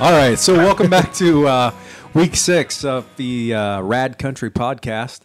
All 0.00 0.12
right, 0.12 0.38
so 0.38 0.54
welcome 0.54 0.88
back 0.88 1.12
to 1.14 1.48
uh, 1.48 1.74
week 2.14 2.36
six 2.36 2.84
of 2.84 3.04
the 3.16 3.52
uh, 3.52 3.80
Rad 3.82 4.16
Country 4.16 4.48
podcast. 4.48 5.22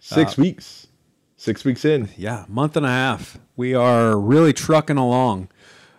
Six 0.00 0.36
weeks. 0.36 0.88
Six 1.36 1.64
weeks 1.64 1.84
in. 1.84 2.08
Yeah, 2.16 2.44
month 2.48 2.76
and 2.76 2.84
a 2.84 2.88
half. 2.88 3.38
We 3.56 3.74
are 3.74 4.18
really 4.18 4.52
trucking 4.52 4.96
along. 4.96 5.48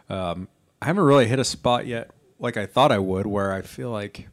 Um, 0.10 0.50
I 0.82 0.88
haven't 0.88 1.04
really 1.06 1.28
hit 1.28 1.40
a 1.40 1.46
spot 1.46 1.88
yet 1.88 2.12
like 2.40 2.58
I 2.58 2.66
thought 2.66 2.92
I 2.92 3.00
would, 3.00 3.26
where 3.26 3.54
I 3.54 3.62
feel 3.62 3.90
like 3.90 4.28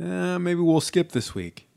eh, 0.00 0.38
maybe 0.38 0.60
we'll 0.60 0.80
skip 0.80 1.12
this 1.12 1.32
week. 1.32 1.68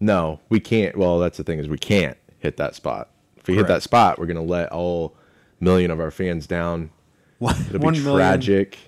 No, 0.00 0.40
we 0.48 0.58
can't. 0.58 0.96
Well, 0.96 1.20
that's 1.20 1.36
the 1.38 1.44
thing 1.44 1.60
is 1.60 1.68
we 1.68 1.78
can't 1.78 2.16
hit 2.40 2.56
that 2.56 2.74
spot. 2.74 3.10
If 3.36 3.46
we 3.46 3.54
hit 3.54 3.68
that 3.68 3.84
spot, 3.84 4.18
we're 4.18 4.26
gonna 4.26 4.42
let 4.42 4.72
all 4.72 5.14
million 5.60 5.92
of 5.92 6.00
our 6.00 6.10
fans 6.10 6.48
down. 6.48 6.90
One, 7.38 7.54
It'll 7.68 7.78
one 7.80 7.94
be 7.94 8.00
million- 8.00 8.18
tragic. 8.18 8.78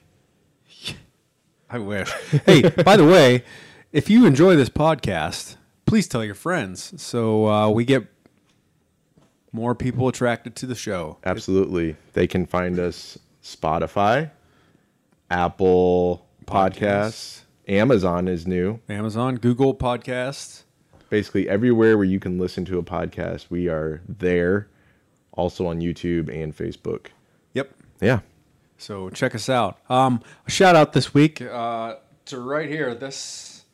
I 1.71 1.79
wish. 1.79 2.11
hey, 2.47 2.63
by 2.85 2.97
the 2.97 3.05
way, 3.05 3.45
if 3.93 4.09
you 4.09 4.27
enjoy 4.27 4.57
this 4.57 4.69
podcast, 4.69 5.57
please 5.87 6.09
tell 6.09 6.25
your 6.25 6.35
friends 6.35 7.01
so 7.01 7.47
uh, 7.49 7.69
we 7.71 7.85
get 7.85 8.07
more 9.53 9.75
people 9.75 10.09
attracted 10.09 10.55
to 10.57 10.67
the 10.67 10.75
show. 10.75 11.19
Absolutely. 11.25 11.97
They 12.13 12.27
can 12.27 12.47
find 12.47 12.79
us 12.79 13.19
Spotify, 13.43 14.31
Apple 15.31 16.27
Podcasts, 16.47 17.43
Amazon 17.67 18.29
is 18.29 18.47
new. 18.47 18.81
Amazon, 18.89 19.37
Google 19.37 19.75
Podcasts. 19.75 20.63
Basically 21.11 21.49
everywhere 21.49 21.97
where 21.97 22.07
you 22.07 22.21
can 22.21 22.39
listen 22.39 22.65
to 22.67 22.79
a 22.79 22.83
podcast, 22.83 23.47
we 23.51 23.69
are 23.69 24.01
there. 24.09 24.69
Also 25.33 25.67
on 25.67 25.81
YouTube 25.81 26.29
and 26.35 26.57
Facebook. 26.57 27.07
Yep. 27.55 27.71
Yeah. 28.01 28.21
So 28.79 29.11
check 29.11 29.35
us 29.35 29.49
out. 29.49 29.79
Um, 29.91 30.23
a 30.47 30.51
shout 30.51 30.77
out 30.77 30.93
this 30.93 31.13
week 31.13 31.43
uh, 31.43 31.97
to 32.27 32.41
right 32.41 32.69
here 32.69 32.95
this 32.95 33.65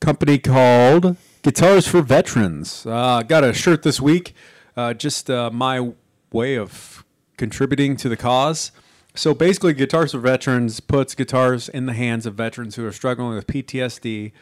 company 0.00 0.38
called 0.38 1.16
Guitars 1.42 1.88
for 1.88 2.00
Veterans. 2.00 2.86
Uh, 2.86 3.22
got 3.22 3.42
a 3.42 3.52
shirt 3.52 3.82
this 3.82 4.00
week. 4.00 4.34
Uh, 4.76 4.94
just 4.94 5.28
uh, 5.28 5.50
my 5.50 5.92
way 6.32 6.56
of 6.56 7.04
contributing 7.36 7.96
to 7.96 8.08
the 8.08 8.16
cause. 8.16 8.70
So 9.16 9.34
basically, 9.34 9.74
Guitars 9.74 10.12
for 10.12 10.18
Veterans 10.18 10.80
puts 10.80 11.14
guitars 11.14 11.68
in 11.68 11.86
the 11.86 11.92
hands 11.92 12.26
of 12.26 12.34
veterans 12.34 12.74
who 12.74 12.84
are 12.84 12.92
struggling 12.92 13.34
with 13.34 13.46
PTSD 13.46 14.32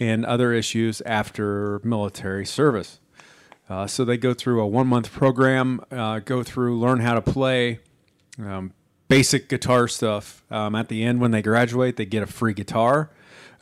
and 0.00 0.24
other 0.24 0.52
issues 0.52 1.02
after 1.02 1.80
military 1.84 2.46
service. 2.46 2.98
Uh, 3.68 3.86
so 3.86 4.04
they 4.04 4.16
go 4.16 4.34
through 4.34 4.60
a 4.60 4.66
one 4.66 4.86
month 4.86 5.12
program, 5.12 5.80
uh, 5.90 6.18
go 6.20 6.42
through, 6.42 6.78
learn 6.78 7.00
how 7.00 7.14
to 7.14 7.22
play, 7.22 7.80
um, 8.38 8.72
basic 9.12 9.46
guitar 9.46 9.86
stuff. 9.88 10.42
Um, 10.50 10.74
at 10.74 10.88
the 10.88 11.04
end, 11.04 11.20
when 11.20 11.32
they 11.32 11.42
graduate, 11.42 11.96
they 11.96 12.06
get 12.06 12.22
a 12.22 12.26
free 12.26 12.54
guitar, 12.54 13.10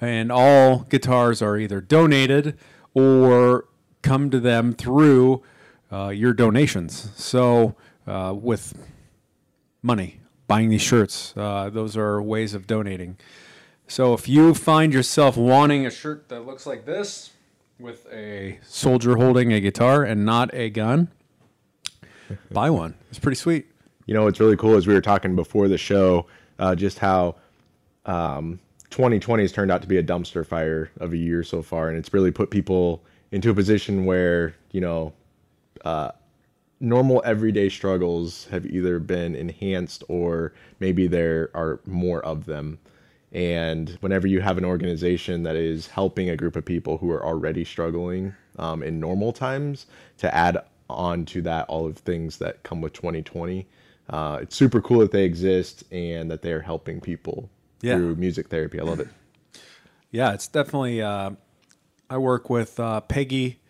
and 0.00 0.30
all 0.30 0.86
guitars 0.88 1.42
are 1.42 1.56
either 1.56 1.80
donated 1.80 2.56
or 2.94 3.64
come 4.00 4.30
to 4.30 4.38
them 4.38 4.72
through 4.72 5.42
uh, 5.90 6.10
your 6.10 6.32
donations. 6.32 7.10
So 7.16 7.74
uh, 8.06 8.32
with 8.40 8.74
money, 9.82 10.20
buying 10.46 10.68
these 10.68 10.82
shirts, 10.82 11.34
uh, 11.36 11.68
those 11.68 11.96
are 11.96 12.22
ways 12.22 12.54
of 12.54 12.68
donating. 12.68 13.18
So 13.88 14.14
if 14.14 14.28
you 14.28 14.54
find 14.54 14.92
yourself 14.92 15.36
wanting 15.36 15.84
a 15.84 15.90
shirt 15.90 16.28
that 16.28 16.46
looks 16.46 16.64
like 16.64 16.86
this, 16.86 17.30
with 17.76 18.06
a 18.12 18.60
soldier 18.62 19.16
holding 19.16 19.52
a 19.52 19.58
guitar 19.58 20.04
and 20.04 20.24
not 20.24 20.54
a 20.54 20.70
gun, 20.70 21.08
buy 22.52 22.70
one. 22.70 22.94
It's 23.08 23.18
pretty 23.18 23.36
sweet. 23.36 23.66
You 24.10 24.14
know, 24.14 24.24
what's 24.24 24.40
really 24.40 24.56
cool 24.56 24.74
is 24.74 24.88
we 24.88 24.94
were 24.94 25.00
talking 25.00 25.36
before 25.36 25.68
the 25.68 25.78
show 25.78 26.26
uh, 26.58 26.74
just 26.74 26.98
how 26.98 27.36
um, 28.06 28.58
2020 28.90 29.44
has 29.44 29.52
turned 29.52 29.70
out 29.70 29.82
to 29.82 29.86
be 29.86 29.98
a 29.98 30.02
dumpster 30.02 30.44
fire 30.44 30.90
of 30.98 31.12
a 31.12 31.16
year 31.16 31.44
so 31.44 31.62
far, 31.62 31.88
and 31.88 31.96
it's 31.96 32.12
really 32.12 32.32
put 32.32 32.50
people 32.50 33.04
into 33.30 33.50
a 33.50 33.54
position 33.54 34.06
where 34.06 34.52
you 34.72 34.80
know 34.80 35.12
uh, 35.84 36.10
normal 36.80 37.22
everyday 37.24 37.68
struggles 37.68 38.48
have 38.50 38.66
either 38.66 38.98
been 38.98 39.36
enhanced 39.36 40.02
or 40.08 40.54
maybe 40.80 41.06
there 41.06 41.48
are 41.54 41.78
more 41.86 42.20
of 42.24 42.46
them. 42.46 42.80
And 43.30 43.90
whenever 44.00 44.26
you 44.26 44.40
have 44.40 44.58
an 44.58 44.64
organization 44.64 45.44
that 45.44 45.54
is 45.54 45.86
helping 45.86 46.28
a 46.28 46.36
group 46.36 46.56
of 46.56 46.64
people 46.64 46.98
who 46.98 47.12
are 47.12 47.24
already 47.24 47.64
struggling 47.64 48.34
um, 48.58 48.82
in 48.82 48.98
normal 48.98 49.32
times 49.32 49.86
to 50.18 50.34
add 50.34 50.58
on 50.88 51.26
to 51.26 51.42
that 51.42 51.68
all 51.68 51.86
of 51.86 51.96
things 51.98 52.38
that 52.38 52.64
come 52.64 52.80
with 52.80 52.92
2020, 52.92 53.68
uh, 54.10 54.40
it's 54.42 54.54
super 54.56 54.80
cool 54.82 54.98
that 55.00 55.12
they 55.12 55.24
exist 55.24 55.84
and 55.92 56.30
that 56.30 56.42
they 56.42 56.52
are 56.52 56.60
helping 56.60 57.00
people 57.00 57.48
Yeah. 57.80 57.96
through 57.96 58.16
music 58.16 58.48
therapy. 58.48 58.78
I 58.80 58.82
love 58.84 59.00
it. 59.00 59.08
Yeah, 60.10 60.32
it's 60.34 60.48
definitely. 60.48 61.00
Uh, 61.00 61.30
I 62.10 62.18
work 62.18 62.50
with 62.50 62.78
uh, 62.80 63.00
Peggy 63.02 63.60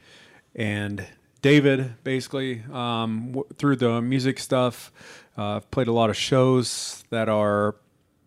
and 0.54 1.06
David 1.42 2.02
basically 2.04 2.62
um, 2.72 3.26
w- 3.32 3.46
through 3.56 3.76
the 3.76 4.00
music 4.00 4.38
stuff. 4.38 4.90
Uh, 5.36 5.56
I've 5.56 5.70
played 5.70 5.88
a 5.88 5.92
lot 5.92 6.08
of 6.10 6.16
shows 6.16 7.04
that 7.10 7.28
are 7.28 7.76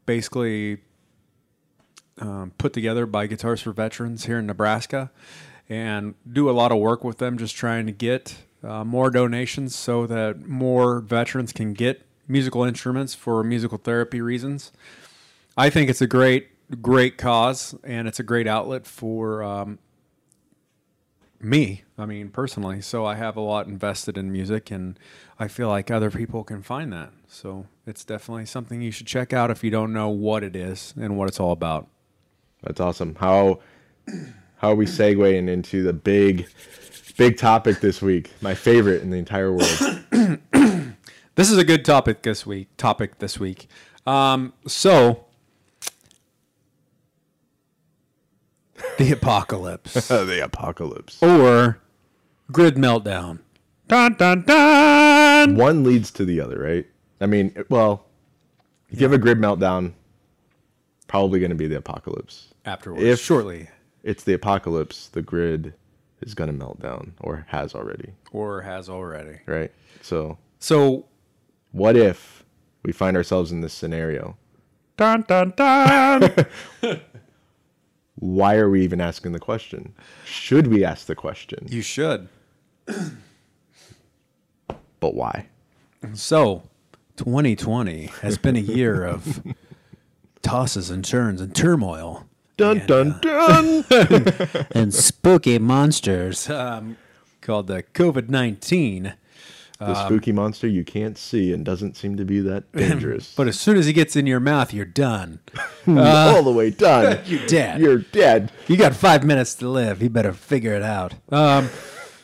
basically 0.05 0.77
um, 2.19 2.51
put 2.57 2.73
together 2.73 3.05
by 3.05 3.25
Guitars 3.27 3.61
for 3.61 3.71
Veterans 3.71 4.25
here 4.25 4.37
in 4.39 4.45
Nebraska, 4.45 5.11
and 5.69 6.13
do 6.31 6.49
a 6.49 6.51
lot 6.53 6.71
of 6.71 6.77
work 6.77 7.03
with 7.03 7.17
them, 7.17 7.37
just 7.37 7.55
trying 7.55 7.85
to 7.87 7.91
get 7.91 8.35
uh, 8.63 8.83
more 8.83 9.09
donations 9.09 9.75
so 9.75 10.07
that 10.07 10.47
more 10.47 10.99
veterans 10.99 11.51
can 11.51 11.73
get 11.73 12.05
musical 12.27 12.63
instruments 12.63 13.13
for 13.13 13.43
musical 13.43 13.77
therapy 13.77 14.21
reasons. 14.21 14.71
I 15.57 15.69
think 15.69 15.89
it's 15.89 16.01
a 16.01 16.07
great, 16.07 16.49
great 16.81 17.17
cause, 17.17 17.75
and 17.83 18.07
it's 18.07 18.19
a 18.19 18.23
great 18.23 18.47
outlet 18.47 18.85
for 18.85 19.43
um, 19.43 19.79
me. 21.39 21.83
I 21.97 22.05
mean, 22.05 22.29
personally. 22.29 22.81
So 22.81 23.05
I 23.05 23.15
have 23.15 23.35
a 23.35 23.41
lot 23.41 23.67
invested 23.67 24.17
in 24.17 24.31
music, 24.31 24.71
and 24.71 24.97
I 25.37 25.47
feel 25.47 25.67
like 25.67 25.91
other 25.91 26.09
people 26.09 26.43
can 26.43 26.63
find 26.63 26.91
that. 26.93 27.11
So 27.27 27.67
it's 27.85 28.03
definitely 28.03 28.45
something 28.45 28.81
you 28.81 28.91
should 28.91 29.07
check 29.07 29.33
out 29.33 29.51
if 29.51 29.63
you 29.63 29.69
don't 29.69 29.93
know 29.93 30.09
what 30.09 30.43
it 30.43 30.55
is 30.55 30.93
and 30.99 31.17
what 31.17 31.27
it's 31.27 31.39
all 31.39 31.51
about. 31.51 31.87
That's 32.63 32.79
awesome. 32.79 33.15
How 33.15 33.59
how 34.57 34.71
are 34.71 34.75
we 34.75 34.85
segueing 34.85 35.49
into 35.49 35.83
the 35.83 35.93
big 35.93 36.47
big 37.17 37.37
topic 37.37 37.79
this 37.79 38.01
week? 38.01 38.31
My 38.41 38.53
favorite 38.55 39.01
in 39.01 39.09
the 39.11 39.17
entire 39.17 39.51
world. 39.51 39.99
This 41.35 41.49
is 41.49 41.57
a 41.57 41.63
good 41.63 41.83
topic 41.83 42.21
this 42.21 42.45
week. 42.45 42.67
Topic 42.77 43.17
this 43.17 43.39
week. 43.39 43.67
Um, 44.05 44.53
so 44.67 45.25
the 48.99 49.11
apocalypse 49.11 49.93
the 50.09 50.43
apocalypse. 50.43 51.23
or 51.23 51.79
grid 52.51 52.75
meltdown. 52.75 53.39
Dun 53.87 54.13
dun 54.13 54.43
dun. 54.43 55.55
One 55.55 55.83
leads 55.83 56.11
to 56.11 56.23
the 56.25 56.39
other, 56.39 56.59
right? 56.59 56.85
I 57.19 57.25
mean, 57.25 57.65
well, 57.67 58.05
if 58.89 58.99
you 59.01 59.05
have 59.05 59.13
a 59.13 59.17
grid 59.17 59.39
meltdown, 59.39 59.93
probably 61.07 61.39
going 61.39 61.49
to 61.49 61.55
be 61.55 61.67
the 61.67 61.77
apocalypse. 61.77 62.53
Afterwards, 62.63 63.03
If- 63.03 63.19
shortly, 63.19 63.69
It's 64.03 64.23
the 64.23 64.33
apocalypse. 64.33 65.07
The 65.07 65.23
grid 65.23 65.73
is 66.25 66.33
going 66.33 66.47
to 66.49 66.53
melt 66.55 66.79
down 66.79 67.13
or 67.21 67.45
has 67.49 67.73
already, 67.75 68.13
or 68.31 68.61
has 68.61 68.89
already. 68.89 69.39
right? 69.45 69.71
So, 70.01 70.37
So 70.59 71.05
what 71.71 71.95
if 71.95 72.43
we 72.83 72.91
find 72.91 73.15
ourselves 73.17 73.51
in 73.51 73.61
this 73.61 73.73
scenario? 73.73 74.37
dun 74.97 75.23
dun 75.27 75.53
dun. 75.55 76.35
Why 78.15 78.55
are 78.57 78.69
we 78.69 78.83
even 78.83 79.01
asking 79.01 79.31
the 79.31 79.39
question? 79.39 79.93
Should 80.23 80.67
we 80.67 80.85
ask 80.85 81.07
the 81.07 81.15
question? 81.15 81.67
you 81.69 81.81
should. 81.81 82.27
But 84.99 85.15
why? 85.15 85.47
So, 86.13 86.63
2020 87.17 88.05
has 88.21 88.37
been 88.37 88.55
a 88.55 88.59
year 88.59 89.03
of 89.03 89.43
tosses 90.41 90.89
and 90.89 91.03
turns 91.03 91.41
and 91.41 91.53
turmoil 91.53 92.25
Dun 92.55 92.85
dun 92.85 93.19
dun. 93.21 93.83
and 94.71 94.93
spooky 94.93 95.57
monsters 95.57 96.49
um, 96.49 96.97
called 97.41 97.67
the 97.67 97.81
COVID 97.81 98.29
19. 98.29 99.15
the 99.79 100.05
spooky 100.05 100.31
monster 100.31 100.67
you 100.67 100.83
can't 100.83 101.17
see 101.17 101.51
and 101.51 101.65
doesn't 101.65 101.97
seem 101.97 102.15
to 102.17 102.23
be 102.23 102.39
that 102.41 102.71
dangerous. 102.73 103.33
But 103.35 103.47
as 103.47 103.59
soon 103.59 103.77
as 103.77 103.87
he 103.87 103.93
gets 103.93 104.15
in 104.15 104.27
your 104.27 104.39
mouth, 104.39 104.71
you're 104.71 104.85
done. 104.85 105.39
all 105.87 106.43
the 106.43 106.51
way 106.51 106.69
done. 106.69 107.19
You're 107.25 107.45
dead. 107.47 107.81
You're 107.81 107.97
dead. 107.97 108.51
You 108.67 108.77
got 108.77 108.95
five 108.95 109.23
minutes 109.23 109.55
to 109.55 109.67
live. 109.67 110.03
You 110.03 110.09
better 110.09 110.33
figure 110.33 110.73
it 110.75 110.83
out. 110.83 111.15
Um, 111.31 111.69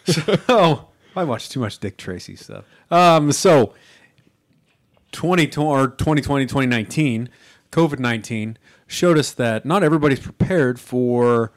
so 0.06 0.90
I 1.16 1.24
watch 1.24 1.50
too 1.50 1.60
much 1.60 1.80
Dick 1.80 1.98
Tracy 1.98 2.36
stuff. 2.36 2.66
Um, 2.92 3.32
so 3.32 3.74
2020 5.12 5.68
or 5.68 5.88
2020, 5.88 6.46
2019, 6.46 7.30
COVID 7.72 8.00
19 8.00 8.58
showed 8.90 9.18
us 9.18 9.32
that 9.34 9.66
not 9.66 9.84
everybody's 9.84 10.20
prepared 10.20 10.80
for 10.80 11.54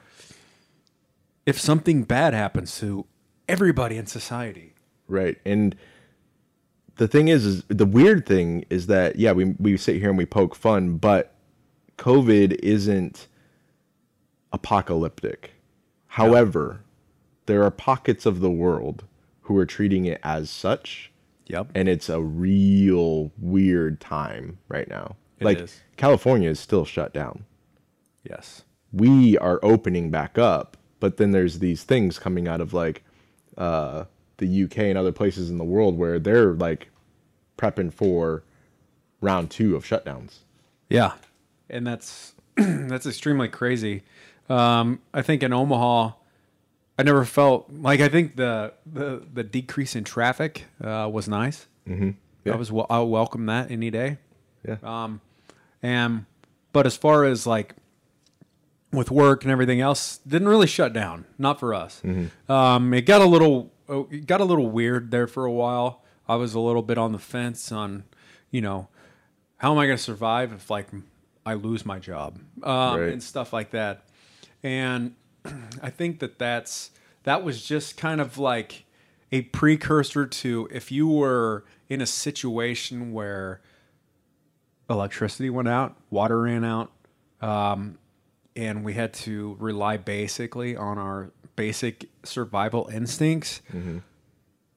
if 1.46 1.58
something 1.58 2.04
bad 2.04 2.34
happens 2.34 2.78
to 2.78 3.06
everybody 3.48 3.96
in 3.96 4.06
society. 4.06 4.74
Right. 5.08 5.38
And 5.44 5.74
the 6.96 7.08
thing 7.08 7.28
is, 7.28 7.44
is 7.46 7.62
the 7.68 7.86
weird 7.86 8.26
thing 8.26 8.64
is 8.70 8.86
that 8.86 9.16
yeah, 9.16 9.32
we 9.32 9.56
we 9.58 9.76
sit 9.76 9.96
here 9.96 10.10
and 10.10 10.18
we 10.18 10.26
poke 10.26 10.54
fun, 10.54 10.98
but 10.98 11.34
COVID 11.98 12.58
isn't 12.62 13.26
apocalyptic. 14.52 15.52
However, 16.08 16.84
there 17.46 17.64
are 17.64 17.70
pockets 17.70 18.26
of 18.26 18.40
the 18.40 18.50
world 18.50 19.04
who 19.42 19.56
are 19.56 19.66
treating 19.66 20.04
it 20.04 20.20
as 20.22 20.50
such, 20.50 21.10
Yep. 21.46 21.70
and 21.74 21.88
it's 21.88 22.08
a 22.08 22.20
real 22.20 23.32
weird 23.38 24.00
time 24.00 24.58
right 24.68 24.88
now. 24.88 25.16
It 25.42 25.46
like 25.46 25.58
is. 25.60 25.80
California 25.96 26.48
is 26.50 26.58
still 26.60 26.84
shut 26.84 27.12
down. 27.12 27.44
yes. 28.28 28.62
We 28.92 29.38
are 29.38 29.58
opening 29.62 30.10
back 30.10 30.36
up, 30.36 30.76
but 31.00 31.16
then 31.16 31.30
there's 31.30 31.60
these 31.60 31.82
things 31.82 32.18
coming 32.18 32.46
out 32.46 32.60
of 32.60 32.74
like 32.74 33.02
uh, 33.56 34.04
the 34.36 34.64
UK 34.64 34.78
and 34.80 34.98
other 34.98 35.12
places 35.12 35.48
in 35.48 35.56
the 35.56 35.64
world 35.64 35.96
where 35.96 36.18
they're 36.18 36.52
like 36.52 36.90
prepping 37.56 37.90
for 37.92 38.42
round 39.22 39.50
two 39.50 39.74
of 39.76 39.84
shutdowns. 39.84 40.40
Yeah, 40.90 41.12
and 41.70 41.86
that's 41.86 42.34
that's 42.56 43.06
extremely 43.06 43.48
crazy. 43.48 44.02
Um, 44.50 45.00
I 45.14 45.22
think 45.22 45.42
in 45.42 45.54
Omaha, 45.54 46.10
I 46.98 47.02
never 47.02 47.24
felt 47.24 47.70
like 47.72 48.00
I 48.00 48.08
think 48.08 48.36
the 48.36 48.74
the, 48.84 49.22
the 49.32 49.42
decrease 49.42 49.96
in 49.96 50.04
traffic 50.04 50.66
uh, 50.84 51.08
was 51.10 51.28
nice. 51.28 51.66
Mm-hmm. 51.88 52.10
Yeah. 52.44 52.52
I 52.52 52.56
was 52.56 52.70
I 52.90 53.00
welcome 53.00 53.46
that 53.46 53.70
any 53.70 53.90
day. 53.90 54.18
Yeah. 54.68 54.76
Um, 54.82 55.22
and 55.82 56.26
but 56.72 56.86
as 56.86 56.96
far 56.96 57.24
as 57.24 57.46
like 57.46 57.74
with 58.92 59.10
work 59.10 59.42
and 59.42 59.50
everything 59.50 59.80
else, 59.80 60.18
didn't 60.26 60.48
really 60.48 60.66
shut 60.66 60.92
down. 60.92 61.24
Not 61.38 61.58
for 61.58 61.72
us. 61.74 62.02
Um, 62.48 62.92
it 62.94 63.02
got 63.02 63.20
a 63.20 63.26
little 63.26 63.72
oh, 63.88 64.08
it 64.10 64.26
got 64.26 64.40
a 64.40 64.44
little 64.44 64.70
weird 64.70 65.10
there 65.10 65.26
for 65.26 65.44
a 65.44 65.52
while. 65.52 66.02
I 66.28 66.36
was 66.36 66.54
a 66.54 66.60
little 66.60 66.82
bit 66.82 66.98
on 66.98 67.12
the 67.12 67.18
fence 67.18 67.72
on, 67.72 68.04
you 68.50 68.60
know, 68.60 68.88
how 69.56 69.72
am 69.72 69.78
I 69.78 69.86
going 69.86 69.96
to 69.96 70.02
survive 70.02 70.52
if 70.52 70.70
like 70.70 70.88
I 71.44 71.54
lose 71.54 71.84
my 71.84 71.98
job 71.98 72.38
um, 72.62 73.00
Right. 73.00 73.12
and 73.12 73.22
stuff 73.22 73.52
like 73.52 73.70
that. 73.70 74.04
And 74.62 75.14
I 75.82 75.90
think 75.90 76.20
that 76.20 76.38
that's 76.38 76.90
that 77.24 77.42
was 77.42 77.64
just 77.64 77.96
kind 77.96 78.20
of 78.20 78.38
like 78.38 78.84
a 79.30 79.42
precursor 79.42 80.26
to 80.26 80.68
if 80.70 80.92
you 80.92 81.08
were 81.08 81.64
in 81.88 82.00
a 82.00 82.06
situation 82.06 83.12
where 83.12 83.60
electricity 84.92 85.50
went 85.50 85.68
out, 85.68 85.96
water 86.10 86.42
ran 86.42 86.64
out, 86.64 86.92
um, 87.40 87.98
and 88.54 88.84
we 88.84 88.94
had 88.94 89.12
to 89.14 89.56
rely 89.58 89.96
basically 89.96 90.76
on 90.76 90.98
our 90.98 91.30
basic 91.56 92.08
survival 92.22 92.88
instincts. 92.92 93.62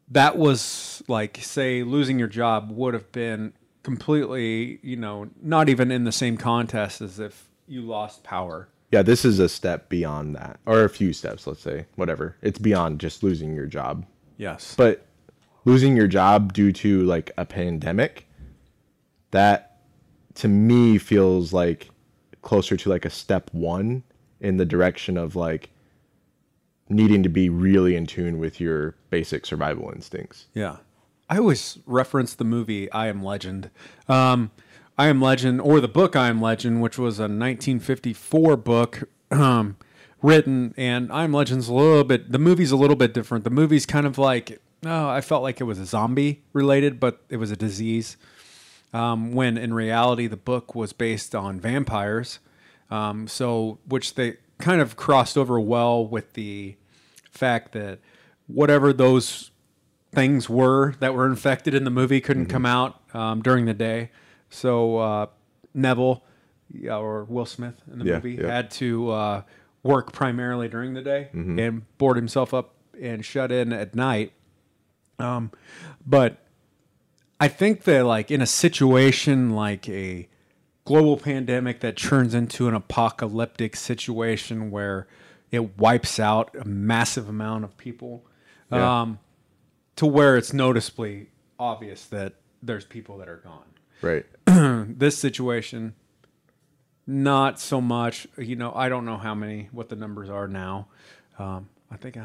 That 0.10 0.38
was 0.38 1.04
like, 1.08 1.40
say, 1.42 1.84
losing 1.84 2.20
your 2.20 2.28
job 2.28 2.72
would 2.72 2.94
have 2.94 3.12
been 3.12 3.54
completely, 3.84 4.80
you 4.82 4.96
know, 4.96 5.30
not 5.42 5.70
even 5.70 5.92
in 5.92 6.04
the 6.04 6.12
same 6.12 6.38
contest 6.38 7.02
as 7.02 7.20
if 7.20 7.50
you 7.68 7.82
lost 7.82 8.24
power. 8.24 8.68
Yeah, 8.92 9.02
this 9.02 9.26
is 9.26 9.40
a 9.40 9.50
step 9.50 9.90
beyond 9.90 10.36
that, 10.36 10.60
or 10.66 10.84
a 10.84 10.90
few 10.90 11.12
steps, 11.12 11.48
let's 11.48 11.62
say, 11.62 11.86
whatever. 11.96 12.36
It's 12.42 12.60
beyond 12.60 13.00
just 13.00 13.24
losing 13.24 13.54
your 13.54 13.66
job. 13.66 14.06
Yes. 14.38 14.76
But 14.78 15.06
losing 15.66 15.98
your 15.98 16.08
job 16.08 16.54
due 16.54 16.72
to 16.72 17.04
like 17.04 17.32
a 17.38 17.46
pandemic, 17.46 18.28
that 19.32 19.65
to 20.36 20.48
me 20.48 20.98
feels 20.98 21.54
like 21.54 21.90
closer 22.42 22.78
to 22.78 22.90
like 22.90 23.06
a 23.06 23.10
step 23.10 23.50
one 23.54 24.04
in 24.40 24.58
the 24.58 24.66
direction 24.66 25.18
of 25.18 25.36
like 25.36 25.70
needing 26.90 27.24
to 27.24 27.30
be 27.30 27.50
really 27.50 27.96
in 27.96 28.06
tune 28.06 28.38
with 28.38 28.60
your 28.60 28.96
basic 29.10 29.46
survival 29.46 29.92
instincts. 29.94 30.46
Yeah. 30.54 30.78
I 31.30 31.40
always 31.40 31.80
reference 31.88 32.36
the 32.36 32.44
movie 32.44 32.92
I 32.92 33.08
Am 33.08 33.24
Legend. 33.24 33.72
Um, 34.08 34.52
I 34.98 35.08
Am 35.08 35.20
Legend, 35.20 35.60
or 35.60 35.82
the 35.82 35.88
book 35.88 36.16
I 36.16 36.28
Am 36.28 36.40
Legend, 36.40 36.82
which 36.82 36.98
was 36.98 37.18
a 37.18 37.24
1954 37.24 38.58
book 38.58 39.10
um, 39.32 39.76
written, 40.22 40.76
and 40.78 41.12
I 41.12 41.24
Am 41.24 41.34
Legend's 41.34 41.68
a 41.68 41.74
little 41.74 42.04
bit, 42.04 42.32
the 42.32 42.38
movie's 42.38 42.72
a 42.72 42.78
little 42.78 42.96
bit 42.96 43.14
different. 43.14 43.44
The 43.44 43.50
movie's 43.50 43.88
kind 43.88 44.06
of 44.06 44.20
like, 44.20 44.62
oh, 44.86 45.10
I 45.10 45.22
felt 45.22 45.42
like 45.42 45.60
it 45.60 45.64
was 45.64 45.80
a 45.80 45.86
zombie 45.86 46.44
related, 46.54 47.00
but 47.00 47.24
it 47.30 47.38
was 47.38 47.50
a 47.50 47.56
disease. 47.56 48.18
Um, 48.96 49.34
when 49.34 49.58
in 49.58 49.74
reality, 49.74 50.28
the 50.28 50.38
book 50.38 50.74
was 50.74 50.94
based 50.94 51.36
on 51.36 51.60
vampires. 51.60 52.40
Um, 52.90 53.28
so, 53.28 53.80
which 53.88 54.16
they 54.16 54.38
kind 54.60 54.80
of 54.80 54.96
crossed 54.96 55.38
over 55.38 55.60
well 55.60 56.06
with 56.08 56.34
the 56.34 56.76
fact 57.30 57.74
that 57.74 58.00
whatever 58.48 58.94
those 58.94 59.52
things 60.14 60.50
were 60.50 60.94
that 61.02 61.14
were 61.14 61.26
infected 61.26 61.74
in 61.74 61.84
the 61.84 61.90
movie 61.90 62.22
couldn't 62.22 62.46
come 62.46 62.66
out 62.66 63.02
um, 63.14 63.42
during 63.42 63.66
the 63.66 63.74
day. 63.74 64.12
So 64.50 64.98
uh, 64.98 65.26
Neville 65.74 66.24
yeah, 66.74 66.96
or 66.98 67.26
Will 67.26 67.46
Smith 67.46 67.76
in 67.92 68.00
the 68.00 68.06
Yeah, 68.06 68.14
movie 68.16 68.36
yeah. 68.36 68.48
had 68.48 68.72
to 68.72 69.10
uh, 69.12 69.42
work 69.84 70.14
primarily 70.14 70.70
during 70.70 70.94
the 70.94 71.02
day 71.02 71.30
and 71.34 71.98
board 71.98 72.16
himself 72.16 72.54
up 72.54 72.76
and 73.02 73.26
shut 73.26 73.52
in 73.52 73.74
at 73.74 73.94
night. 73.94 74.32
Um, 75.20 75.52
but 76.06 76.38
I 77.40 77.48
think 77.48 77.84
that 77.84 78.06
like 78.06 78.32
in 78.32 78.42
a 78.42 78.46
situation 78.46 79.52
like 79.52 79.88
a 79.90 80.28
global 80.86 81.18
pandemic 81.18 81.80
that 81.82 81.98
turns 81.98 82.34
into 82.34 82.68
an 82.68 82.74
apocalyptic 82.76 83.76
situation 83.76 84.72
where 84.72 85.08
it 85.52 85.78
wipes 85.78 86.20
out 86.20 86.56
a 86.56 86.66
massive 86.66 87.28
amount 87.30 87.64
of 87.64 87.76
people, 87.78 88.26
Yeah. 88.72 89.02
um, 89.02 89.20
to 89.96 90.06
where 90.06 90.38
it's 90.38 90.54
noticeably 90.54 91.30
obvious 91.60 92.06
that 92.06 92.34
there's 92.62 92.86
people 92.86 93.18
that 93.18 93.30
are 93.30 93.38
gone. 93.38 93.66
Right. 94.02 94.26
This 94.98 95.18
situation, 95.18 95.96
not 97.08 97.60
so 97.60 97.82
much. 97.82 98.28
You 98.38 98.56
know, 98.56 98.72
I 98.74 98.90
don't 98.90 99.06
know 99.06 99.18
how 99.18 99.34
many, 99.36 99.70
what 99.72 99.90
the 99.90 99.96
numbers 99.96 100.30
are 100.30 100.48
now. 100.48 100.88
Um, 101.40 101.70
I 101.92 101.98
think 101.98 102.16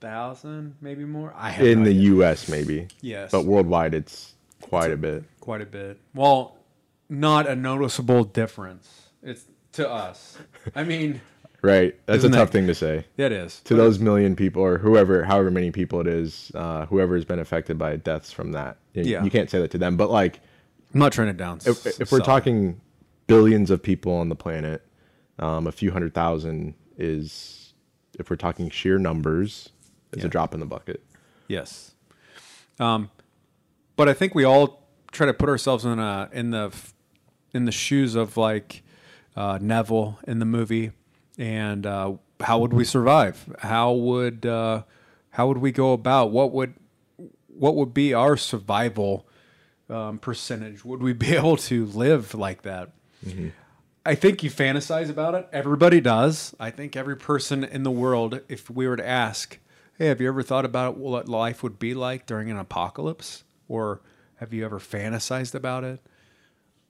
150,000, 0.00 0.74
maybe 0.80 1.04
more. 1.04 1.32
I 1.36 1.50
have 1.50 1.66
In 1.66 1.82
the 1.82 1.90
idea. 1.90 2.02
US 2.14 2.48
maybe. 2.48 2.88
yes, 3.00 3.30
But 3.30 3.44
worldwide 3.44 3.94
it's 3.94 4.34
quite 4.62 4.90
a 4.92 4.96
bit. 4.96 5.24
quite 5.40 5.60
a 5.60 5.66
bit. 5.66 5.98
Well, 6.14 6.56
not 7.08 7.46
a 7.46 7.54
noticeable 7.56 8.24
difference. 8.24 9.10
It's 9.22 9.44
to 9.72 9.88
us. 9.88 10.38
I 10.74 10.84
mean, 10.84 11.20
Right. 11.62 11.98
That's 12.06 12.18
Isn't 12.18 12.34
a 12.34 12.36
tough 12.36 12.48
that- 12.48 12.52
thing 12.58 12.66
to 12.68 12.74
say. 12.74 13.04
it 13.16 13.32
is 13.32 13.60
To 13.64 13.74
those 13.74 13.98
million 13.98 14.36
people 14.36 14.62
or 14.62 14.78
whoever 14.78 15.24
however 15.24 15.50
many 15.50 15.70
people 15.72 16.00
it 16.00 16.06
is, 16.06 16.52
uh, 16.54 16.86
whoever 16.86 17.14
has 17.16 17.24
been 17.24 17.38
affected 17.40 17.76
by 17.78 17.96
deaths 17.96 18.30
from 18.30 18.52
that. 18.52 18.76
You, 18.92 19.02
Yeah. 19.04 19.24
you 19.24 19.30
can't 19.30 19.50
say 19.50 19.58
that 19.60 19.70
to 19.72 19.78
them. 19.78 19.96
But 19.96 20.10
like 20.10 20.40
I'm 20.94 21.00
not 21.00 21.12
trying 21.12 21.28
to 21.28 21.32
down. 21.32 21.58
if, 21.66 22.00
if 22.00 22.12
we're 22.12 22.20
talking 22.20 22.80
billions 23.26 23.70
of 23.70 23.82
people 23.82 24.12
on 24.14 24.28
the 24.28 24.36
planet, 24.36 24.82
um, 25.38 25.66
a 25.66 25.72
few 25.72 25.90
hundred 25.90 26.14
thousand 26.14 26.74
is, 26.96 27.74
if 28.18 28.30
we're 28.30 28.36
talking 28.36 28.70
sheer 28.70 28.98
numbers, 28.98 29.70
is 30.16 30.22
Yeah. 30.22 30.26
a 30.26 30.30
drop 30.30 30.52
in 30.54 30.60
the 30.60 30.66
bucket. 30.66 31.02
Yes. 31.48 31.94
Um, 32.80 33.10
but 33.96 34.08
I 34.08 34.12
think 34.14 34.34
we 34.34 34.44
all 34.44 34.82
try 35.12 35.26
to 35.26 35.34
put 35.34 35.48
ourselves 35.48 35.84
in 35.84 35.98
a 35.98 36.28
in 36.32 36.50
the 36.50 36.72
in 37.54 37.64
the 37.64 37.72
shoes 37.72 38.14
of 38.14 38.36
like 38.36 38.82
uh, 39.36 39.58
Neville 39.60 40.18
in 40.26 40.38
the 40.40 40.44
movie, 40.44 40.90
and 41.38 41.86
uh, 41.86 42.14
how 42.40 42.58
would 42.58 42.72
we 42.74 42.84
survive? 42.84 43.54
How 43.60 43.92
would 43.92 44.44
uh, 44.44 44.82
how 45.30 45.46
would 45.48 45.58
we 45.58 45.72
go 45.72 45.92
about? 45.92 46.30
What 46.32 46.52
would 46.52 46.74
what 47.48 47.74
would 47.76 47.94
be 47.94 48.12
our 48.12 48.36
survival 48.36 49.26
um, 49.88 50.18
percentage? 50.18 50.84
Would 50.84 51.02
we 51.02 51.12
be 51.14 51.34
able 51.36 51.56
to 51.58 51.86
live 51.86 52.34
like 52.34 52.62
that? 52.62 52.90
I 54.04 54.14
think 54.14 54.42
you 54.44 54.50
fantasize 54.50 55.08
about 55.10 55.34
it. 55.34 55.48
Everybody 55.52 56.00
does. 56.00 56.54
I 56.60 56.70
think 56.70 56.94
every 56.94 57.16
person 57.16 57.64
in 57.64 57.82
the 57.82 57.90
world, 57.90 58.40
if 58.48 58.68
we 58.70 58.86
were 58.86 58.96
to 58.96 59.06
ask, 59.08 59.58
hey, 59.98 60.06
have 60.06 60.20
you 60.20 60.28
ever 60.28 60.42
thought 60.42 60.64
about 60.64 60.96
what 60.96 61.28
life 61.28 61.62
would 61.62 61.78
be 61.78 61.94
like 61.94 62.26
during 62.26 62.50
an 62.50 62.58
apocalypse? 62.58 63.44
Or 63.68 64.00
have 64.36 64.52
you 64.52 64.64
ever 64.64 64.78
fantasized 64.78 65.54
about 65.54 65.84
it? 65.84 66.00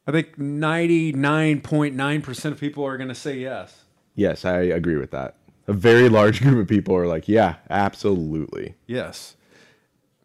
I 0.07 0.13
think 0.13 0.37
99.9% 0.39 2.45
of 2.53 2.61
people 2.61 2.85
are 2.85 2.97
going 2.97 3.09
to 3.09 3.15
say 3.15 3.39
yes. 3.39 3.85
Yes, 4.15 4.45
I 4.45 4.59
agree 4.61 4.97
with 4.97 5.11
that. 5.11 5.37
A 5.67 5.73
very 5.73 6.09
large 6.09 6.41
group 6.43 6.59
of 6.59 6.69
people 6.69 6.95
are 6.97 7.07
like, 7.07 7.29
yeah, 7.29 7.57
absolutely. 7.71 8.75
Yes. 8.87 9.37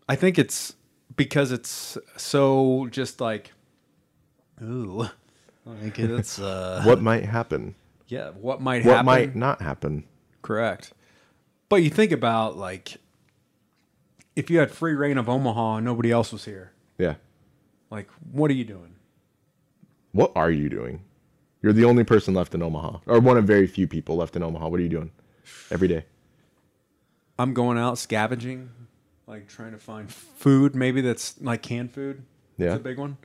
I 0.08 0.16
think 0.16 0.38
it's 0.38 0.76
because 1.16 1.52
it's 1.52 1.98
so 2.18 2.88
just 2.92 3.22
like, 3.22 3.52
ooh, 4.62 5.08
like 5.66 5.98
it's, 6.00 6.40
uh, 6.40 6.82
What 6.86 7.02
might 7.02 7.26
happen? 7.26 7.76
yeah, 8.08 8.30
what 8.32 8.62
might 8.62 8.84
What 8.86 8.98
happen? 8.98 9.06
What 9.06 9.20
might 9.20 9.36
not 9.36 9.62
happen? 9.62 10.04
Correct. 10.42 10.94
But 11.72 11.84
you 11.84 11.90
think 11.90 12.12
about 12.12 12.58
like 12.58 12.98
if 14.36 14.50
you 14.50 14.60
had 14.60 14.72
free 14.72 14.94
reign 14.94 15.18
of 15.18 15.30
Omaha 15.30 15.78
and 15.78 15.86
nobody 15.86 16.12
else 16.12 16.34
was 16.34 16.44
here, 16.44 16.74
Yeah. 16.98 17.16
like 17.90 18.10
what 18.30 18.52
are 18.52 18.54
you 18.56 18.66
doing? 18.66 18.96
What 20.12 20.34
are 20.36 20.52
you 20.52 20.68
doing? 20.68 21.06
You're 21.62 21.72
the 21.72 21.86
only 21.86 22.04
person 22.04 22.34
left 22.34 22.54
in 22.54 22.62
Omaha, 22.62 22.98
or 23.06 23.22
one 23.22 23.38
of 23.38 23.46
very 23.46 23.68
few 23.68 23.88
people 23.88 24.18
left 24.18 24.36
in 24.36 24.44
Omaha. 24.44 24.68
What 24.68 24.82
are 24.82 24.84
you 24.84 24.90
doing 24.90 25.12
every 25.72 25.88
day? 25.88 26.04
I'm 27.40 27.54
going 27.54 27.78
out 27.78 27.98
scavenging, 27.98 28.70
like 29.26 29.48
trying 29.48 29.72
to 29.72 29.78
find 29.78 30.12
food, 30.12 30.76
maybe 30.76 31.00
that's 31.00 31.40
like 31.40 31.62
canned 31.62 31.94
food. 31.94 32.24
Yeah. 32.58 32.72
That's 32.72 32.82
a 32.82 32.84
big 32.84 32.98
one. 33.00 33.16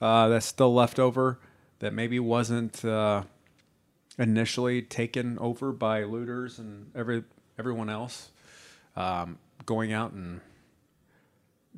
Uh, 0.00 0.28
that's 0.28 0.46
still 0.46 0.72
left 0.72 1.00
over 1.00 1.40
that 1.80 1.92
maybe 1.92 2.20
wasn't 2.20 2.84
uh, 2.84 3.24
initially 4.16 4.80
taken 4.80 5.40
over 5.40 5.72
by 5.72 6.04
looters 6.04 6.60
and 6.60 6.92
every 6.94 7.24
everyone 7.58 7.88
else, 7.88 8.30
um, 8.96 9.38
going 9.64 9.92
out 9.92 10.12
and 10.12 10.40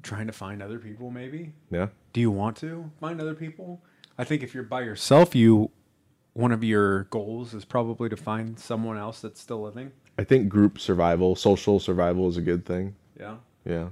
trying 0.02 0.26
to 0.26 0.32
find 0.32 0.62
other 0.62 0.78
people. 0.78 1.11
Maybe. 1.11 1.52
Yeah. 1.70 1.88
Do 2.12 2.20
you 2.20 2.30
want 2.30 2.56
to 2.58 2.90
find 3.00 3.20
other 3.20 3.35
people? 3.35 3.82
I 4.16 4.25
think 4.25 4.42
if 4.42 4.54
you're 4.54 4.64
by 4.64 4.82
yourself, 4.82 5.35
you 5.35 5.70
one 6.32 6.52
of 6.52 6.62
your 6.62 7.04
goals 7.04 7.52
is 7.52 7.64
probably 7.64 8.08
to 8.08 8.16
find 8.16 8.58
someone 8.58 8.97
else 8.97 9.20
that's 9.20 9.40
still 9.40 9.62
living. 9.62 9.90
I 10.18 10.25
think 10.25 10.49
group 10.49 10.78
survival, 10.78 11.35
social 11.35 11.80
survival 11.80 12.28
is 12.28 12.37
a 12.37 12.40
good 12.40 12.64
thing. 12.64 12.94
Yeah. 13.18 13.37
Yeah. 13.64 13.88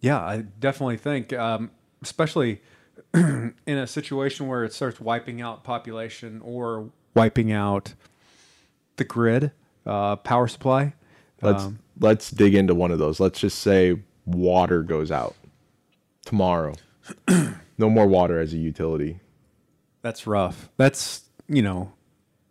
Yeah, 0.00 0.18
I 0.18 0.44
definitely 0.58 0.96
think, 0.96 1.34
um, 1.34 1.70
especially 2.02 2.62
in 3.14 3.54
a 3.66 3.86
situation 3.86 4.46
where 4.46 4.64
it 4.64 4.72
starts 4.72 5.00
wiping 5.00 5.42
out 5.42 5.62
population 5.62 6.40
or 6.42 6.90
wiping 7.14 7.52
out 7.52 7.94
the 8.96 9.04
grid, 9.04 9.52
uh, 9.86 10.16
power 10.16 10.46
supply. 10.48 10.94
Let's 11.42 11.64
Um, 11.64 11.78
let's 11.98 12.30
dig 12.30 12.54
into 12.54 12.74
one 12.74 12.90
of 12.90 12.98
those. 12.98 13.18
Let's 13.20 13.40
just 13.40 13.58
say 13.60 13.98
water 14.26 14.82
goes 14.82 15.10
out 15.10 15.34
tomorrow. 16.24 16.74
no 17.78 17.88
more 17.90 18.06
water 18.06 18.38
as 18.40 18.52
a 18.52 18.58
utility. 18.58 19.20
That's 20.02 20.26
rough. 20.26 20.68
That's 20.76 21.22
you 21.48 21.62
know 21.62 21.92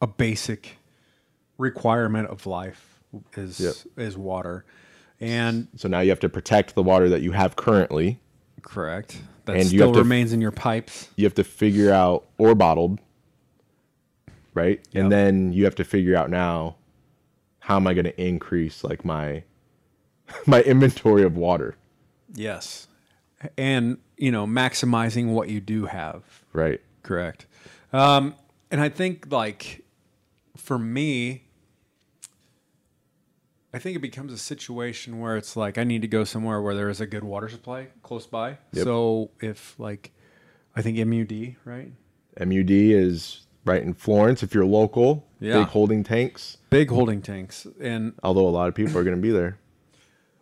a 0.02 0.08
basic 0.08 0.78
requirement 1.58 2.30
of 2.30 2.46
life 2.46 3.00
is 3.36 3.60
Yep. 3.60 3.76
is 4.08 4.18
water, 4.18 4.66
and 5.20 5.68
So 5.76 5.88
now 5.88 6.00
you 6.00 6.10
have 6.10 6.20
to 6.22 6.30
protect 6.30 6.76
the 6.76 6.84
water 6.84 7.10
that 7.10 7.22
you 7.22 7.32
have 7.34 7.56
currently. 7.56 8.20
correct 8.62 9.22
that 9.46 9.56
And 9.56 9.72
you 9.72 9.80
still 9.80 9.94
to- 9.94 10.00
remains 10.00 10.34
in 10.34 10.42
your 10.42 10.52
pipes. 10.52 11.10
You 11.16 11.26
have 11.26 11.34
to 11.36 11.44
figure 11.44 11.92
out 11.92 12.28
or 12.38 12.54
bottled, 12.56 13.00
right? 14.54 14.80
Yep. 14.92 15.04
And 15.04 15.12
then 15.12 15.54
you 15.54 15.64
have 15.66 15.76
to 15.76 15.84
figure 15.84 16.16
out 16.16 16.30
now 16.30 16.76
how 17.60 17.76
am 17.76 17.88
I 17.88 17.94
going 17.94 18.06
to 18.06 18.22
increase 18.22 18.84
like 18.84 19.04
my 19.06 19.44
my 20.46 20.62
inventory 20.62 21.24
of 21.24 21.36
water, 21.38 21.76
Yes, 22.34 22.88
and 23.58 23.98
you 24.18 24.32
know 24.32 24.46
maximizing 24.46 25.28
what 25.34 25.50
you 25.50 25.60
do 25.60 25.86
have. 25.86 26.24
right? 26.54 26.82
Correct. 27.04 27.46
Um, 27.94 28.36
and 28.72 28.80
I 28.82 28.90
think 28.90 29.32
like 29.32 29.84
for 30.56 30.78
me, 30.78 31.44
I 33.74 33.80
think 33.80 33.96
it 33.96 34.00
becomes 34.00 34.34
a 34.34 34.38
situation 34.38 35.20
where 35.20 35.38
it's 35.38 35.56
like 35.56 35.78
I 35.78 35.84
need 35.84 36.02
to 36.02 36.08
go 36.08 36.24
somewhere 36.24 36.62
where 36.62 36.76
there 36.76 36.90
is 36.90 37.02
a 37.02 37.08
good 37.08 37.24
water 37.24 37.50
supply 37.50 37.88
close 38.04 38.26
by. 38.26 38.58
Yep. 38.74 38.84
So 38.84 39.32
if 39.42 39.80
like 39.80 40.12
I 40.76 40.82
think 40.82 40.98
MUD, 41.06 41.56
right? 41.66 41.92
MUD 42.40 42.70
is 42.72 43.42
right 43.66 43.82
in 43.82 43.94
Florence 43.94 44.44
if 44.44 44.54
you're 44.54 44.66
local. 44.66 45.26
Yeah. 45.40 45.60
Big 45.60 45.68
holding 45.68 46.04
tanks. 46.04 46.58
Big 46.70 46.90
holding 46.90 47.22
tanks. 47.22 47.66
And 47.80 48.14
Although 48.24 48.48
a 48.48 48.50
lot 48.50 48.68
of 48.70 48.76
people 48.76 48.98
are 48.98 49.04
going 49.04 49.16
to 49.16 49.22
be 49.22 49.32
there. 49.32 49.58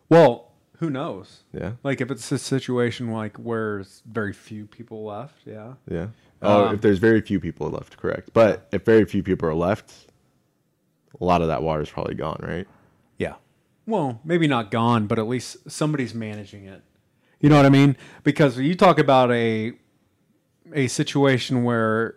well, 0.08 0.44
who 0.78 0.90
knows? 0.90 1.42
Yeah. 1.52 1.72
Like 1.82 2.00
if 2.00 2.08
it's 2.10 2.30
a 2.30 2.38
situation 2.38 3.10
like 3.10 3.36
where 3.36 3.84
very 4.08 4.32
few 4.32 4.64
people 4.66 5.04
left, 5.04 5.34
yeah. 5.44 5.72
Yeah. 5.90 6.08
Oh, 6.40 6.66
Um, 6.68 6.74
if 6.76 6.80
there's 6.82 7.00
very 7.00 7.20
few 7.20 7.40
people 7.40 7.68
left, 7.68 7.96
correct. 7.96 8.30
But 8.32 8.68
if 8.70 8.84
very 8.84 9.04
few 9.04 9.24
people 9.24 9.48
are 9.48 9.54
left, 9.56 9.92
a 11.20 11.24
lot 11.24 11.42
of 11.42 11.48
that 11.48 11.64
water 11.64 11.82
is 11.82 11.90
probably 11.90 12.14
gone, 12.14 12.38
right? 12.42 12.68
Yeah. 13.18 13.34
Well, 13.86 14.20
maybe 14.24 14.46
not 14.46 14.70
gone, 14.70 15.08
but 15.08 15.18
at 15.18 15.26
least 15.26 15.68
somebody's 15.68 16.14
managing 16.14 16.66
it. 16.66 16.82
You 17.40 17.48
know 17.48 17.56
what 17.56 17.66
I 17.66 17.70
mean? 17.70 17.96
Because 18.22 18.56
you 18.58 18.76
talk 18.76 18.98
about 19.00 19.32
a 19.32 19.72
a 20.72 20.86
situation 20.86 21.64
where 21.64 22.16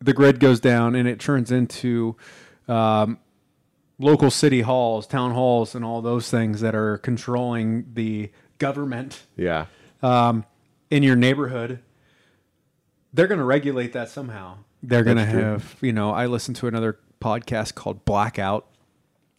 the 0.00 0.12
grid 0.12 0.40
goes 0.40 0.60
down 0.60 0.94
and 0.94 1.08
it 1.08 1.18
turns 1.20 1.50
into 1.50 2.16
um, 2.68 3.18
local 3.98 4.30
city 4.30 4.60
halls, 4.62 5.06
town 5.06 5.32
halls, 5.32 5.74
and 5.74 5.84
all 5.84 6.02
those 6.02 6.30
things 6.30 6.60
that 6.60 6.74
are 6.74 6.98
controlling 6.98 7.86
the 7.94 8.30
government 8.58 9.22
Yeah. 9.36 9.66
um, 10.02 10.44
in 10.90 11.02
your 11.02 11.16
neighborhood, 11.16 11.80
they're 13.12 13.26
going 13.26 13.38
to 13.38 13.44
regulate 13.44 13.92
that 13.92 14.08
somehow. 14.08 14.58
They're 14.82 15.04
going 15.04 15.16
to 15.16 15.24
have, 15.24 15.76
you 15.80 15.92
know, 15.92 16.10
I 16.10 16.26
listened 16.26 16.56
to 16.56 16.66
another 16.66 16.98
podcast 17.20 17.74
called 17.74 18.04
Blackout. 18.04 18.66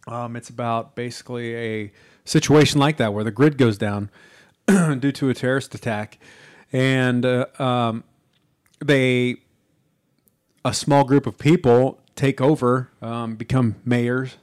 Um, 0.07 0.35
it's 0.35 0.49
about 0.49 0.95
basically 0.95 1.55
a 1.55 1.91
situation 2.23 2.79
like 2.79 2.97
that 2.97 3.13
where 3.13 3.23
the 3.23 3.31
grid 3.31 3.57
goes 3.57 3.77
down 3.77 4.09
due 4.67 5.11
to 5.11 5.29
a 5.29 5.33
terrorist 5.33 5.75
attack, 5.75 6.17
and 6.73 7.25
uh, 7.25 7.45
um, 7.59 8.03
they, 8.83 9.37
a 10.65 10.73
small 10.73 11.05
group 11.05 11.25
of 11.27 11.37
people 11.37 12.01
take 12.15 12.41
over, 12.41 12.89
um, 13.01 13.35
become 13.35 13.75
mayors, 13.85 14.35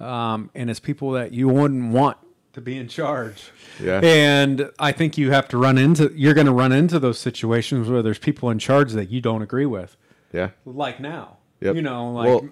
um, 0.00 0.50
and 0.54 0.68
it's 0.68 0.80
people 0.80 1.12
that 1.12 1.32
you 1.32 1.48
wouldn't 1.48 1.92
want 1.92 2.18
to 2.52 2.60
be 2.60 2.76
in 2.76 2.88
charge. 2.88 3.52
Yeah. 3.80 4.00
And 4.02 4.70
I 4.78 4.90
think 4.92 5.16
you 5.16 5.30
have 5.30 5.46
to 5.48 5.56
run 5.56 5.78
into 5.78 6.12
you're 6.14 6.34
going 6.34 6.48
to 6.48 6.52
run 6.52 6.72
into 6.72 6.98
those 6.98 7.18
situations 7.18 7.88
where 7.88 8.02
there's 8.02 8.18
people 8.18 8.50
in 8.50 8.58
charge 8.58 8.92
that 8.92 9.10
you 9.10 9.20
don't 9.20 9.42
agree 9.42 9.66
with. 9.66 9.96
Yeah. 10.32 10.50
Like 10.66 10.98
now. 11.00 11.38
Yep. 11.60 11.76
You 11.76 11.82
know, 11.82 12.10
like 12.12 12.26
Well- 12.26 12.48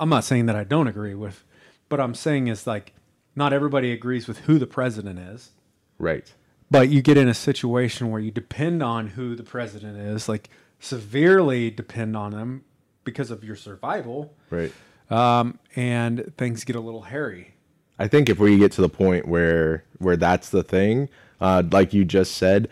I'm 0.00 0.08
not 0.08 0.24
saying 0.24 0.46
that 0.46 0.56
I 0.56 0.64
don't 0.64 0.88
agree 0.88 1.14
with, 1.14 1.44
but 1.88 2.00
I'm 2.00 2.14
saying 2.14 2.48
is 2.48 2.66
like 2.66 2.92
not 3.36 3.52
everybody 3.52 3.92
agrees 3.92 4.26
with 4.26 4.38
who 4.40 4.58
the 4.58 4.66
president 4.66 5.20
is. 5.20 5.52
Right. 5.98 6.32
But 6.70 6.88
you 6.88 7.00
get 7.00 7.16
in 7.16 7.28
a 7.28 7.34
situation 7.34 8.10
where 8.10 8.20
you 8.20 8.32
depend 8.32 8.82
on 8.82 9.08
who 9.08 9.36
the 9.36 9.44
president 9.44 9.96
is, 9.96 10.28
like 10.28 10.50
severely 10.80 11.70
depend 11.70 12.16
on 12.16 12.32
them 12.32 12.64
because 13.04 13.30
of 13.30 13.42
your 13.44 13.56
survival, 13.56 14.34
Right. 14.50 14.72
um, 15.10 15.58
and 15.76 16.32
things 16.36 16.64
get 16.64 16.76
a 16.76 16.80
little 16.80 17.02
hairy. 17.02 17.54
I 17.98 18.06
think 18.08 18.28
if 18.28 18.38
we 18.38 18.58
get 18.58 18.72
to 18.72 18.80
the 18.80 18.88
point 18.88 19.26
where 19.26 19.84
where 19.98 20.16
that's 20.16 20.50
the 20.50 20.62
thing, 20.62 21.08
uh, 21.40 21.62
like 21.72 21.92
you 21.92 22.04
just 22.04 22.34
said, 22.36 22.68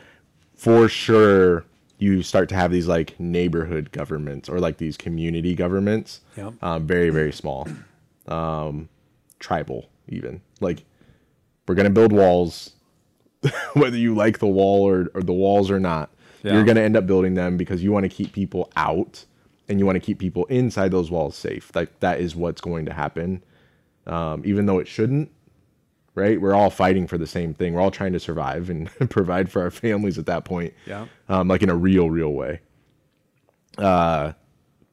for 0.55 0.89
sure 0.89 1.65
you 1.99 2.23
start 2.23 2.49
to 2.51 2.55
have 2.55 2.71
these 2.71 2.87
like 2.87 3.19
neighborhood 3.19 3.91
governments 3.91 4.49
or 4.49 4.61
like 4.61 4.77
these 4.77 4.97
community 4.97 5.55
governments. 5.55 6.21
Yep. 6.37 6.55
Um, 6.63 6.87
very 6.87 7.11
very 7.11 7.33
small, 7.33 7.67
um, 8.29 8.89
tribal 9.41 9.87
even. 10.09 10.43
Like 10.61 10.85
we're 11.67 11.75
gonna 11.75 11.91
build 11.91 12.13
walls, 12.13 12.73
whether 13.75 13.97
you 13.97 14.15
like 14.15 14.39
the 14.39 14.47
wall 14.47 14.87
or, 14.87 15.09
or 15.15 15.23
the 15.23 15.33
walls 15.33 15.71
or 15.71 15.81
not. 15.81 16.11
Yeah. 16.47 16.55
You're 16.55 16.65
gonna 16.65 16.81
end 16.81 16.97
up 16.97 17.07
building 17.07 17.35
them 17.35 17.57
because 17.57 17.83
you 17.83 17.93
want 17.93 18.05
to 18.05 18.09
keep 18.09 18.33
people 18.33 18.71
out 18.77 19.25
and 19.69 19.79
you 19.79 19.85
want 19.87 19.97
to 19.97 20.01
keep 20.01 20.19
people 20.19 20.45
inside 20.47 20.91
those 20.93 21.11
walls 21.11 21.37
safe. 21.37 21.71
Like 21.75 22.01
that 22.01 22.21
is 22.21 22.35
what's 22.35 22.61
going 22.61 22.87
to 22.87 22.93
happen 22.93 23.43
um, 24.07 24.43
even 24.45 24.67
though 24.67 24.79
it 24.79 24.89
shouldn't. 24.89 25.31
Right? 26.15 26.41
We're 26.41 26.55
all 26.55 26.71
fighting 26.71 27.07
for 27.07 27.19
the 27.19 27.27
same 27.27 27.53
thing. 27.53 27.75
We're 27.75 27.83
all 27.83 27.91
trying 27.91 28.15
to 28.15 28.21
survive 28.21 28.71
and 28.71 28.89
provide 29.11 29.51
for 29.53 29.61
our 29.61 29.71
families 29.71 30.17
at 30.17 30.25
that 30.27 30.47
point. 30.47 30.73
Yeah. 30.87 31.09
Um, 31.29 31.49
like 31.49 31.63
in 31.63 31.69
a 31.69 31.77
real, 31.77 32.09
real 32.09 32.33
way. 32.33 32.61
Uh, 33.77 34.33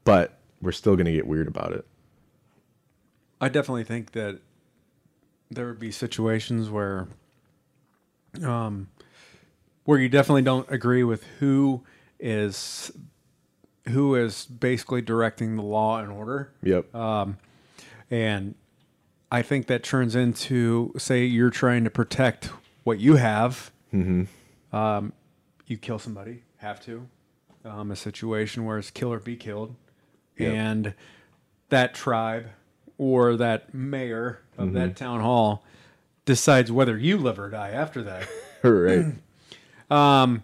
but 0.03 0.38
we're 0.62 0.74
still 0.74 0.98
gonna 0.98 1.13
get 1.13 1.25
weird 1.25 1.48
about 1.48 1.72
it. 1.72 1.88
I 3.39 3.48
definitely 3.48 3.86
think 3.86 4.12
that 4.12 4.39
there 5.50 5.67
would 5.67 5.79
be 5.79 5.91
situations 5.91 6.69
where, 6.69 7.07
um, 8.43 8.89
where 9.86 10.00
you 10.00 10.10
definitely 10.10 10.42
don't 10.44 10.70
agree 10.72 11.04
with 11.04 11.24
who 11.40 11.84
is 12.20 12.92
who 13.90 14.16
is 14.16 14.46
basically 14.46 15.02
directing 15.02 15.56
the 15.58 15.62
law 15.62 16.00
and 16.00 16.10
order, 16.12 16.52
Yep. 16.63 16.96
um, 16.96 17.38
and 18.10 18.56
I 19.30 19.42
think 19.42 19.68
that 19.68 19.84
turns 19.84 20.16
into 20.16 20.94
say 20.98 21.25
you're 21.25 21.50
trying 21.50 21.84
to 21.84 21.90
protect 21.90 22.50
what 22.86 23.00
you 23.00 23.16
have. 23.18 23.72
Mm-hmm. 23.94 24.75
Um, 24.75 25.12
you 25.68 25.78
kill 25.78 26.00
somebody, 26.00 26.44
have 26.58 26.80
to. 26.86 27.08
Um, 27.66 27.92
a 27.92 27.96
situation 27.96 28.63
where 28.66 28.78
it's 28.78 28.90
kill 28.92 29.12
or 29.12 29.20
be 29.20 29.36
killed, 29.36 29.75
Yep. 30.38 30.54
and 30.54 30.94
that 31.70 31.94
tribe 31.94 32.48
or 32.98 33.36
that 33.38 33.74
mayor 33.74 34.40
of 34.58 34.74
that 34.74 34.96
town 34.96 35.20
hall 35.22 35.63
decides 36.25 36.72
whether 36.72 36.98
you 36.98 37.18
live 37.18 37.38
or 37.40 37.50
die 37.50 37.70
after 37.72 38.02
that. 38.04 38.28
right. 38.63 39.06
Um, 39.90 40.44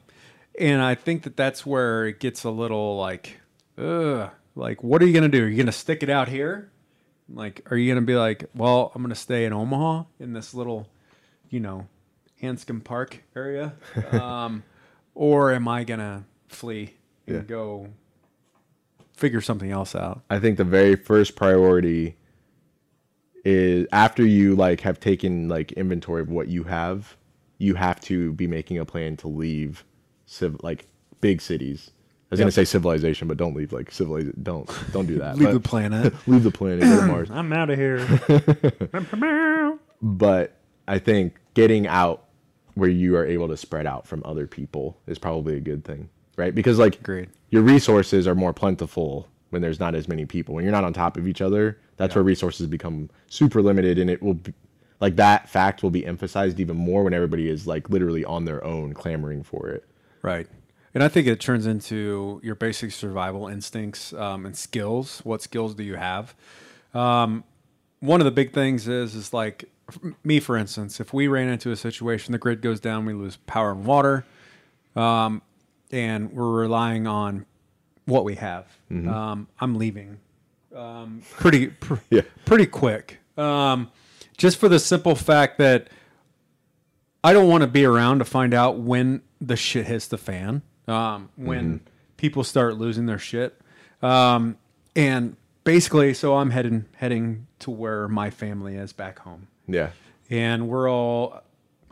and 0.59 0.81
I 0.81 0.95
think 0.95 1.23
that 1.23 1.35
that's 1.37 1.65
where 1.65 2.05
it 2.07 2.19
gets 2.19 2.43
a 2.43 2.49
little 2.49 2.97
like, 2.97 3.39
ugh, 3.77 4.29
like 4.55 4.83
what 4.83 5.01
are 5.01 5.05
you 5.07 5.13
gonna 5.13 5.29
do? 5.29 5.43
Are 5.45 5.47
you 5.47 5.57
gonna 5.57 5.71
stick 5.71 6.03
it 6.03 6.09
out 6.09 6.27
here? 6.27 6.69
Like, 7.31 7.65
are 7.71 7.77
you 7.77 7.89
gonna 7.91 8.05
be 8.05 8.15
like, 8.15 8.45
well, 8.55 8.91
I'm 8.95 9.01
gonna 9.01 9.15
stay 9.15 9.45
in 9.45 9.53
Omaha 9.53 10.03
in 10.19 10.33
this 10.33 10.53
little, 10.53 10.87
you 11.49 11.59
know, 11.59 11.87
Hanscom 12.41 12.83
Park 12.83 13.23
area, 13.35 13.73
um, 14.11 14.63
or 15.15 15.51
am 15.51 15.67
I 15.67 15.83
gonna 15.83 16.25
flee 16.47 16.95
and 17.27 17.35
Yeah. 17.37 17.41
go 17.43 17.87
figure 19.13 19.41
something 19.41 19.71
else 19.71 19.95
out? 19.95 20.21
I 20.29 20.39
think 20.39 20.57
the 20.57 20.63
very 20.63 20.95
first 20.95 21.35
priority 21.35 22.15
is 23.45 23.87
after 23.91 24.25
you 24.25 24.55
like 24.55 24.81
have 24.81 24.99
taken 24.99 25.47
like 25.47 25.71
inventory 25.73 26.21
of 26.21 26.29
what 26.29 26.47
you 26.47 26.63
have, 26.63 27.15
you 27.59 27.75
have 27.75 27.99
to 28.01 28.33
be 28.33 28.47
making 28.47 28.79
a 28.79 28.85
plan 28.85 29.15
to 29.17 29.27
leave 29.27 29.85
civ- 30.25 30.63
like 30.63 30.87
big 31.21 31.41
cities 31.41 31.91
I 32.31 32.35
was 32.35 32.39
gonna 32.39 32.51
say 32.51 32.65
civilization, 32.65 33.27
but 33.27 33.37
don't 33.37 33.55
leave 33.55 33.73
like 33.73 33.91
civilization. 33.91 34.39
Don't 34.43 34.69
don't 34.91 35.07
do 35.07 35.17
that. 35.17 35.35
Leave 35.39 35.47
But 35.47 35.53
the 35.53 35.59
planet. 35.59 36.13
leave 36.27 36.43
the 36.43 36.51
planet. 36.51 36.81
Go 36.81 37.01
to 37.01 37.07
Mars. 37.07 37.29
I'm 37.33 37.51
out 37.51 37.71
of 37.71 37.79
here. 37.79 38.05
but 40.03 40.55
I 40.87 40.99
think 40.99 41.37
getting 41.55 41.87
out 41.87 42.25
where 42.75 42.89
you 42.89 43.15
are 43.17 43.25
able 43.25 43.47
to 43.47 43.57
spread 43.57 43.87
out 43.87 44.05
from 44.05 44.21
other 44.25 44.45
people 44.45 44.95
is 45.07 45.17
probably 45.17 45.57
a 45.57 45.59
good 45.59 45.83
thing, 45.83 46.07
right? 46.37 46.53
Because 46.53 46.77
like 46.77 46.99
Agreed. 46.99 47.29
your 47.49 47.63
resources 47.63 48.27
are 48.27 48.35
more 48.35 48.53
plentiful 48.53 49.27
when 49.49 49.63
there's 49.63 49.79
not 49.79 49.95
as 49.95 50.07
many 50.07 50.27
people. 50.27 50.53
When 50.53 50.63
you're 50.63 50.71
not 50.71 50.83
on 50.83 50.93
top 50.93 51.17
of 51.17 51.27
each 51.27 51.41
other, 51.41 51.79
that's 51.97 52.13
where 52.13 52.23
resources 52.23 52.67
become 52.67 53.09
super 53.27 53.63
limited, 53.63 53.97
and 53.97 54.07
it 54.07 54.21
will 54.21 54.35
be 54.35 54.53
like 54.99 55.15
that 55.17 55.49
fact 55.49 55.81
will 55.83 55.89
be 55.91 56.05
emphasized 56.05 56.59
even 56.59 56.75
more 56.77 57.03
when 57.03 57.13
everybody 57.13 57.49
is 57.49 57.65
like 57.67 57.89
literally 57.89 58.25
on 58.25 58.45
their 58.45 58.63
own 58.63 58.93
clamoring 58.93 59.43
for 59.43 59.69
it. 59.69 59.85
Right. 60.21 60.47
And 60.93 61.03
I 61.03 61.07
think 61.07 61.27
it 61.27 61.39
turns 61.39 61.65
into 61.67 62.39
your 62.43 62.55
basic 62.55 62.91
survival 62.91 63.47
instincts 63.47 64.11
um, 64.13 64.45
and 64.45 64.57
skills. 64.57 65.19
What 65.23 65.41
skills 65.41 65.75
do 65.75 65.83
you 65.83 65.95
have? 65.95 66.33
Um, 66.93 67.43
one 67.99 68.19
of 68.21 68.25
the 68.25 68.31
big 68.31 68.53
things 68.53 68.87
is 68.87 69.13
is 69.15 69.31
like 69.33 69.65
me, 70.23 70.39
for 70.39 70.57
instance, 70.57 70.99
if 70.99 71.13
we 71.13 71.27
ran 71.27 71.47
into 71.49 71.71
a 71.71 71.75
situation, 71.75 72.31
the 72.31 72.37
grid 72.37 72.61
goes 72.61 72.79
down, 72.79 73.05
we 73.05 73.13
lose 73.13 73.37
power 73.37 73.71
and 73.71 73.85
water, 73.85 74.25
um, 74.95 75.41
and 75.91 76.31
we're 76.33 76.51
relying 76.51 77.07
on 77.07 77.45
what 78.05 78.23
we 78.23 78.35
have. 78.35 78.65
Um, 78.91 79.47
I'm 79.59 79.77
leaving 79.77 80.17
um, 80.75 81.21
pretty 81.37 81.67
pr- 81.67 81.95
Yeah. 82.09 82.21
pretty 82.45 82.65
quick, 82.65 83.19
um, 83.37 83.91
just 84.39 84.57
for 84.57 84.67
the 84.69 84.79
simple 84.79 85.13
fact 85.15 85.57
that 85.59 85.89
I 87.23 87.33
don't 87.33 87.49
want 87.49 87.61
to 87.61 87.67
be 87.67 87.85
around 87.85 88.19
to 88.19 88.25
find 88.25 88.53
out 88.53 88.79
when 88.79 89.21
the 89.41 89.55
shit 89.57 89.85
hits 89.85 90.07
the 90.07 90.17
fan, 90.17 90.61
um, 90.87 91.29
when 91.35 91.81
people 92.17 92.43
start 92.43 92.77
losing 92.77 93.05
their 93.05 93.19
shit, 93.19 93.59
um, 94.01 94.57
and 94.95 95.35
basically, 95.65 96.13
so 96.13 96.37
I'm 96.37 96.49
heading 96.51 96.85
heading 96.95 97.45
to 97.59 97.69
where 97.71 98.07
my 98.07 98.29
family 98.29 98.75
is 98.77 98.93
back 98.93 99.19
home, 99.19 99.47
Yeah. 99.67 99.89
and 100.29 100.67
we're 100.69 100.89
all. 100.89 101.41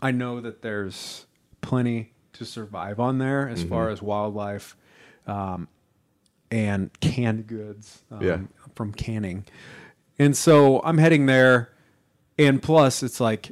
I 0.01 0.11
know 0.11 0.39
that 0.41 0.61
there's 0.61 1.25
plenty 1.61 2.13
to 2.33 2.45
survive 2.45 2.99
on 2.99 3.17
there 3.17 3.49
as 3.49 3.63
far 3.63 3.89
as 3.89 4.01
wildlife, 4.01 4.77
um, 5.25 5.67
and 6.49 6.91
canned 7.01 7.47
goods 7.47 8.03
um, 8.11 8.21
Yeah. 8.23 8.39
from 8.75 8.93
canning, 8.93 9.43
and 10.17 10.37
so 10.37 10.81
I'm 10.83 10.97
heading 10.99 11.25
there, 11.25 11.71
and 12.37 12.61
plus 12.61 13.03
it's 13.03 13.19
like 13.19 13.51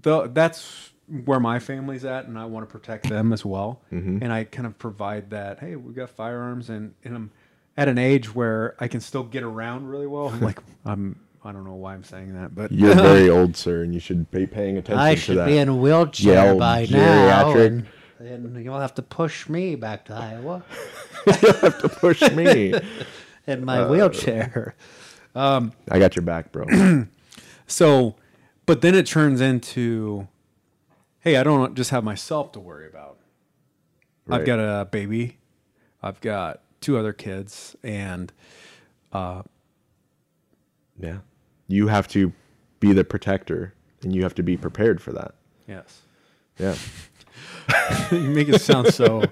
the 0.00 0.26
that's 0.28 0.90
where 1.24 1.38
my 1.40 1.58
family's 1.58 2.04
at, 2.04 2.26
and 2.26 2.38
I 2.38 2.44
want 2.46 2.68
to 2.68 2.72
protect 2.72 3.08
them 3.08 3.32
as 3.32 3.44
well. 3.44 3.80
Mm-hmm. 3.92 4.18
And 4.22 4.32
I 4.32 4.44
kind 4.44 4.66
of 4.66 4.76
provide 4.78 5.30
that. 5.30 5.60
Hey, 5.60 5.76
we've 5.76 5.94
got 5.94 6.10
firearms, 6.10 6.68
and, 6.68 6.94
and 7.04 7.14
I'm 7.14 7.30
at 7.76 7.86
an 7.88 7.96
age 7.98 8.34
where 8.34 8.74
I 8.80 8.88
can 8.88 9.00
still 9.00 9.22
get 9.22 9.42
around 9.44 9.86
really 9.88 10.06
well. 10.08 10.28
I'm 10.28 10.40
like 10.40 10.58
I'm. 10.84 11.20
I 11.44 11.52
don't 11.52 11.64
know 11.64 11.74
why 11.74 11.94
I'm 11.94 12.02
saying 12.02 12.34
that, 12.34 12.56
but 12.56 12.72
You're 12.72 12.94
very 12.96 13.30
old, 13.30 13.56
sir, 13.56 13.84
and 13.84 13.94
you 13.94 14.00
should 14.00 14.28
be 14.32 14.48
paying 14.48 14.78
attention 14.78 14.98
I 14.98 15.14
to 15.14 15.20
should 15.20 15.36
that. 15.38 15.46
be 15.46 15.58
in 15.58 15.68
a 15.68 15.76
wheelchair 15.76 16.46
Yeah, 16.46 16.54
by 16.54 16.88
now, 16.90 17.44
geriatric. 17.54 17.66
and, 17.66 17.86
and 18.46 18.64
you'll 18.64 18.80
have 18.80 18.94
to 18.94 19.02
push 19.02 19.48
me 19.48 19.76
back 19.76 20.06
to 20.06 20.14
Iowa 20.14 20.64
you'll 21.26 21.52
have 21.52 21.80
to 21.82 21.88
push 21.88 22.20
me. 22.32 22.74
in 23.46 23.64
my 23.64 23.82
Uh, 23.82 23.88
wheelchair. 23.88 24.74
I 25.36 25.70
got 25.88 26.16
your 26.16 26.24
back, 26.24 26.50
bro. 26.50 26.64
so, 27.66 28.16
but 28.66 28.80
then 28.80 28.94
it 28.94 29.06
turns 29.06 29.40
into, 29.40 30.28
hey, 31.20 31.36
I 31.36 31.42
don't 31.42 31.74
just 31.74 31.90
have 31.90 32.04
myself 32.04 32.52
to 32.52 32.60
worry 32.60 32.86
about. 32.88 33.18
I've 34.28 34.44
got 34.44 34.58
a 34.58 34.84
baby, 34.86 35.38
I've 36.02 36.20
got 36.20 36.60
two 36.80 36.98
other 36.98 37.12
kids, 37.12 37.76
and 37.84 38.32
uh, 39.12 39.42
yeah. 40.98 41.18
You 41.68 41.88
have 41.88 42.08
to 42.08 42.32
be 42.80 42.92
the 42.92 43.04
protector, 43.04 43.74
and 44.02 44.14
you 44.14 44.22
have 44.22 44.34
to 44.36 44.42
be 44.42 44.56
prepared 44.56 45.00
for 45.00 45.12
that. 45.12 45.34
yes, 45.68 46.00
Yeah. 46.58 46.74
you 48.12 48.20
make 48.30 48.48
it 48.48 48.60
sound 48.60 48.92
so 48.94 49.22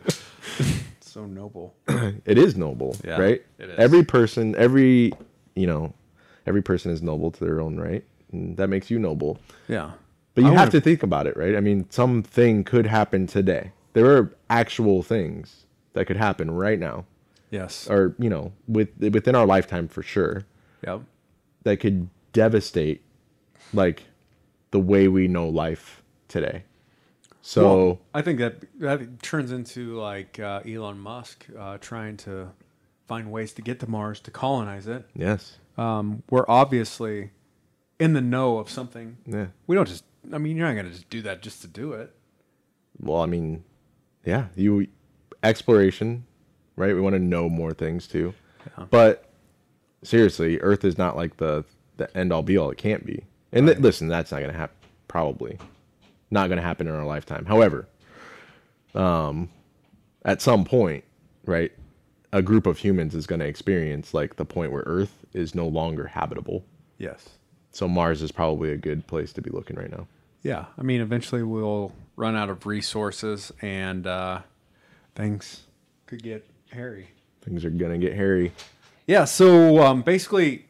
so 1.00 1.26
noble. 1.26 1.74
it 1.88 2.38
is 2.38 2.56
noble, 2.56 2.96
Yeah, 3.04 3.20
right? 3.20 3.42
it 3.58 3.70
is. 3.70 3.78
Every 3.78 4.04
person, 4.04 4.54
every 4.56 5.12
you 5.54 5.66
know, 5.66 5.92
every 6.46 6.62
person 6.62 6.90
is 6.92 7.02
noble 7.02 7.30
to 7.32 7.44
their 7.44 7.60
own 7.60 7.78
right, 7.78 8.04
that 8.56 8.68
makes 8.68 8.90
you 8.90 8.98
noble. 8.98 9.38
Yeah, 9.68 9.92
But 10.34 10.44
you 10.44 10.52
have 10.52 10.70
to 10.70 10.80
think 10.80 11.02
about 11.02 11.26
it, 11.26 11.36
right? 11.36 11.54
I 11.56 11.60
mean, 11.60 11.86
something 11.90 12.64
could 12.64 12.86
happen 12.86 13.26
today. 13.26 13.72
There 13.92 14.06
are 14.16 14.34
actual 14.50 15.02
things 15.02 15.66
that 15.92 16.06
could 16.06 16.16
happen 16.16 16.50
right 16.50 16.78
now, 16.78 17.04
Yes. 17.50 17.88
or 17.88 18.14
you 18.18 18.28
know, 18.28 18.52
with 18.66 18.88
within 18.98 19.34
our 19.34 19.46
lifetime 19.46 19.86
for 19.88 20.02
sure, 20.02 20.44
Yep. 20.86 21.02
that 21.62 21.76
could 21.78 22.08
devastate 22.32 23.02
like 23.72 24.04
the 24.72 24.80
way 24.80 25.06
we 25.08 25.28
know 25.28 25.48
life 25.48 26.02
today. 26.28 26.64
So 27.42 27.62
Well, 27.62 28.00
I 28.14 28.22
think 28.22 28.38
that 28.40 28.64
that 28.80 29.22
turns 29.22 29.52
into 29.52 29.96
like 30.00 30.40
uh, 30.40 30.60
Elon 30.66 30.98
Musk 30.98 31.46
uh, 31.58 31.78
trying 31.78 32.16
to 32.18 32.48
find 33.06 33.30
ways 33.30 33.52
to 33.52 33.62
get 33.62 33.78
to 33.80 33.86
Mars 33.88 34.18
to 34.20 34.30
colonize 34.30 34.86
it. 34.88 35.04
yes, 35.14 35.58
Um, 35.76 36.22
we're 36.30 36.46
obviously 36.48 37.30
in 37.98 38.12
the 38.12 38.20
know 38.20 38.58
of 38.58 38.70
something. 38.70 39.16
yeah. 39.26 39.46
We 39.66 39.76
don't 39.76 39.88
just. 39.88 40.04
I 40.32 40.38
mean, 40.38 40.56
you're 40.56 40.66
not 40.66 40.72
going 40.74 40.86
to 40.86 40.92
just 40.92 41.10
do 41.10 41.22
that 41.22 41.42
just 41.42 41.60
to 41.62 41.68
do 41.68 41.92
it. 41.92 42.14
Well, 42.98 43.20
I 43.20 43.26
mean, 43.26 43.64
yeah, 44.24 44.46
you 44.56 44.86
exploration, 45.42 46.24
right? 46.76 46.94
We 46.94 47.00
want 47.00 47.14
to 47.14 47.18
know 47.20 47.48
more 47.48 47.74
things 47.74 48.06
too. 48.06 48.34
But 48.90 49.28
seriously, 50.02 50.58
Earth 50.60 50.84
is 50.84 50.96
not 50.96 51.16
like 51.16 51.36
the 51.36 51.64
the 51.96 52.14
end 52.16 52.32
all 52.32 52.42
be 52.42 52.56
all. 52.56 52.70
It 52.70 52.78
can't 52.78 53.04
be. 53.04 53.24
And 53.52 53.66
th- 53.66 53.78
listen, 53.78 54.08
that's 54.08 54.32
not 54.32 54.40
going 54.40 54.50
to 54.52 54.58
happen. 54.58 54.76
Probably 55.06 55.58
not 56.30 56.48
going 56.48 56.56
to 56.56 56.62
happen 56.62 56.88
in 56.88 56.94
our 56.94 57.04
lifetime. 57.04 57.44
However, 57.44 57.86
um, 58.94 59.48
at 60.24 60.40
some 60.42 60.64
point, 60.64 61.04
right, 61.44 61.70
a 62.32 62.42
group 62.42 62.66
of 62.66 62.78
humans 62.78 63.14
is 63.14 63.26
going 63.26 63.40
to 63.40 63.46
experience 63.46 64.12
like 64.14 64.36
the 64.36 64.44
point 64.44 64.72
where 64.72 64.82
Earth 64.86 65.24
is 65.32 65.54
no 65.54 65.68
longer 65.68 66.06
habitable. 66.08 66.64
Yes. 66.98 67.28
So 67.74 67.88
Mars 67.88 68.22
is 68.22 68.30
probably 68.30 68.70
a 68.70 68.76
good 68.76 69.06
place 69.06 69.32
to 69.32 69.42
be 69.42 69.50
looking 69.50 69.76
right 69.76 69.90
now. 69.90 70.06
Yeah. 70.42 70.66
I 70.78 70.82
mean, 70.82 71.00
eventually 71.00 71.42
we'll 71.42 71.92
run 72.16 72.36
out 72.36 72.48
of 72.48 72.66
resources 72.66 73.52
and 73.60 74.06
uh, 74.06 74.42
things 75.16 75.64
could 76.06 76.22
get 76.22 76.46
hairy. 76.70 77.08
Things 77.42 77.64
are 77.64 77.70
going 77.70 78.00
to 78.00 78.06
get 78.06 78.16
hairy. 78.16 78.52
Yeah. 79.08 79.24
So 79.24 79.82
um, 79.82 80.02
basically, 80.02 80.66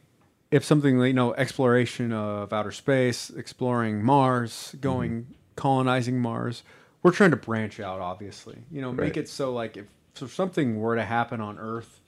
if 0.49 0.65
something 0.65 0.99
you 0.99 1.13
know, 1.13 1.35
exploration 1.35 2.11
of 2.11 2.51
outer 2.51 2.71
space, 2.71 3.29
exploring 3.29 4.03
Mars, 4.03 4.75
going 4.81 5.27
colonizing 5.55 6.19
Mars, 6.19 6.63
we're 7.03 7.11
trying 7.11 7.31
to 7.31 7.37
branch 7.37 7.79
out. 7.79 8.01
Obviously, 8.01 8.57
you 8.71 8.81
know, 8.81 8.91
make 8.91 9.15
Right. 9.15 9.17
it 9.17 9.29
so 9.29 9.53
like 9.53 9.77
if 9.77 9.85
so 10.15 10.25
something 10.25 10.79
were 10.79 10.95
to 10.95 11.03
happen 11.05 11.39
on 11.39 11.59
Earth, 11.59 11.99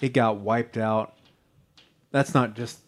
it 0.00 0.10
got 0.10 0.36
wiped 0.36 0.76
out. 0.76 1.14
That's 2.12 2.32
not 2.32 2.54
just 2.54 2.78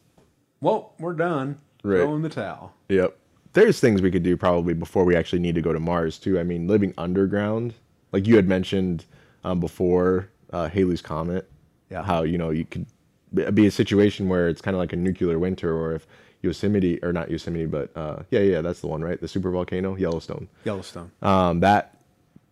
well, 0.60 0.94
we're 0.98 1.14
done. 1.14 1.58
Right. 1.82 1.98
Throw 1.98 2.16
in 2.16 2.22
the 2.22 2.28
towel. 2.28 2.74
Yep. 2.88 3.16
There's 3.52 3.80
things 3.80 4.02
we 4.02 4.10
could 4.10 4.22
do 4.22 4.36
probably 4.36 4.74
before 4.74 5.04
we 5.04 5.16
actually 5.16 5.38
need 5.40 5.54
to 5.54 5.62
go 5.62 5.72
to 5.72 5.80
Mars 5.80 6.18
too. 6.18 6.38
I 6.38 6.42
mean, 6.42 6.66
living 6.66 6.92
underground, 6.98 7.74
like 8.12 8.26
you 8.26 8.36
had 8.36 8.46
mentioned 8.48 9.04
um, 9.44 9.60
before, 9.60 10.28
uh, 10.52 10.68
Halley's 10.68 11.02
comet. 11.02 11.50
Yeah. 11.90 12.02
How 12.02 12.22
you 12.22 12.36
know 12.36 12.50
you 12.50 12.64
could 12.64 12.86
be- 13.32 13.66
a 13.66 13.70
situation 13.70 14.28
where 14.28 14.48
it's 14.48 14.60
kind 14.60 14.74
of 14.74 14.78
like 14.78 14.92
a 14.92 14.96
nuclear 14.96 15.38
winter, 15.38 15.74
or 15.74 15.94
if 15.94 16.06
Yosemite 16.42 17.02
or 17.02 17.12
not 17.12 17.30
Yosemite, 17.30 17.66
but 17.66 17.96
uh, 17.96 18.22
yeah, 18.30 18.40
yeah, 18.40 18.60
that's 18.60 18.80
the 18.80 18.86
one, 18.86 19.02
right? 19.02 19.20
The 19.20 19.28
super 19.28 19.50
volcano, 19.50 19.96
Yellowstone. 19.96 20.48
Yellowstone. 20.64 21.10
Um, 21.22 21.60
that 21.60 21.96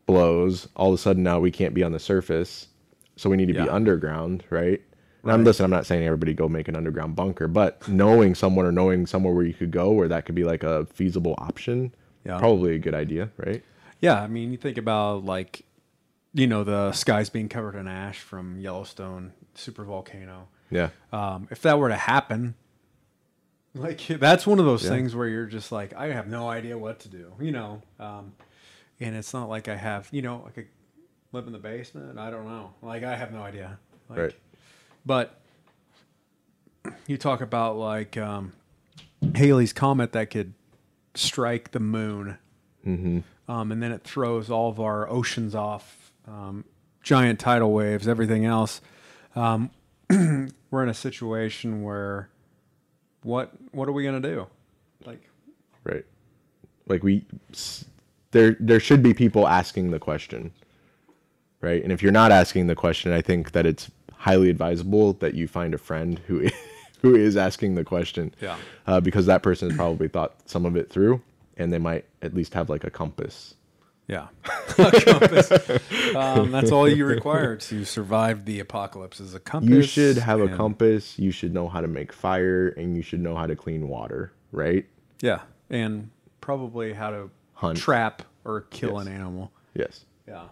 blows. 0.06 0.68
All 0.76 0.88
of 0.88 0.94
a 0.94 0.98
sudden 0.98 1.22
now 1.22 1.38
we 1.38 1.50
can't 1.50 1.74
be 1.74 1.82
on 1.82 1.92
the 1.92 1.98
surface, 1.98 2.68
so 3.16 3.28
we 3.28 3.36
need 3.36 3.48
to 3.48 3.54
be 3.54 3.68
underground, 3.68 4.44
right? 4.50 4.80
And 5.28 5.32
I'm 5.40 5.44
listen. 5.44 5.64
I'm 5.64 5.70
not 5.70 5.86
saying 5.86 6.04
everybody 6.04 6.34
go 6.34 6.48
make 6.48 6.68
an 6.68 6.76
underground 6.76 7.16
bunker, 7.16 7.48
but 7.48 7.86
knowing 7.88 8.34
someone 8.34 8.64
or 8.66 8.72
knowing 8.72 9.06
somewhere 9.06 9.34
where 9.34 9.44
you 9.44 9.54
could 9.54 9.70
go 9.70 9.90
where 9.92 10.08
that 10.08 10.24
could 10.26 10.34
be 10.34 10.44
like 10.44 10.62
a 10.62 10.86
feasible 10.86 11.34
option, 11.38 11.94
Yeah. 12.24 12.38
probably 12.38 12.74
a 12.74 12.78
good 12.78 12.94
idea, 12.94 13.30
right? 13.36 13.62
Yeah, 14.00 14.20
I 14.22 14.26
mean, 14.26 14.50
you 14.52 14.58
think 14.58 14.78
about 14.78 15.24
like, 15.24 15.64
you 16.34 16.46
know, 16.46 16.64
the 16.64 16.92
skies 16.92 17.30
being 17.30 17.48
covered 17.48 17.74
in 17.74 17.88
ash 17.88 18.18
from 18.20 18.58
Yellowstone 18.60 19.32
super 19.54 19.84
volcano. 19.84 20.48
Yeah, 20.70 20.88
Um, 21.12 21.48
if 21.50 21.62
that 21.62 21.78
were 21.78 21.88
to 21.88 21.96
happen, 21.96 22.54
like 23.74 24.06
that's 24.08 24.46
one 24.46 24.58
of 24.58 24.64
those 24.64 24.84
Yeah. 24.84 24.90
things 24.90 25.14
where 25.14 25.28
you're 25.28 25.46
just 25.46 25.72
like, 25.72 25.94
I 25.94 26.06
have 26.12 26.28
no 26.28 26.48
idea 26.48 26.76
what 26.78 27.00
to 27.00 27.08
do, 27.08 27.32
you 27.40 27.52
know. 27.52 27.82
Um, 27.98 28.32
and 29.00 29.14
it's 29.14 29.32
not 29.34 29.48
like 29.48 29.68
I 29.68 29.76
have, 29.76 30.08
you 30.10 30.22
know, 30.22 30.44
I 30.46 30.50
could 30.50 30.66
live 31.32 31.46
in 31.46 31.52
the 31.52 31.58
basement. 31.58 32.18
I 32.18 32.30
don't 32.30 32.46
know. 32.46 32.72
Like 32.82 33.02
I 33.04 33.14
have 33.16 33.32
no 33.32 33.42
idea. 33.42 33.78
Like, 34.08 34.18
Right. 34.18 34.34
But 35.06 35.38
you 37.06 37.16
talk 37.16 37.40
about 37.40 37.76
like 37.76 38.16
um, 38.16 38.52
Halley's 39.34 39.72
comet 39.72 40.12
that 40.12 40.30
could 40.30 40.52
strike 41.14 41.70
the 41.70 41.80
moon, 41.80 42.38
Mm-hmm. 42.86 43.50
um, 43.50 43.72
and 43.72 43.82
then 43.82 43.90
it 43.90 44.04
throws 44.04 44.48
all 44.48 44.68
of 44.68 44.78
our 44.78 45.08
oceans 45.08 45.54
off 45.56 46.12
um, 46.28 46.64
giant 47.02 47.40
tidal 47.40 47.72
waves, 47.72 48.06
everything 48.06 48.44
else. 48.44 48.80
Um, 49.34 49.70
we're 50.10 50.82
in 50.84 50.88
a 50.88 50.94
situation 50.94 51.82
where 51.82 52.28
what 53.22 53.50
what 53.72 53.88
are 53.88 53.92
we 53.92 54.04
gonna 54.04 54.20
do? 54.20 54.46
Like, 55.04 55.22
Right. 55.84 56.04
Like 56.86 57.02
we 57.02 57.24
there 58.30 58.56
there 58.60 58.80
should 58.80 59.02
be 59.02 59.14
people 59.14 59.48
asking 59.48 59.90
the 59.90 59.98
question. 59.98 60.52
Right? 61.60 61.82
And 61.82 61.90
if 61.92 62.02
you're 62.02 62.12
not 62.12 62.30
asking 62.30 62.68
the 62.68 62.74
question, 62.76 63.12
I 63.12 63.20
think 63.22 63.52
that 63.52 63.66
it's 63.66 63.90
highly 64.16 64.50
advisable 64.50 65.14
that 65.14 65.34
you 65.34 65.46
find 65.48 65.74
a 65.74 65.78
friend 65.78 66.18
who 66.26 66.40
is, 66.40 66.52
who 67.02 67.14
is 67.14 67.36
asking 67.36 67.74
the 67.74 67.84
question. 67.84 68.34
Yeah. 68.40 68.56
Uh, 68.86 69.00
because 69.00 69.26
that 69.26 69.42
person 69.42 69.68
has 69.70 69.76
probably 69.76 70.08
thought 70.08 70.34
some 70.46 70.64
of 70.66 70.76
it 70.76 70.90
through 70.90 71.22
and 71.56 71.72
they 71.72 71.78
might 71.78 72.04
at 72.22 72.34
least 72.34 72.54
have 72.54 72.68
like 72.68 72.84
a 72.84 72.90
compass. 72.90 73.54
yeah, 74.08 74.28
a 74.78 75.00
compass. 75.00 75.50
Um, 76.14 76.50
that's 76.52 76.70
all 76.70 76.88
you 76.88 77.06
require 77.06 77.56
to 77.56 77.84
survive 77.84 78.44
the 78.44 78.60
apocalypse 78.60 79.20
is 79.20 79.34
a 79.34 79.40
compass. 79.40 79.70
You 79.70 79.82
should 79.82 80.18
have 80.18 80.40
a 80.40 80.48
compass, 80.54 81.18
you 81.18 81.30
should 81.30 81.52
know 81.54 81.68
how 81.68 81.80
to 81.80 81.88
make 81.88 82.12
fire 82.12 82.68
and 82.68 82.96
you 82.96 83.02
should 83.02 83.20
know 83.20 83.34
how 83.34 83.46
to 83.46 83.56
clean 83.56 83.88
water, 83.88 84.32
right? 84.52 84.86
Yeah, 85.22 85.40
and 85.70 86.10
probably 86.40 86.92
how 86.92 87.10
to 87.10 87.30
Hunt. 87.54 87.78
trap 87.78 88.22
or 88.44 88.60
kill 88.70 88.98
Yes. 88.98 89.06
an 89.06 89.12
animal. 89.12 89.50
Yes. 89.74 90.04
Yeah. 90.28 90.44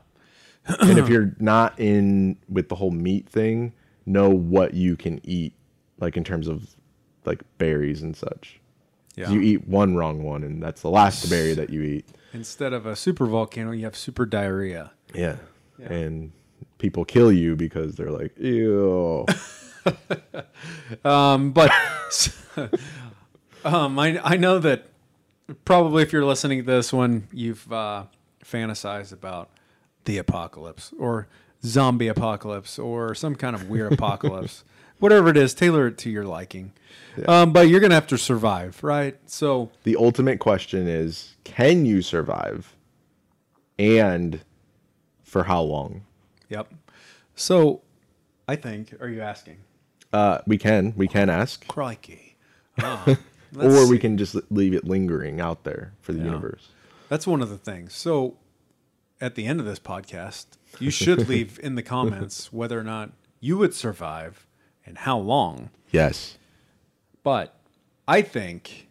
And 0.66 0.98
if 0.98 1.08
you're 1.08 1.34
not 1.38 1.78
in 1.78 2.36
with 2.48 2.68
the 2.68 2.74
whole 2.74 2.90
meat 2.90 3.28
thing, 3.28 3.72
know 4.06 4.30
what 4.30 4.74
you 4.74 4.96
can 4.96 5.20
eat, 5.24 5.54
like 5.98 6.16
in 6.16 6.24
terms 6.24 6.48
of 6.48 6.74
like 7.24 7.42
berries 7.58 8.02
and 8.02 8.16
such. 8.16 8.60
Yeah. 9.16 9.30
You 9.30 9.40
eat 9.40 9.68
one 9.68 9.94
wrong 9.94 10.22
one, 10.24 10.42
and 10.42 10.62
that's 10.62 10.82
the 10.82 10.90
last 10.90 11.30
berry 11.30 11.54
that 11.54 11.70
you 11.70 11.82
eat. 11.82 12.06
Instead 12.32 12.72
of 12.72 12.84
a 12.84 12.96
super 12.96 13.26
volcano, 13.26 13.70
you 13.70 13.84
have 13.84 13.96
super 13.96 14.26
diarrhea. 14.26 14.90
Yeah. 15.14 15.36
And 15.78 16.32
people 16.78 17.04
kill 17.04 17.30
you 17.30 17.54
because 17.54 17.94
they're 17.94 18.10
like, 18.10 18.36
ew. 18.38 19.26
Um, 21.04 21.52
but 21.52 21.70
um, 23.64 23.98
I 23.98 24.18
I 24.24 24.36
know 24.38 24.58
that 24.58 24.86
probably 25.64 26.02
if 26.02 26.12
you're 26.12 26.24
listening 26.24 26.60
to 26.60 26.64
this 26.64 26.92
one, 26.92 27.28
you've 27.32 27.70
uh, 27.70 28.04
fantasized 28.42 29.12
about 29.12 29.50
the 30.04 30.18
apocalypse 30.18 30.92
or 30.98 31.28
zombie 31.64 32.08
apocalypse 32.08 32.78
or 32.78 33.14
some 33.14 33.34
kind 33.34 33.54
of 33.56 33.68
weird 33.68 33.92
apocalypse, 33.92 34.64
whatever 34.98 35.28
it 35.30 35.36
is. 35.36 35.54
Tailor 35.54 35.88
it 35.88 35.98
to 35.98 36.10
your 36.10 36.24
liking. 36.24 36.72
Um, 37.26 37.52
but 37.52 37.68
you're 37.68 37.80
gonna 37.80 37.94
have 37.94 38.06
to 38.08 38.18
survive, 38.18 38.82
right? 38.82 39.16
So 39.26 39.70
the 39.84 39.96
ultimate 39.96 40.40
question 40.40 40.88
is, 40.88 41.36
can 41.44 41.86
you 41.86 42.02
survive? 42.02 42.74
And 43.78 44.40
for 45.22 45.44
how 45.44 45.62
long? 45.62 46.02
Yep. 46.48 46.72
So, 47.34 47.82
I 48.46 48.54
think. 48.56 48.94
Are 49.00 49.08
you 49.08 49.20
asking? 49.20 49.56
Uh, 50.12 50.38
we 50.46 50.58
can, 50.58 50.94
we 50.96 51.08
can 51.08 51.28
ask, 51.28 51.66
Crikey. 51.66 52.36
Ah, 52.80 53.04
or 53.60 53.88
we 53.88 53.96
see. 53.96 53.98
can 53.98 54.16
just 54.16 54.36
leave 54.50 54.74
it 54.74 54.84
lingering 54.84 55.40
out 55.40 55.64
there 55.64 55.92
for 56.00 56.12
the 56.12 56.20
universe. 56.22 56.68
That's 57.08 57.26
one 57.26 57.42
of 57.42 57.48
the 57.50 57.58
things. 57.58 57.94
So, 57.94 58.36
at 59.20 59.34
the 59.34 59.46
end 59.46 59.60
of 59.60 59.66
this 59.66 59.78
podcast, 59.78 60.46
you 60.78 60.90
should 60.90 61.28
leave 61.28 61.58
in 61.62 61.74
the 61.74 61.82
comments 61.82 62.52
whether 62.52 62.78
or 62.78 62.84
not 62.84 63.10
you 63.40 63.58
would 63.58 63.74
survive 63.74 64.46
and 64.86 64.98
how 64.98 65.18
long. 65.18 65.70
Yes. 65.90 66.38
But 67.22 67.54
I 68.06 68.22
think, 68.22 68.88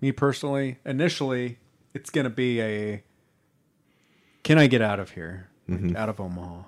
me 0.00 0.12
personally, 0.12 0.78
initially, 0.84 1.58
it's 1.94 2.10
going 2.10 2.24
to 2.24 2.30
be 2.30 2.60
a 2.60 3.02
can 4.42 4.58
I 4.58 4.66
get 4.66 4.80
out 4.80 4.98
of 4.98 5.10
here, 5.10 5.48
like, 5.68 5.94
out 5.94 6.08
of 6.08 6.18
Omaha? 6.18 6.62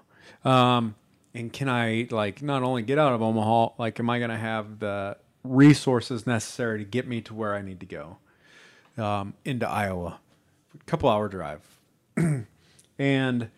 Um, 0.44 0.94
and 1.34 1.52
can 1.52 1.68
I, 1.68 2.06
like, 2.10 2.42
not 2.42 2.62
only 2.62 2.82
get 2.82 2.98
out 2.98 3.12
of 3.14 3.22
Omaha, 3.22 3.70
like, 3.78 3.98
am 3.98 4.10
I 4.10 4.18
going 4.18 4.30
to 4.30 4.36
have 4.36 4.78
the 4.78 5.16
resources 5.42 6.26
necessary 6.26 6.78
to 6.78 6.84
get 6.84 7.08
me 7.08 7.22
to 7.22 7.34
where 7.34 7.54
I 7.54 7.62
need 7.62 7.80
to 7.80 7.86
go 7.86 8.18
um, 9.02 9.34
into 9.44 9.66
Iowa? 9.66 10.20
A 10.74 10.84
couple 10.84 11.08
hour 11.08 11.28
drive. 11.28 11.60
and 13.02 13.50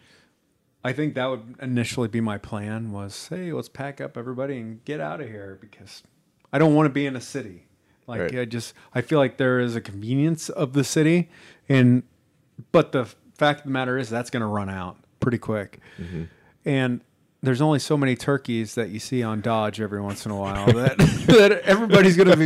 I 0.82 0.94
think 0.94 1.14
that 1.16 1.26
would 1.26 1.56
initially 1.60 2.08
be 2.08 2.22
my 2.22 2.38
plan 2.38 2.92
was, 2.92 3.28
hey, 3.28 3.52
let's 3.52 3.68
pack 3.68 4.00
up 4.00 4.16
everybody 4.16 4.58
and 4.58 4.82
get 4.86 5.00
out 5.00 5.20
of 5.20 5.28
here 5.28 5.58
because 5.60 6.02
I 6.50 6.58
don't 6.58 6.74
want 6.74 6.86
to 6.86 6.90
be 6.90 7.04
in 7.04 7.14
a 7.14 7.20
city. 7.20 7.66
Like 8.06 8.20
Right. 8.20 8.38
I 8.38 8.44
just 8.46 8.72
I 8.94 9.02
feel 9.02 9.18
like 9.18 9.36
there 9.36 9.60
is 9.60 9.76
a 9.76 9.82
convenience 9.82 10.48
of 10.48 10.72
the 10.72 10.82
city 10.82 11.28
and 11.68 12.04
but 12.72 12.92
the 12.92 13.04
fact 13.34 13.60
of 13.60 13.64
the 13.64 13.70
matter 13.70 13.98
is 13.98 14.08
that's 14.08 14.30
going 14.30 14.40
to 14.40 14.46
run 14.46 14.70
out 14.70 14.96
pretty 15.20 15.38
quick. 15.38 15.80
Mm-hmm. 15.98 16.24
And 16.64 17.02
there's 17.44 17.60
only 17.60 17.78
so 17.78 17.96
many 17.96 18.16
turkeys 18.16 18.74
that 18.74 18.88
you 18.90 18.98
see 18.98 19.22
on 19.22 19.40
Dodge 19.40 19.80
every 19.80 20.00
once 20.00 20.24
in 20.26 20.32
a 20.32 20.36
while 20.36 20.66
that, 20.72 20.96
that 21.28 21.60
everybody's 21.64 22.16
going 22.16 22.30
to 22.30 22.36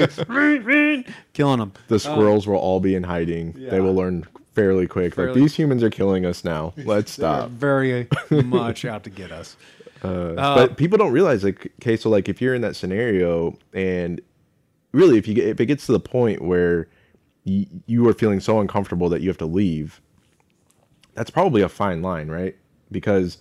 be 0.67 1.05
killing 1.33 1.59
them. 1.61 1.73
The 1.89 1.99
squirrels 1.99 2.47
will 2.47 2.57
all 2.57 2.81
be 2.81 2.95
in 2.95 3.03
hiding. 3.05 3.55
Uh, 3.55 3.59
yeah. 3.59 3.71
They 3.71 3.81
will 3.81 3.95
learn 3.95 4.27
fairly 4.55 4.87
quick. 4.87 5.15
Fairly- 5.15 5.33
Like 5.33 5.41
these 5.41 5.55
humans 5.55 5.83
are 5.83 5.91
killing 5.91 6.27
us 6.27 6.45
now. 6.45 6.75
Let's 6.85 7.13
stop. 7.13 7.51
very 7.51 8.09
much 8.31 8.85
out 8.85 9.05
to 9.05 9.11
get 9.11 9.31
us. 9.33 9.57
Uh, 10.03 10.35
but 10.35 10.77
people 10.77 10.97
don't 10.99 11.13
realize 11.13 11.43
like 11.43 11.73
okay, 11.83 11.97
so 11.97 12.09
like 12.09 12.29
if 12.29 12.41
you're 12.41 12.55
in 12.55 12.61
that 12.63 12.77
scenario 12.77 13.59
and 13.75 14.21
really 14.93 15.19
if 15.19 15.27
you 15.27 15.35
get 15.35 15.49
if 15.49 15.59
it 15.61 15.67
gets 15.67 15.87
to 15.87 15.93
the 15.93 15.99
point 15.99 16.41
where 16.41 16.89
y- 17.45 17.67
you 17.87 18.07
are 18.09 18.15
feeling 18.15 18.39
so 18.39 18.61
uncomfortable 18.61 19.09
that 19.09 19.23
you 19.23 19.29
have 19.29 19.39
to 19.39 19.47
leave, 19.47 20.01
that's 21.15 21.31
probably 21.31 21.63
a 21.63 21.69
fine 21.69 22.01
line, 22.01 22.29
right? 22.29 22.57
Because 22.93 23.39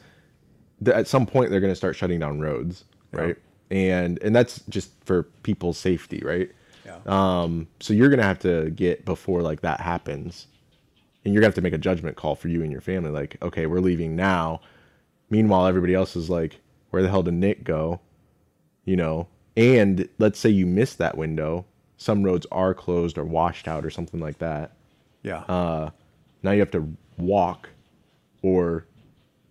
th- 0.83 0.95
at 0.95 1.07
some 1.07 1.25
point 1.25 1.51
they're 1.51 1.59
going 1.59 1.71
to 1.71 1.75
start 1.75 1.95
shutting 1.95 2.19
down 2.19 2.39
roads, 2.39 2.85
right? 3.11 3.37
And 3.69 4.21
and 4.23 4.35
that's 4.35 4.61
just 4.69 4.91
for 5.05 5.23
people's 5.43 5.77
safety, 5.77 6.21
right? 6.23 6.49
Yeah. 6.85 6.99
Um, 7.05 7.67
so 7.81 7.93
you're 7.93 8.09
gonna 8.09 8.23
have 8.23 8.39
to 8.39 8.69
get 8.71 9.03
before 9.03 9.41
like 9.41 9.61
that 9.61 9.81
happens, 9.81 10.47
and 11.25 11.33
you're 11.33 11.41
gonna 11.41 11.49
have 11.49 11.55
to 11.55 11.61
make 11.61 11.73
a 11.73 11.77
judgment 11.77 12.15
call 12.15 12.35
for 12.35 12.47
you 12.47 12.63
and 12.63 12.71
your 12.71 12.79
family. 12.81 13.09
Like, 13.11 13.35
okay, 13.41 13.65
we're 13.65 13.81
leaving 13.81 14.15
now. 14.15 14.61
Meanwhile, 15.29 15.67
everybody 15.67 15.93
else 15.93 16.15
is 16.15 16.29
like, 16.29 16.61
where 16.91 17.01
the 17.03 17.09
hell 17.09 17.23
did 17.23 17.33
Nick 17.33 17.65
go? 17.65 17.99
You 18.85 18.95
know, 18.95 19.27
and 19.57 20.07
let's 20.17 20.39
say 20.39 20.49
you 20.49 20.65
miss 20.65 20.95
that 20.95 21.17
window. 21.17 21.65
Some 21.97 22.23
roads 22.23 22.45
are 22.51 22.73
closed 22.73 23.17
or 23.17 23.25
washed 23.25 23.67
out 23.67 23.83
or 23.83 23.89
something 23.89 24.21
like 24.21 24.37
that. 24.37 24.71
yeah. 25.23 25.39
Uh, 25.49 25.89
now 26.43 26.51
you 26.51 26.59
have 26.59 26.71
to 26.71 26.95
walk, 27.17 27.67
or 28.41 28.85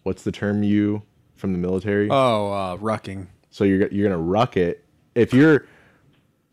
what's 0.05 0.23
the 0.23 0.33
term 0.33 0.63
you 0.63 1.03
from 1.37 1.53
the 1.53 1.59
military? 1.59 2.09
oh, 2.11 2.51
uh, 2.53 2.77
rucking. 2.79 3.27
So 3.51 3.65
you're 3.65 3.89
you're 3.89 4.09
gonna 4.09 4.21
ruck 4.23 4.57
it. 4.57 4.85
If 5.15 5.33
you're, 5.33 5.67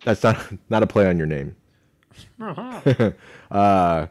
that's 0.05 0.23
not 0.23 0.37
not 0.69 0.83
a 0.83 0.87
play 0.87 1.07
on 1.07 1.17
your 1.17 1.27
name. 1.27 1.55
uh, 3.51 4.07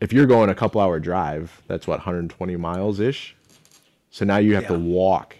if 0.00 0.12
you're 0.12 0.26
going 0.26 0.50
a 0.50 0.54
couple 0.54 0.80
hour 0.80 0.98
drive, 0.98 1.62
that's 1.66 1.86
what 1.86 1.98
120 1.98 2.56
miles 2.56 3.00
ish. 3.00 3.36
So 4.10 4.24
now 4.24 4.38
you 4.38 4.54
have 4.56 4.66
to 4.66 4.78
walk 4.78 5.36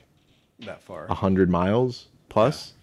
that 0.60 0.82
far. 0.82 1.06
100 1.06 1.50
miles 1.50 2.06
plus. 2.28 2.74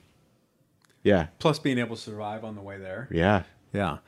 Yeah, 1.03 1.27
Plus 1.39 1.57
being 1.57 1.77
able 1.77 1.95
to 1.95 2.01
survive 2.01 2.43
on 2.43 2.55
the 2.55 2.61
way 2.61 2.77
there. 2.77 3.07
yeah, 3.11 3.43
Yeah. 3.71 3.99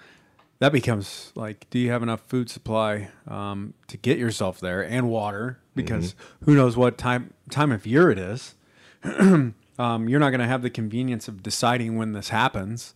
That 0.60 0.74
becomes 0.74 1.32
like, 1.36 1.69
do 1.69 1.80
you 1.80 1.89
have 1.91 2.04
enough 2.04 2.22
food 2.28 2.50
supply 2.50 3.10
um, 3.28 3.74
to 3.88 3.95
get 3.98 4.17
yourself 4.17 4.60
there 4.60 4.82
and 4.84 5.10
water? 5.10 5.60
Because 5.74 6.13
who 6.43 6.54
knows 6.56 6.76
what 6.76 6.98
time 6.98 7.34
time 7.50 7.72
of 7.72 7.86
year 7.88 8.12
it 8.12 8.17
is. 8.19 8.56
um, 9.04 9.56
you're 9.80 10.19
not 10.19 10.32
going 10.32 10.41
to 10.41 10.48
have 10.48 10.62
the 10.62 10.69
convenience 10.69 11.30
of 11.30 11.41
deciding 11.41 11.98
when 11.98 12.12
this 12.12 12.30
happens. 12.30 12.93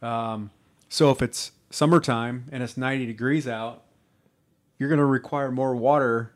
Um, 0.00 0.50
so 0.88 1.10
if 1.10 1.20
it's 1.20 1.50
summertime 1.70 2.44
and 2.52 2.62
it's 2.62 2.76
90 2.76 3.06
degrees 3.06 3.48
out, 3.48 3.82
you're 4.78 4.88
going 4.88 4.98
to 5.00 5.04
require 5.04 5.50
more 5.50 5.74
water 5.74 6.32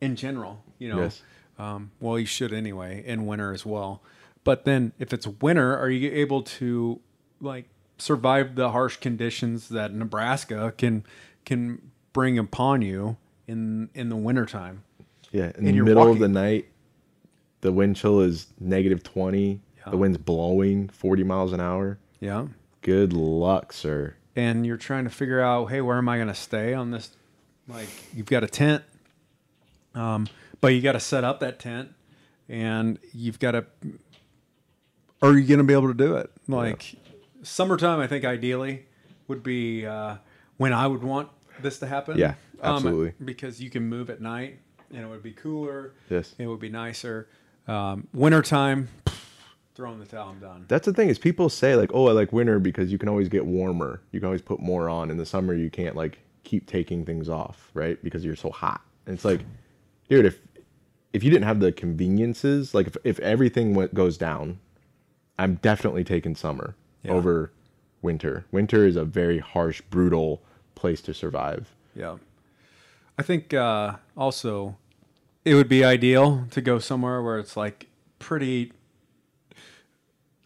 in 0.00 0.16
general. 0.16 0.64
You 0.78 0.88
know, 0.88 1.02
Yes. 1.02 1.22
um, 1.58 1.90
well, 2.00 2.18
you 2.18 2.26
should 2.26 2.54
anyway 2.54 3.02
in 3.06 3.26
winter 3.26 3.52
as 3.52 3.66
well. 3.66 4.02
But 4.44 4.64
then 4.64 4.92
if 4.98 5.12
it's 5.12 5.26
winter, 5.26 5.76
are 5.76 5.90
you 5.90 6.10
able 6.10 6.42
to 6.42 7.00
like 7.40 7.66
survive 7.98 8.54
the 8.54 8.70
harsh 8.70 8.96
conditions 8.96 9.68
that 9.68 9.92
Nebraska 9.94 10.72
can 10.76 11.04
can 11.44 11.90
bring 12.12 12.38
upon 12.38 12.82
you 12.82 13.16
in 13.46 13.90
in 13.94 14.08
the 14.08 14.16
wintertime? 14.16 14.82
yeah. 15.32 15.52
In 15.56 15.66
And 15.66 15.78
the 15.78 15.82
middle 15.82 16.10
of 16.10 16.18
the 16.18 16.28
night, 16.28 16.66
the 17.60 17.72
wind 17.72 17.96
chill 17.96 18.20
is 18.20 18.46
negative 18.60 19.02
20. 19.02 19.60
Yeah. 19.78 19.90
The 19.90 19.96
wind's 19.96 20.18
blowing 20.18 20.88
40 20.88 21.24
miles 21.24 21.52
an 21.52 21.60
hour. 21.60 21.98
Yeah. 22.20 22.46
Good 22.82 23.12
luck, 23.12 23.72
sir. 23.72 24.14
And 24.36 24.64
you're 24.66 24.76
trying 24.76 25.04
to 25.04 25.10
figure 25.10 25.40
out, 25.40 25.66
hey, 25.66 25.80
where 25.80 25.96
am 25.98 26.08
I 26.08 26.16
going 26.16 26.28
to 26.28 26.34
stay 26.34 26.74
on 26.74 26.90
this? 26.90 27.10
Like, 27.68 27.88
you've 28.14 28.26
got 28.26 28.42
a 28.44 28.46
tent, 28.48 28.82
um, 29.94 30.26
but 30.60 30.68
you 30.68 30.80
got 30.82 30.92
to 30.92 31.00
set 31.00 31.24
up 31.24 31.40
that 31.40 31.58
tent, 31.58 31.90
and 32.48 32.98
you've 33.12 33.38
got 33.38 33.52
to. 33.52 33.64
Are 35.22 35.32
you 35.32 35.46
going 35.46 35.58
to 35.58 35.64
be 35.64 35.72
able 35.72 35.88
to 35.88 35.94
do 35.94 36.16
it? 36.16 36.30
Like, 36.46 36.94
summertime, 37.44 38.00
I 38.00 38.06
think 38.06 38.24
ideally 38.24 38.86
would 39.28 39.42
be 39.42 39.86
uh, 39.86 40.16
when 40.56 40.72
I 40.72 40.86
would 40.86 41.02
want 41.02 41.28
this 41.60 41.78
to 41.80 41.86
happen. 41.86 42.18
Yeah, 42.18 42.34
absolutely. 42.62 43.14
because 43.24 43.60
you 43.60 43.70
can 43.70 43.88
move 43.88 44.10
at 44.10 44.20
night 44.20 44.58
and 44.90 45.02
it 45.02 45.08
would 45.08 45.22
be 45.22 45.32
cooler. 45.32 45.94
Yes. 46.10 46.34
It 46.38 46.46
would 46.46 46.60
be 46.60 46.68
nicer. 46.68 47.28
Um, 47.66 48.08
wintertime, 48.12 48.88
throwing 49.74 49.98
the 49.98 50.06
towel, 50.06 50.30
I'm 50.30 50.40
done. 50.40 50.64
That's 50.68 50.86
the 50.86 50.92
thing 50.92 51.08
is 51.08 51.18
people 51.18 51.48
say 51.48 51.76
like, 51.76 51.90
oh, 51.94 52.08
I 52.08 52.12
like 52.12 52.32
winter 52.32 52.58
because 52.58 52.92
you 52.92 52.98
can 52.98 53.08
always 53.08 53.28
get 53.28 53.44
warmer. 53.46 54.02
You 54.12 54.20
can 54.20 54.26
always 54.26 54.42
put 54.42 54.60
more 54.60 54.88
on. 54.88 55.10
In 55.10 55.16
the 55.16 55.26
summer, 55.26 55.54
you 55.54 55.70
can't 55.70 55.96
like 55.96 56.18
keep 56.44 56.66
taking 56.66 57.04
things 57.04 57.28
off, 57.28 57.70
right? 57.74 58.02
Because 58.02 58.24
you're 58.24 58.36
so 58.36 58.50
hot. 58.50 58.82
And 59.06 59.14
it's 59.14 59.24
like, 59.24 59.40
dude, 60.08 60.26
if 60.26 60.38
if 61.12 61.22
you 61.22 61.30
didn't 61.30 61.44
have 61.44 61.60
the 61.60 61.72
conveniences, 61.72 62.74
like 62.74 62.88
if 62.88 62.96
if 63.04 63.20
everything 63.20 63.74
went, 63.74 63.94
goes 63.94 64.18
down, 64.18 64.58
I'm 65.38 65.56
definitely 65.56 66.04
taking 66.04 66.34
summer 66.36 66.74
Yeah. 67.04 67.12
over 67.12 67.52
winter. 68.02 68.44
Winter 68.50 68.86
is 68.86 68.96
a 68.96 69.04
very 69.04 69.38
harsh, 69.38 69.80
brutal 69.90 70.42
place 70.74 71.00
to 71.02 71.14
survive. 71.14 71.74
Yeah. 71.94 72.16
I 73.18 73.22
think 73.22 73.54
uh, 73.54 73.96
also 74.16 74.76
it 75.44 75.54
would 75.54 75.68
be 75.68 75.84
ideal 75.84 76.46
to 76.50 76.60
go 76.60 76.78
somewhere 76.78 77.22
where 77.22 77.38
it's 77.38 77.56
like 77.56 77.86
pretty 78.18 78.72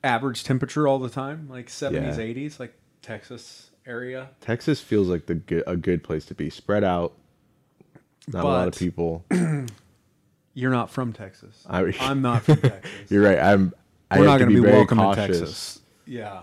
average 0.04 0.44
temperature 0.44 0.86
all 0.86 0.98
the 0.98 1.08
time, 1.08 1.48
like 1.50 1.66
70s, 1.66 1.92
Yeah. 1.92 2.16
80s, 2.16 2.60
like 2.60 2.74
Texas 3.02 3.70
area. 3.86 4.30
Texas 4.40 4.80
feels 4.80 5.08
like 5.08 5.26
the 5.26 5.34
good, 5.36 5.64
a 5.66 5.76
good 5.76 6.02
place 6.04 6.24
to 6.26 6.34
be, 6.34 6.50
spread 6.50 6.84
out. 6.84 7.14
Not 8.28 8.44
a 8.44 8.46
lot 8.46 8.68
of 8.68 8.74
people. 8.76 9.24
You're 10.54 10.70
not 10.70 10.90
from 10.90 11.12
Texas. 11.12 11.64
I- 11.68 11.94
I'm 12.00 12.20
not 12.20 12.42
from 12.42 12.56
Texas. 12.60 12.90
You're 13.10 13.22
right. 13.22 13.38
I'm. 13.38 13.72
I 14.10 14.18
We're 14.18 14.24
not 14.26 14.38
going 14.38 14.50
to 14.50 14.56
be, 14.56 14.60
very 14.62 14.72
welcome 14.74 14.98
cautious. 14.98 15.26
to 15.26 15.32
Texas. 15.44 15.77
Yeah. 16.08 16.42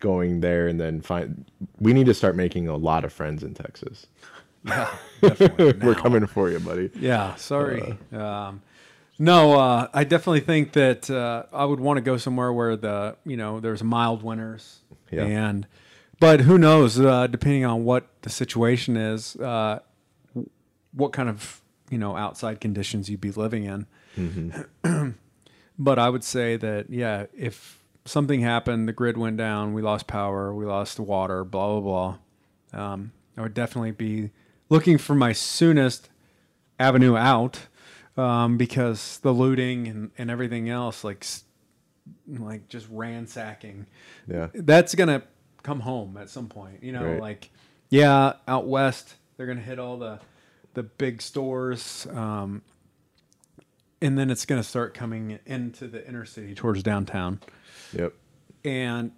going 0.00 0.40
there 0.40 0.66
and 0.68 0.78
then 0.80 1.00
find 1.00 1.44
we 1.80 1.92
need 1.94 2.06
to 2.06 2.14
start 2.14 2.36
making 2.36 2.68
a 2.68 2.76
lot 2.76 3.04
of 3.04 3.12
friends 3.12 3.42
in 3.42 3.54
Texas. 3.54 4.06
Yeah. 4.66 4.88
We're 5.58 5.94
coming 5.94 6.26
for 6.26 6.50
you, 6.50 6.58
buddy. 6.58 6.90
Yeah, 6.98 7.34
sorry. 7.34 7.98
um, 8.12 8.62
no, 9.18 9.60
uh, 9.60 9.88
I 9.92 10.04
definitely 10.04 10.40
think 10.40 10.72
that 10.72 11.10
uh, 11.10 11.42
I 11.52 11.66
would 11.66 11.80
want 11.80 11.98
to 11.98 12.00
go 12.00 12.16
somewhere 12.16 12.50
where 12.50 12.74
the 12.74 13.16
you 13.26 13.36
know 13.36 13.60
there's 13.60 13.82
mild 13.82 14.22
winters, 14.22 14.80
Yeah. 15.10 15.24
and 15.24 15.66
but 16.18 16.40
who 16.40 16.56
knows? 16.56 16.98
Uh, 16.98 17.26
depending 17.26 17.66
on 17.66 17.84
what 17.84 18.06
the 18.22 18.30
situation 18.30 18.96
is, 18.96 19.36
uh, 19.36 19.80
what 20.92 21.12
kind 21.12 21.28
of 21.28 21.60
you 21.90 21.98
know 21.98 22.16
outside 22.16 22.58
conditions 22.62 23.10
you'd 23.10 23.20
be 23.20 23.32
living 23.32 23.64
in. 24.16 24.64
but 25.78 25.98
I 25.98 26.08
would 26.08 26.24
say 26.24 26.56
that 26.56 26.88
yeah, 26.88 27.26
if 27.36 27.83
something 28.04 28.40
happened, 28.40 28.88
the 28.88 28.92
grid 28.92 29.16
went 29.16 29.36
down, 29.36 29.72
we 29.74 29.82
lost 29.82 30.06
power, 30.06 30.54
we 30.54 30.64
lost 30.66 30.98
water, 31.00 31.44
blah 31.44 31.80
blah 31.80 32.18
blah. 32.72 32.82
Um, 32.92 33.12
I 33.36 33.42
would 33.42 33.54
definitely 33.54 33.92
be 33.92 34.30
looking 34.68 34.98
for 34.98 35.14
my 35.14 35.32
soonest 35.32 36.08
avenue 36.78 37.16
out 37.16 37.60
um, 38.16 38.56
because 38.56 39.18
the 39.18 39.32
looting 39.32 39.86
and, 39.88 40.10
and 40.18 40.30
everything 40.30 40.68
else, 40.68 41.04
like 41.04 41.24
like 42.28 42.68
just 42.68 42.86
ransacking, 42.90 43.86
Yeah. 44.28 44.48
that's 44.54 44.94
gonna 44.94 45.22
come 45.62 45.80
home 45.80 46.16
at 46.16 46.28
some 46.30 46.48
point. 46.48 46.82
You 46.82 46.92
know, 46.92 47.04
Right. 47.12 47.20
like 47.20 47.50
yeah, 47.90 48.34
out 48.46 48.66
west 48.66 49.14
they're 49.36 49.46
gonna 49.46 49.60
hit 49.60 49.78
all 49.78 49.98
the 49.98 50.20
the 50.74 50.82
big 50.82 51.22
stores, 51.22 52.06
um, 52.12 52.62
and 54.02 54.18
then 54.18 54.30
it's 54.30 54.44
gonna 54.44 54.62
start 54.64 54.92
coming 54.94 55.38
into 55.46 55.86
the 55.86 56.06
inner 56.06 56.24
city 56.24 56.54
towards 56.54 56.82
downtown. 56.82 57.40
Yep. 57.94 58.12
And 58.64 59.12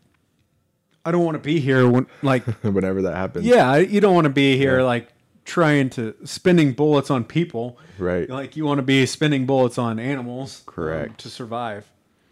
I 1.05 1.13
don't 1.13 1.25
want 1.25 1.37
to 1.37 1.43
be 1.43 1.61
here 1.61 1.89
when 1.89 2.07
like 2.23 2.45
Whenever 2.63 3.03
that 3.03 3.15
happens. 3.17 3.47
yeah, 3.47 3.77
you 3.77 4.01
don't 4.01 4.15
want 4.15 4.25
to 4.27 4.31
be 4.31 4.57
here 4.57 4.83
like 4.83 5.09
trying 5.45 5.89
to 5.91 6.15
spending 6.25 6.73
bullets 6.73 7.11
on 7.11 7.25
people. 7.25 7.79
Right. 7.99 8.29
Like 8.29 8.57
you 8.57 8.65
want 8.65 8.79
to 8.79 8.83
be 8.83 9.07
spending 9.07 9.47
bullets 9.47 9.79
on 9.79 9.99
animals. 9.99 10.65
um, 10.67 10.75
Correct. 10.75 11.19
to 11.21 11.31
survive. 11.31 11.91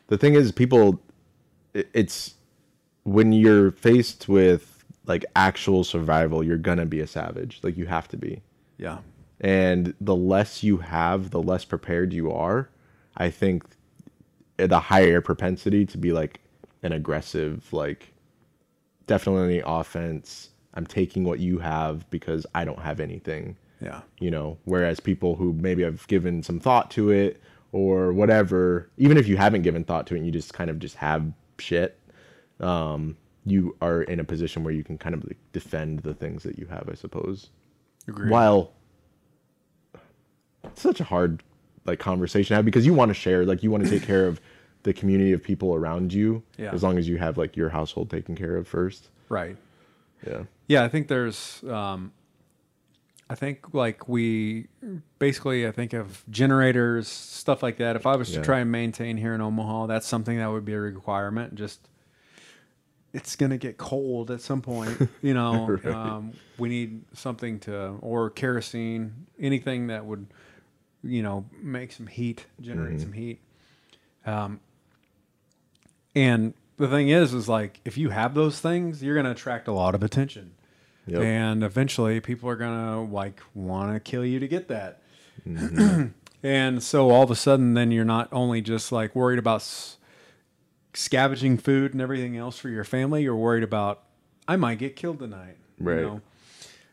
The 0.09 0.19
thing 0.19 0.35
is, 0.35 0.51
people, 0.53 1.01
it's 1.73 2.35
when 3.05 3.33
you're 3.33 3.71
faced 3.71 4.29
with 4.29 4.85
like 5.07 5.25
actual 5.37 5.85
survival, 5.85 6.43
you're 6.43 6.59
gonna 6.59 6.87
be 6.87 7.01
a 7.01 7.07
savage. 7.07 7.61
Like 7.63 7.77
you 7.77 7.87
have 7.87 8.09
to 8.09 8.17
be. 8.17 8.43
Yeah. 8.79 8.99
And 9.41 9.95
the 10.01 10.17
less 10.17 10.63
you 10.63 10.79
have, 10.79 11.31
the 11.31 11.41
less 11.43 11.65
prepared 11.65 12.13
you 12.13 12.33
are. 12.33 12.71
I 13.17 13.31
think 13.31 13.65
the 14.57 14.79
higher 14.81 15.21
propensity 15.21 15.85
to 15.87 15.99
be 15.99 16.13
like 16.13 16.41
an 16.83 16.93
aggressive, 16.93 17.73
like 17.73 18.13
definitely 19.07 19.63
offense. 19.65 20.51
I'm 20.75 20.87
taking 20.87 21.25
what 21.25 21.39
you 21.41 21.59
have 21.59 22.09
because 22.11 22.47
I 22.55 22.65
don't 22.65 22.81
have 22.81 23.01
anything. 23.01 23.57
Yeah. 23.81 24.01
you 24.19 24.31
know 24.31 24.57
whereas 24.65 24.99
people 24.99 25.37
who 25.37 25.53
maybe 25.53 25.83
have 25.83 26.07
given 26.07 26.43
some 26.43 26.59
thought 26.59 26.91
to 26.93 27.11
it 27.11 27.43
or 27.73 28.15
whatever 28.15 28.89
even 28.97 29.19
if 29.19 29.27
you 29.29 29.37
haven't 29.37 29.61
given 29.61 29.85
thought 29.85 30.07
to 30.07 30.15
it 30.15 30.19
and 30.19 30.27
you 30.27 30.33
just 30.33 30.55
kind 30.55 30.71
of 30.71 30.79
just 30.79 30.97
have 30.97 31.31
shit 31.59 31.99
um 32.61 33.15
you 33.45 33.77
are 33.83 34.03
in 34.05 34.21
a 34.21 34.25
position 34.25 34.65
where 34.65 34.73
you 34.73 34.83
can 34.83 34.97
kind 34.97 35.15
of 35.15 35.23
like 35.25 35.37
defend 35.53 35.99
the 35.99 36.15
things 36.15 36.45
that 36.45 36.59
you 36.59 36.65
have 36.67 36.89
i 36.91 36.95
suppose 36.95 37.51
Agreed. 38.09 38.31
while 38.31 38.73
it's 40.63 40.81
such 40.81 41.01
a 41.01 41.05
hard 41.05 41.43
like 41.85 41.99
conversation 41.99 42.49
to 42.49 42.57
have 42.57 42.65
because 42.65 42.87
you 42.87 42.95
want 42.95 43.11
to 43.11 43.15
share 43.15 43.45
like 43.45 43.63
you 43.63 43.71
want 43.71 43.85
to 43.85 43.91
take 43.91 44.03
care 44.03 44.27
of 44.27 44.41
the 44.85 44.93
community 44.93 45.33
of 45.33 45.43
people 45.43 45.75
around 45.75 46.13
you 46.13 46.43
Yeah. 46.59 46.73
as 46.73 46.83
long 46.83 46.99
as 46.99 47.09
you 47.09 47.17
have 47.19 47.37
like 47.39 47.57
your 47.57 47.71
household 47.71 48.11
taken 48.11 48.35
care 48.37 48.57
of 48.57 48.67
first 48.69 49.11
Right. 49.29 49.57
yeah 50.27 50.45
Yeah, 50.69 50.85
I 50.85 50.89
think 50.89 51.09
there's 51.09 51.63
um 51.65 52.13
I 53.31 53.35
think 53.35 53.73
like 53.73 54.07
we 54.09 54.67
basically 55.19 55.67
I 55.67 55.71
think 55.73 55.95
of 55.95 56.23
generators, 56.31 57.09
stuff 57.09 57.63
like 57.63 57.79
that. 57.79 57.97
If 57.97 58.07
I 58.07 58.17
was 58.17 58.31
to 58.33 58.43
try 58.43 58.61
and 58.61 58.71
maintain 58.71 59.17
here 59.17 59.35
in 59.35 59.41
Omaha, 59.41 59.87
that's 59.87 60.07
something 60.07 60.37
that 60.37 60.47
would 60.53 60.67
be 60.67 60.75
a 60.75 60.79
requirement. 60.81 61.55
Just 61.55 61.89
it's 63.15 63.35
gonna 63.37 63.57
get 63.57 63.79
cold 63.79 64.31
at 64.31 64.41
some 64.43 64.61
point, 64.61 65.09
you 65.23 65.33
know. 65.35 65.69
Right. 65.69 65.87
um, 65.87 66.33
we 66.59 66.69
need 66.69 67.03
something 67.15 67.61
to 67.61 67.97
or 68.03 68.29
kerosene, 68.29 69.27
anything 69.41 69.87
that 69.87 70.05
would, 70.05 70.27
you 71.05 71.23
know, 71.23 71.45
make 71.61 71.93
some 71.93 72.07
heat, 72.07 72.47
generate 72.61 73.01
some 73.01 73.13
heat. 73.13 73.41
Um, 74.27 74.61
and 76.15 76.55
the 76.77 76.89
thing 76.89 77.09
is, 77.09 77.35
is 77.35 77.49
like 77.49 77.81
if 77.85 77.97
you 77.99 78.11
have 78.11 78.35
those 78.35 78.61
things, 78.61 79.03
you're 79.03 79.15
gonna 79.15 79.31
attract 79.33 79.69
a 79.69 79.73
lot 79.73 79.95
of 79.95 80.03
attention. 80.03 80.53
Yep. 81.07 81.21
And 81.23 81.63
eventually, 81.63 82.21
people 82.21 82.49
are 82.49 82.57
gonna 82.57 83.05
like 83.05 83.41
want 83.55 83.93
to 83.95 84.01
kill 84.01 84.25
you 84.25 84.39
to 84.41 84.49
get 84.49 84.69
that. 84.69 85.03
and 86.43 86.83
so 86.83 87.11
all 87.11 87.23
of 87.25 87.31
a 87.31 87.37
sudden, 87.37 87.75
then 87.75 87.91
you're 87.91 88.05
not 88.05 88.29
only 88.33 88.61
just 88.63 88.91
like 88.93 89.15
worried 89.15 89.39
about 89.39 89.57
s- 89.61 89.99
scavenging 90.95 91.59
food 91.59 91.93
and 91.93 92.01
everything 92.01 92.37
else 92.37 92.59
for 92.59 92.69
your 92.69 92.85
family. 92.85 93.23
You're 93.23 93.37
worried 93.37 93.63
about 93.65 94.03
I 94.49 94.57
might 94.57 94.79
get 94.79 94.97
killed 94.97 95.19
tonight. 95.19 95.57
you 95.79 95.87
Right. 95.87 96.01
know? 96.03 96.21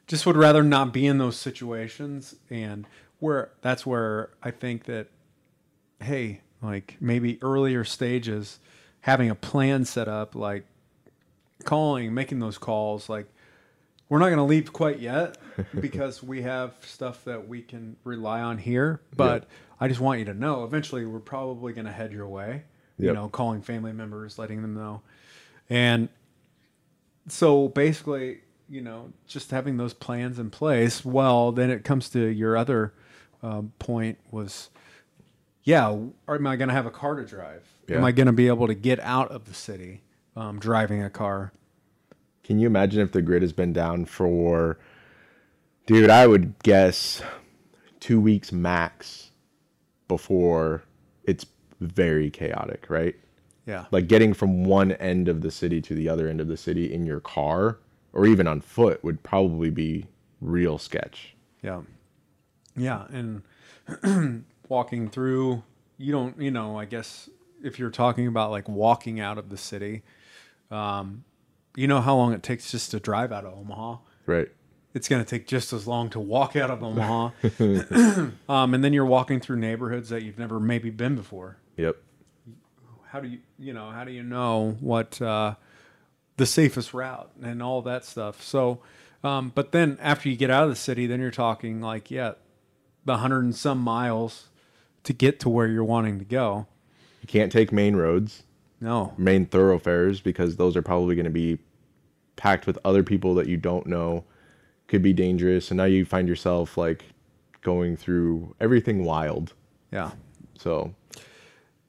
Just 0.07 0.25
would 0.25 0.35
rather 0.37 0.63
not 0.63 0.91
be 0.91 1.05
in 1.07 1.17
those 1.19 1.37
situations, 1.37 2.35
and 2.49 2.85
where 3.21 3.51
that's 3.61 3.85
where 3.85 4.31
I 4.43 4.51
think 4.51 4.85
that 4.85 5.07
hey, 6.01 6.41
like 6.61 6.97
maybe 6.99 7.41
earlier 7.41 7.83
stages, 7.83 8.59
having 9.01 9.29
a 9.29 9.35
plan 9.35 9.85
set 9.85 10.07
up, 10.07 10.35
like 10.35 10.65
calling, 11.63 12.13
making 12.13 12.39
those 12.39 12.57
calls, 12.57 13.07
like 13.07 13.27
we're 14.09 14.19
not 14.19 14.25
going 14.25 14.37
to 14.37 14.43
leave 14.43 14.73
quite 14.73 14.99
yet 14.99 15.37
because 15.79 16.21
we 16.21 16.41
have 16.41 16.73
stuff 16.81 17.23
that 17.23 17.47
we 17.47 17.61
can 17.61 17.95
rely 18.03 18.41
on 18.41 18.57
here. 18.57 18.99
But 19.15 19.47
I 19.79 19.87
just 19.87 20.01
want 20.01 20.19
you 20.19 20.25
to 20.25 20.33
know, 20.33 20.63
eventually, 20.63 21.05
we're 21.05 21.19
probably 21.19 21.73
going 21.73 21.85
to 21.85 21.91
head 21.91 22.11
your 22.11 22.27
way. 22.27 22.63
You 22.97 23.13
know, 23.13 23.29
calling 23.29 23.63
family 23.63 23.93
members, 23.93 24.37
letting 24.37 24.61
them 24.61 24.75
know, 24.75 25.01
and 25.71 26.07
so 27.27 27.67
basically, 27.67 28.41
you 28.69 28.81
know, 28.81 29.11
just 29.25 29.49
having 29.49 29.77
those 29.77 29.93
plans 29.95 30.37
in 30.37 30.51
place. 30.51 31.03
Well, 31.03 31.51
then 31.51 31.71
it 31.71 31.83
comes 31.83 32.09
to 32.09 32.19
your 32.19 32.55
other 32.55 32.93
um, 33.43 33.73
point 33.79 34.17
was, 34.29 34.69
yeah, 35.63 35.89
am 35.89 36.47
I 36.47 36.55
going 36.55 36.69
to 36.69 36.73
have 36.73 36.85
a 36.85 36.91
car 36.91 37.15
to 37.15 37.25
drive? 37.25 37.63
Am 37.89 38.05
I 38.05 38.11
going 38.13 38.27
to 38.27 38.33
be 38.33 38.47
able 38.47 38.67
to 38.67 38.73
get 38.73 38.99
out 39.01 39.31
of 39.31 39.45
the 39.45 39.53
city 39.53 40.01
um, 40.35 40.59
driving 40.59 41.03
a 41.03 41.09
car? 41.09 41.51
Can 42.43 42.57
you 42.57 42.67
imagine 42.67 43.01
if 43.01 43.11
the 43.11 43.21
grid 43.21 43.41
has 43.41 43.53
been 43.53 43.73
down 43.73 44.05
for, 44.05 44.79
dude? 45.85 46.09
I 46.09 46.25
would 46.25 46.57
guess 46.63 47.21
two 47.99 48.19
weeks 48.19 48.51
max 48.51 49.31
before 50.07 50.83
it's 51.25 51.45
very 51.79 52.29
chaotic, 52.29 52.85
right? 52.89 53.15
Yeah, 53.65 53.85
Like 53.91 54.07
getting 54.07 54.33
from 54.33 54.63
one 54.63 54.93
end 54.93 55.27
of 55.27 55.41
the 55.41 55.51
city 55.51 55.81
to 55.81 55.93
the 55.93 56.09
other 56.09 56.27
end 56.27 56.41
of 56.41 56.47
the 56.47 56.57
city 56.57 56.91
in 56.91 57.05
your 57.05 57.19
car 57.19 57.77
or 58.11 58.25
even 58.25 58.47
on 58.47 58.59
foot 58.59 59.03
would 59.03 59.21
probably 59.23 59.69
be 59.69 60.07
real 60.41 60.77
sketch. 60.77 61.35
Yeah. 61.61 61.81
Yeah. 62.75 63.05
And 63.11 64.45
walking 64.69 65.09
through, 65.09 65.63
you 65.97 66.11
don't, 66.11 66.39
you 66.41 66.51
know, 66.51 66.77
I 66.77 66.85
guess 66.85 67.29
if 67.63 67.77
you're 67.79 67.89
talking 67.89 68.27
about 68.27 68.51
like 68.51 68.67
walking 68.69 69.19
out 69.19 69.37
of 69.37 69.49
the 69.49 69.57
city, 69.57 70.03
um, 70.69 71.23
you 71.75 71.87
know 71.87 72.01
how 72.01 72.15
long 72.15 72.33
it 72.33 72.43
takes 72.43 72.71
just 72.71 72.91
to 72.91 72.99
drive 72.99 73.31
out 73.31 73.45
of 73.45 73.57
Omaha? 73.57 73.97
Right. 74.25 74.49
it's 74.93 75.07
going 75.07 75.23
to 75.23 75.29
take 75.29 75.47
just 75.47 75.73
as 75.73 75.87
long 75.87 76.09
to 76.11 76.19
walk 76.19 76.55
out 76.55 76.69
of 76.69 76.83
Omaha. 76.83 77.31
um, 78.49 78.73
and 78.73 78.83
then 78.83 78.93
you're 78.93 79.05
walking 79.05 79.39
through 79.39 79.57
neighborhoods 79.57 80.09
that 80.09 80.23
you've 80.23 80.39
never 80.39 80.59
maybe 80.59 80.89
been 80.89 81.15
before. 81.15 81.57
Yep. 81.77 81.97
How 83.07 83.19
do 83.19 83.27
you, 83.27 83.39
you 83.59 83.73
know, 83.73 83.89
how 83.89 84.03
do 84.03 84.11
you 84.11 84.23
know 84.23 84.77
what 84.79 85.21
uh, 85.21 85.55
the 86.37 86.45
safest 86.45 86.93
route 86.93 87.31
and 87.41 87.61
all 87.61 87.81
that 87.83 88.05
stuff? 88.05 88.41
So, 88.41 88.81
um, 89.23 89.51
but 89.53 89.71
then 89.71 89.97
after 90.01 90.29
you 90.29 90.35
get 90.35 90.49
out 90.49 90.63
of 90.63 90.69
the 90.69 90.75
city, 90.75 91.07
then 91.07 91.19
you're 91.19 91.31
talking 91.31 91.81
like, 91.81 92.09
yeah, 92.09 92.33
the 93.05 93.17
hundred 93.17 93.43
and 93.43 93.55
some 93.55 93.79
miles 93.79 94.49
to 95.03 95.13
get 95.13 95.39
to 95.41 95.49
where 95.49 95.67
you're 95.67 95.83
wanting 95.83 96.19
to 96.19 96.25
go. 96.25 96.67
You 97.21 97.27
can't 97.27 97.51
take 97.51 97.71
main 97.71 97.95
roads, 97.95 98.43
No, 98.79 99.13
main 99.17 99.45
thoroughfares, 99.45 100.21
because 100.21 100.55
those 100.57 100.75
are 100.75 100.81
probably 100.81 101.15
going 101.15 101.25
to 101.25 101.31
be 101.31 101.59
packed 102.35 102.65
with 102.67 102.77
other 102.85 103.03
people 103.03 103.35
that 103.35 103.47
you 103.47 103.57
don't 103.57 103.85
know, 103.87 104.23
could 104.87 105.01
be 105.01 105.13
dangerous. 105.13 105.69
And 105.71 105.77
now 105.77 105.85
you 105.85 106.05
find 106.05 106.27
yourself 106.27 106.77
like 106.77 107.05
going 107.61 107.95
through 107.95 108.55
everything 108.59 109.03
wild. 109.03 109.53
yeah. 109.91 110.11
So, 110.57 110.93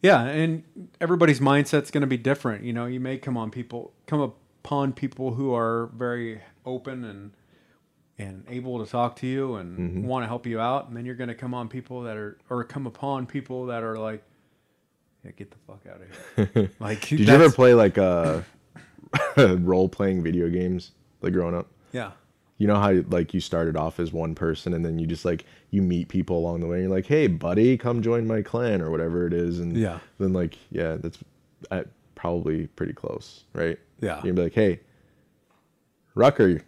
Yeah, 0.03 0.23
and 0.25 0.65
everybody's 1.01 1.41
mindset's 1.41 1.91
going 1.91 2.03
to 2.03 2.07
be 2.07 2.17
different. 2.17 2.65
You 2.65 2.73
know, 2.73 2.87
you 2.87 3.01
may 3.01 3.19
come 3.19 3.37
on 3.37 3.51
people, 3.51 3.93
come 4.07 4.21
upon 4.21 4.93
people 4.93 5.35
who 5.35 5.55
are 5.55 5.91
very 5.95 6.41
open 6.67 7.05
and 7.05 7.33
and 8.23 8.45
able 8.49 8.85
to 8.85 8.91
talk 8.91 9.17
to 9.17 9.27
you 9.27 9.57
and 9.57 9.79
Mm-hmm. 9.79 10.07
want 10.07 10.23
to 10.25 10.27
help 10.29 10.47
you 10.47 10.61
out, 10.61 10.89
and 10.89 10.97
then 10.97 11.05
you're 11.05 11.15
going 11.15 11.29
to 11.29 11.35
come 11.35 11.55
on 11.55 11.69
people 11.69 12.03
that 12.03 12.17
are 12.17 12.39
or 12.51 12.65
come 12.65 12.87
upon 12.87 13.27
people 13.27 13.67
that 13.67 13.83
are 13.83 13.99
like, 13.99 14.23
"Yeah, 15.25 15.33
get 15.33 15.51
the 15.51 15.57
fuck 15.67 15.81
out 15.91 16.01
of 16.01 16.55
here." 16.55 16.71
like, 16.81 17.01
did 17.09 17.21
you 17.21 17.29
ever 17.35 17.51
play 17.51 17.75
like 17.75 17.99
uh, 17.99 18.43
role 19.37 19.89
playing 19.89 20.23
video 20.23 20.49
games 20.49 20.93
like 21.21 21.33
growing 21.33 21.55
up? 21.55 21.69
Yeah, 21.93 22.13
You 22.59 22.67
know 22.67 22.77
how 22.77 22.93
like 23.11 23.35
you 23.35 23.41
started 23.41 23.77
off 23.77 24.01
as 24.01 24.13
one 24.13 24.35
person 24.35 24.73
and 24.73 24.83
then 24.85 24.99
you 24.99 25.07
just 25.07 25.25
like 25.27 25.45
you 25.71 25.83
meet 25.83 26.09
people 26.09 26.39
along 26.39 26.61
the 26.61 26.67
way 26.67 26.77
and 26.79 26.85
you're 26.89 26.97
like, 26.97 27.07
"Hey, 27.07 27.27
buddy, 27.27 27.77
come 27.77 28.01
join 28.03 28.27
my 28.27 28.41
clan 28.43 28.81
or 28.81 28.91
whatever 28.91 29.27
it 29.27 29.33
is." 29.35 29.59
And 29.61 29.77
Yeah. 29.77 29.99
then 30.19 30.33
like, 30.33 30.57
yeah, 30.71 30.97
that's 30.97 31.19
uh, 31.71 31.83
probably 32.15 32.67
pretty 32.69 32.93
close, 32.95 33.45
right? 33.53 33.79
Yeah. 34.01 34.21
You'd 34.25 34.37
be 34.37 34.43
like, 34.43 34.55
"Hey, 34.55 34.81
Rucker, 36.15 36.61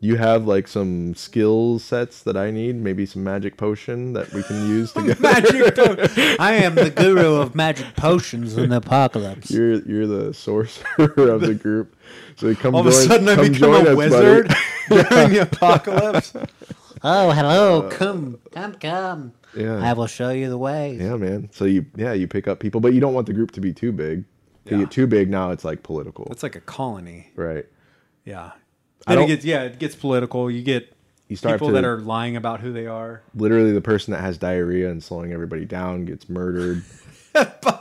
you 0.00 0.16
have 0.16 0.46
like 0.46 0.68
some 0.68 1.14
skill 1.14 1.78
sets 1.78 2.22
that 2.22 2.36
I 2.36 2.50
need, 2.50 2.76
maybe 2.76 3.04
some 3.04 3.24
magic 3.24 3.56
potion 3.56 4.12
that 4.12 4.32
we 4.32 4.42
can 4.44 4.68
use 4.68 4.92
to 4.94 5.02
get 5.02 5.20
magic. 5.20 5.74
don't- 5.74 5.98
I 6.40 6.52
am 6.52 6.74
the 6.76 6.90
guru 6.90 7.34
of 7.36 7.54
magic 7.54 7.96
potions 7.96 8.56
in 8.56 8.70
the 8.70 8.76
apocalypse. 8.76 9.50
you're 9.50 9.80
you're 9.82 10.06
the 10.06 10.32
sorcerer 10.34 11.30
of 11.30 11.40
the 11.40 11.54
group. 11.54 11.96
So 12.36 12.54
come 12.54 12.74
All 12.74 12.82
join, 12.84 12.92
of 12.92 12.98
a 12.98 13.02
sudden, 13.06 13.28
I 13.28 13.48
become 13.48 13.74
a 13.74 13.90
us, 13.90 13.96
wizard 13.96 14.48
buddy. 14.48 15.02
during 15.08 15.30
the 15.32 15.42
apocalypse. 15.42 16.32
Oh, 17.02 17.30
hello. 17.32 17.82
Uh, 17.86 17.90
come, 17.90 18.38
come, 18.52 18.74
come. 18.74 19.32
Yeah. 19.56 19.76
I 19.78 19.92
will 19.92 20.06
show 20.06 20.30
you 20.30 20.48
the 20.48 20.58
way. 20.58 20.96
Yeah, 21.00 21.16
man. 21.16 21.48
So 21.52 21.64
you 21.64 21.86
yeah, 21.96 22.12
you 22.12 22.28
pick 22.28 22.46
up 22.48 22.60
people, 22.60 22.80
but 22.80 22.92
you 22.94 23.00
don't 23.00 23.14
want 23.14 23.26
the 23.26 23.32
group 23.32 23.50
to 23.52 23.60
be 23.60 23.72
too 23.72 23.92
big. 23.92 24.24
If 24.64 24.72
you 24.72 24.78
Yeah. 24.78 24.84
get 24.84 24.92
too 24.92 25.06
big 25.06 25.28
now 25.30 25.50
it's 25.50 25.64
like 25.64 25.82
political. 25.82 26.28
It's 26.30 26.42
like 26.42 26.54
a 26.56 26.60
colony. 26.60 27.30
right. 27.34 27.66
Yeah. 28.24 28.52
Then 29.08 29.18
it 29.20 29.26
gets 29.26 29.44
yeah, 29.44 29.62
it 29.64 29.78
gets 29.78 29.94
political. 29.96 30.50
You 30.50 30.62
get 30.62 30.92
You 31.28 31.36
start 31.36 31.54
people 31.56 31.68
to- 31.68 31.74
that 31.74 31.84
are 31.84 32.00
lying 32.00 32.36
about 32.36 32.60
who 32.60 32.72
they 32.72 32.86
are. 32.86 33.22
Literally 33.34 33.72
the 33.72 33.80
person 33.80 34.12
that 34.12 34.20
has 34.20 34.38
diarrhea 34.38 34.90
and 34.90 35.02
slowing 35.02 35.32
everybody 35.32 35.64
down 35.64 36.04
gets 36.04 36.28
murdered. 36.28 36.82
by 37.34 37.80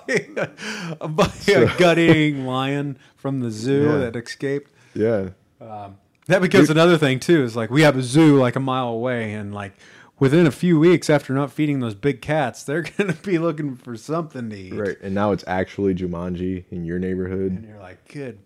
a, 1.02 1.08
by 1.08 1.32
a 1.48 1.78
gut 1.78 1.98
eating 1.98 2.46
lion 2.46 2.98
from 3.16 3.40
the 3.40 3.50
zoo 3.52 3.86
Yeah. 3.86 3.98
that 3.98 4.16
escaped. 4.16 4.72
yeah. 4.94 5.30
Um, 5.60 5.98
that 6.28 6.42
becomes 6.42 6.70
another 6.70 6.98
thing 6.98 7.20
too. 7.20 7.44
Is 7.44 7.56
like 7.56 7.70
we 7.72 7.82
have 7.84 7.98
a 7.98 8.04
zoo 8.04 8.38
like 8.38 8.56
a 8.56 8.60
mile 8.60 8.90
away, 8.90 9.34
and 9.34 9.54
like 9.56 9.72
within 10.20 10.46
a 10.46 10.52
few 10.52 10.78
weeks 10.80 11.10
after 11.10 11.34
not 11.34 11.52
feeding 11.52 11.80
those 11.80 11.96
big 11.96 12.22
cats, 12.22 12.64
they're 12.64 12.82
gonna 12.98 13.14
be 13.14 13.38
looking 13.40 13.76
for 13.76 13.96
something 13.96 14.50
to 14.50 14.56
eat. 14.56 14.74
Right. 14.74 14.98
And 15.02 15.16
now 15.16 15.32
it's 15.32 15.46
actually 15.48 15.96
Jumanji 15.96 16.66
in 16.70 16.84
your 16.86 17.00
neighborhood. 17.00 17.54
And 17.54 17.66
you're 17.66 17.80
like, 17.80 18.06
good 18.14 18.38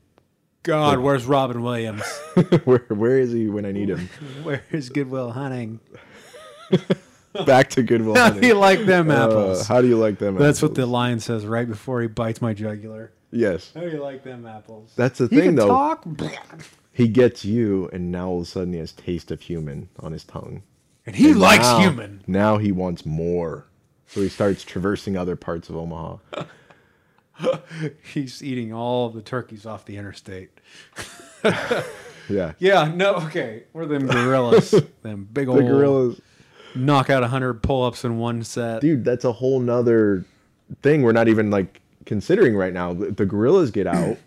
God, 0.63 0.99
where's 0.99 1.25
Robin 1.25 1.61
Williams? 1.63 2.03
where 2.65 2.85
where 2.89 3.17
is 3.17 3.31
he 3.31 3.47
when 3.49 3.65
I 3.65 3.71
need 3.71 3.89
him? 3.89 4.07
Where 4.43 4.63
is 4.71 4.89
Good 4.89 5.09
Will 5.09 5.31
Hunting? 5.31 5.79
Back 7.45 7.69
to 7.71 7.83
Goodwill 7.83 8.15
How 8.15 8.29
do 8.29 8.45
you 8.45 8.53
like 8.55 8.85
them 8.85 9.09
Uh, 9.09 9.13
apples? 9.25 9.67
how 9.67 9.81
do 9.81 9.87
you 9.87 9.97
like 9.97 10.19
them? 10.19 10.35
Apples? 10.35 10.45
That's 10.47 10.61
what 10.61 10.75
the 10.75 10.85
lion 10.85 11.19
says 11.19 11.45
right 11.45 11.67
before 11.67 12.01
he 12.01 12.07
bites 12.07 12.41
my 12.41 12.53
jugular. 12.53 13.11
Yes. 13.31 13.71
How 13.73 13.81
do 13.81 13.89
you 13.89 14.01
like 14.03 14.23
them 14.23 14.45
apples? 14.45 14.91
That's 14.95 15.17
the 15.19 15.27
He 15.27 15.37
thing 15.37 15.45
can 15.45 15.55
though. 15.55 15.67
talk. 15.67 16.05
He 16.91 17.07
gets 17.07 17.45
you 17.45 17.89
and 17.93 18.11
now 18.11 18.27
all 18.29 18.37
of 18.41 18.43
a 18.43 18.45
sudden 18.49 18.73
he 18.73 18.79
has 18.79 18.91
taste 18.91 19.31
of 19.31 19.41
human 19.41 19.87
on 19.99 20.11
his 20.11 20.25
tongue. 20.25 20.63
And 21.05 21.15
he 21.15 21.31
And 21.31 21.39
likes 21.39 21.63
now- 21.63 21.79
human. 21.79 22.21
Now 22.27 22.57
he 22.57 22.71
wants 22.73 23.05
more. 23.05 23.65
So 24.07 24.21
he 24.21 24.27
starts 24.29 24.63
traversing 24.65 25.15
other 25.17 25.37
parts 25.37 25.69
of 25.69 25.75
Omaha. 25.77 26.17
He's 28.13 28.41
eating 28.43 28.73
all 28.73 29.09
the 29.09 29.21
turkeys 29.21 29.65
off 29.65 29.85
the 29.85 29.97
interstate. 29.97 30.49
Yeah. 32.29 32.53
Yeah, 32.59 32.85
no, 32.95 33.15
okay. 33.15 33.63
We're 33.73 33.87
them 33.87 34.07
gorillas. 34.07 34.71
them 35.01 35.27
big 35.33 35.49
old 35.49 35.57
The 35.59 35.63
gorillas. 35.63 36.21
knock 36.75 37.09
out 37.09 37.21
100 37.23 37.61
pull 37.61 37.83
ups 37.83 38.05
in 38.05 38.19
one 38.19 38.43
set. 38.43 38.79
dude 38.79 39.03
that's 39.03 39.25
a 39.25 39.31
whole 39.33 39.59
nother 39.59 40.23
thing 40.81 41.01
we're 41.01 41.11
not 41.11 41.27
even 41.27 41.49
like 41.51 41.81
considering 42.05 42.55
right 42.55 42.71
now 42.71 42.93
the, 42.93 43.25
gorillas 43.25 43.69
get 43.71 43.85
out 43.87 44.17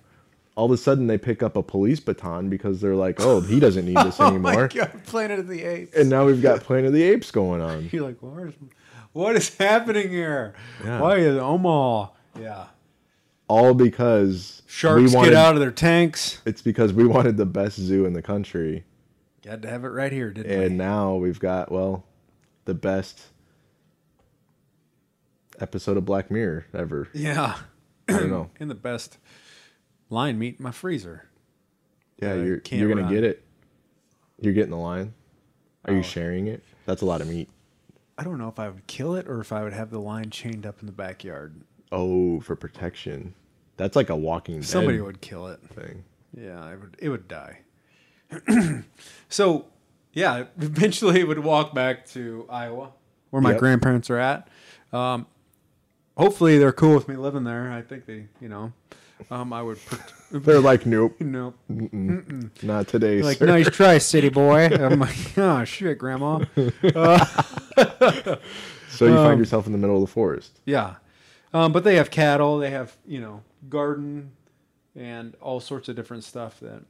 all 0.55 0.66
of 0.66 0.70
a 0.72 0.77
sudden 0.77 1.07
they 1.07 1.16
pick 1.16 1.42
up 1.42 1.57
a 1.57 1.62
police 1.62 1.98
baton 2.00 2.50
because 2.50 2.83
they're 2.83 2.96
like 2.96 3.20
oh 3.20 3.40
he 3.40 3.59
doesn't 3.59 3.87
need 3.87 3.96
this 3.98 4.20
oh 4.20 4.27
anymore 4.27 4.53
my 4.62 4.66
God, 4.66 5.05
Planet 5.07 5.38
of 5.38 5.48
the 5.48 5.62
Apes. 5.62 5.96
and 5.96 6.11
now 6.11 6.27
we've 6.27 6.42
got 6.42 6.61
planet 6.61 6.87
of 6.87 6.92
the 6.92 7.03
apes 7.05 7.31
going 7.31 7.62
on 7.62 7.88
You're 7.90 8.05
like, 8.05 8.18
Where's, 8.20 8.53
what 9.12 9.35
is 9.37 9.57
happening 9.57 10.11
here? 10.11 10.55
Yeah. 10.85 11.00
Why 11.00 11.16
is 11.18 11.38
Omaha? 11.38 12.11
Yeah. 12.38 12.64
All 13.48 13.74
because 13.74 14.62
Sharks 14.66 15.11
we 15.11 15.14
wanted, 15.16 15.30
get 15.30 15.37
out 15.38 15.54
of 15.54 15.61
their 15.61 15.70
tanks. 15.70 16.40
it's 16.46 16.62
because 16.62 16.92
we 16.92 17.07
wanted 17.07 17.37
the 17.37 17.46
best 17.46 17.78
zoo 17.78 18.04
in 18.07 18.12
the 18.14 18.22
country 18.22 18.85
You 19.44 19.50
had 19.50 19.62
to 19.62 19.68
have 19.70 19.85
it 19.85 19.88
right 19.88 20.12
here, 20.12 20.30
didn't 20.30 20.50
and 20.50 20.72
we? 20.72 20.76
now 20.78 21.14
we've 21.16 21.38
got 21.40 21.70
well 21.70 22.04
the 22.64 22.74
best 22.74 23.20
episode 25.61 25.96
of 25.96 26.04
black 26.04 26.30
mirror 26.30 26.66
ever 26.74 27.09
Yeah. 27.12 27.57
i 28.09 28.12
don't 28.12 28.30
know 28.30 28.50
In 28.61 28.68
the 28.68 28.74
best 28.74 29.18
lion 30.11 30.38
meat 30.38 30.57
in 30.59 30.62
my 30.64 30.72
freezer. 30.72 31.28
yeah 32.20 32.35
you're, 32.35 32.61
you're 32.70 32.88
gonna 32.88 33.02
run. 33.02 33.12
get 33.12 33.24
it 33.24 33.44
you're 34.40 34.52
getting 34.52 34.70
the 34.70 34.76
line 34.76 35.14
are 35.85 35.92
you 35.92 36.00
Oh. 36.00 36.02
sharing 36.02 36.46
it 36.48 36.62
that's 36.87 37.02
a 37.02 37.07
lot 37.07 37.20
of 37.20 37.28
meat 37.28 37.48
I 38.16 38.22
don't 38.22 38.38
know 38.38 38.46
if 38.48 38.61
I 38.61 38.68
would 38.68 38.87
kill 38.87 39.16
it 39.16 39.26
or 39.28 39.40
if 39.40 39.52
I 39.52 39.64
would 39.64 39.72
have 39.72 39.90
the 39.90 39.98
lion 39.98 40.30
chained 40.30 40.64
up 40.66 40.78
in 40.78 40.87
the 40.87 40.92
backyard. 40.92 41.62
Oh, 41.94 42.40
for 42.40 42.57
protection. 42.57 43.35
That's 43.76 43.94
like 43.96 44.11
a 44.11 44.16
Walking 44.16 44.57
Dead 44.57 44.64
Somebody 44.66 45.00
would 45.00 45.20
kill 45.20 45.46
it. 45.48 45.61
thing. 45.61 46.04
Yeah, 46.37 46.72
it 46.72 46.80
would. 46.80 46.96
It 46.98 47.09
would 47.09 47.28
die. 47.28 47.61
so, 49.28 49.66
yeah, 50.12 50.44
eventually 50.59 51.20
it 51.20 51.28
would 51.28 51.38
walk 51.38 51.74
back 51.74 52.07
to 52.11 52.46
Iowa, 52.50 52.90
where 53.30 53.40
my 53.42 53.50
Yep. 53.50 53.59
grandparents 53.61 54.11
are 54.11 54.18
at. 54.18 54.48
Um, 54.92 55.26
hopefully, 56.16 56.59
they're 56.59 56.72
cool 56.72 56.94
with 56.94 57.09
me 57.09 57.16
living 57.16 57.44
there. 57.44 57.70
I 57.70 57.83
think 57.83 58.07
they, 58.07 58.26
you 58.40 58.48
know, 58.48 58.72
um, 59.30 59.52
I 59.52 59.62
would. 59.62 59.78
Pr- 59.85 59.96
They're 60.38 60.59
like, 60.61 60.85
nope, 60.85 61.14
no, 61.20 61.54
not 61.68 62.88
today, 62.88 63.22
like 63.22 63.38
sir. 63.38 63.46
nice 63.46 63.68
try, 63.70 63.98
city 64.12 64.30
boy. 64.30 64.66
I'm 64.66 64.98
like, 64.98 65.38
oh 65.38 65.64
shit, 65.64 65.96
grandma. 65.98 66.44
So 68.88 69.07
you 69.07 69.12
Um, 69.16 69.24
find 69.26 69.38
yourself 69.38 69.66
in 69.66 69.72
the 69.72 69.78
middle 69.78 69.96
of 69.96 70.00
the 70.02 70.07
forest. 70.12 70.61
Yeah. 70.64 70.94
Um, 71.55 71.72
but 71.72 71.84
they 71.84 71.94
have 71.96 72.11
cattle, 72.11 72.59
they 72.59 72.70
have, 72.70 72.96
you 73.07 73.20
know, 73.20 73.42
garden 73.68 74.32
and 74.96 75.34
all 75.40 75.61
sorts 75.61 75.88
of 75.88 75.94
different 75.96 76.24
stuff 76.24 76.59
that, 76.61 76.82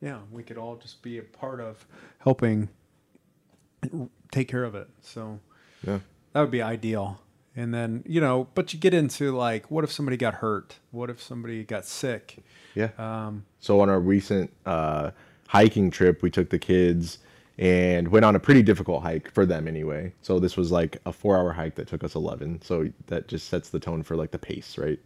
yeah, 0.00 0.18
we 0.32 0.42
could 0.42 0.58
all 0.58 0.76
just 0.76 1.00
be 1.02 1.18
a 1.18 1.22
part 1.22 1.60
of 1.60 1.86
helping 2.18 2.68
take 4.32 4.48
care 4.48 4.64
of 4.64 4.74
it. 4.74 4.88
So 5.00 5.38
Yeah. 5.86 6.00
that 6.32 6.40
would 6.40 6.50
be 6.50 6.60
ideal. 6.62 7.20
And 7.56 7.72
then, 7.72 8.02
you 8.06 8.20
know, 8.20 8.48
but 8.54 8.72
you 8.72 8.78
get 8.78 8.92
into 8.94 9.34
like, 9.36 9.70
what 9.70 9.84
if 9.84 9.92
somebody 9.92 10.16
got 10.16 10.34
hurt? 10.34 10.76
What 10.90 11.10
if 11.10 11.22
somebody 11.22 11.64
got 11.64 11.86
sick? 11.86 12.38
Yeah. 12.74 12.90
Um, 12.98 13.44
So 13.60 13.80
on 13.80 13.88
our 13.88 14.00
recent 14.00 14.52
uh, 14.66 15.12
hiking 15.48 15.90
trip, 15.90 16.22
we 16.22 16.30
took 16.30 16.50
the 16.50 16.58
kids 16.58 17.18
and 17.58 18.08
went 18.08 18.24
on 18.24 18.36
a 18.36 18.40
pretty 18.40 18.62
difficult 18.62 19.02
hike 19.02 19.30
for 19.32 19.44
them 19.44 19.66
anyway. 19.66 20.12
So 20.22 20.38
this 20.38 20.56
was 20.56 20.70
like 20.70 20.98
a 21.06 21.12
four-hour 21.12 21.52
hike 21.52 21.74
that 21.74 21.88
took 21.88 22.04
us 22.04 22.14
11. 22.14 22.62
So 22.62 22.88
that 23.06 23.26
just 23.26 23.48
sets 23.48 23.70
the 23.70 23.80
tone 23.80 24.02
for 24.02 24.16
like 24.16 24.30
the 24.30 24.38
pace, 24.38 24.78
right? 24.78 24.98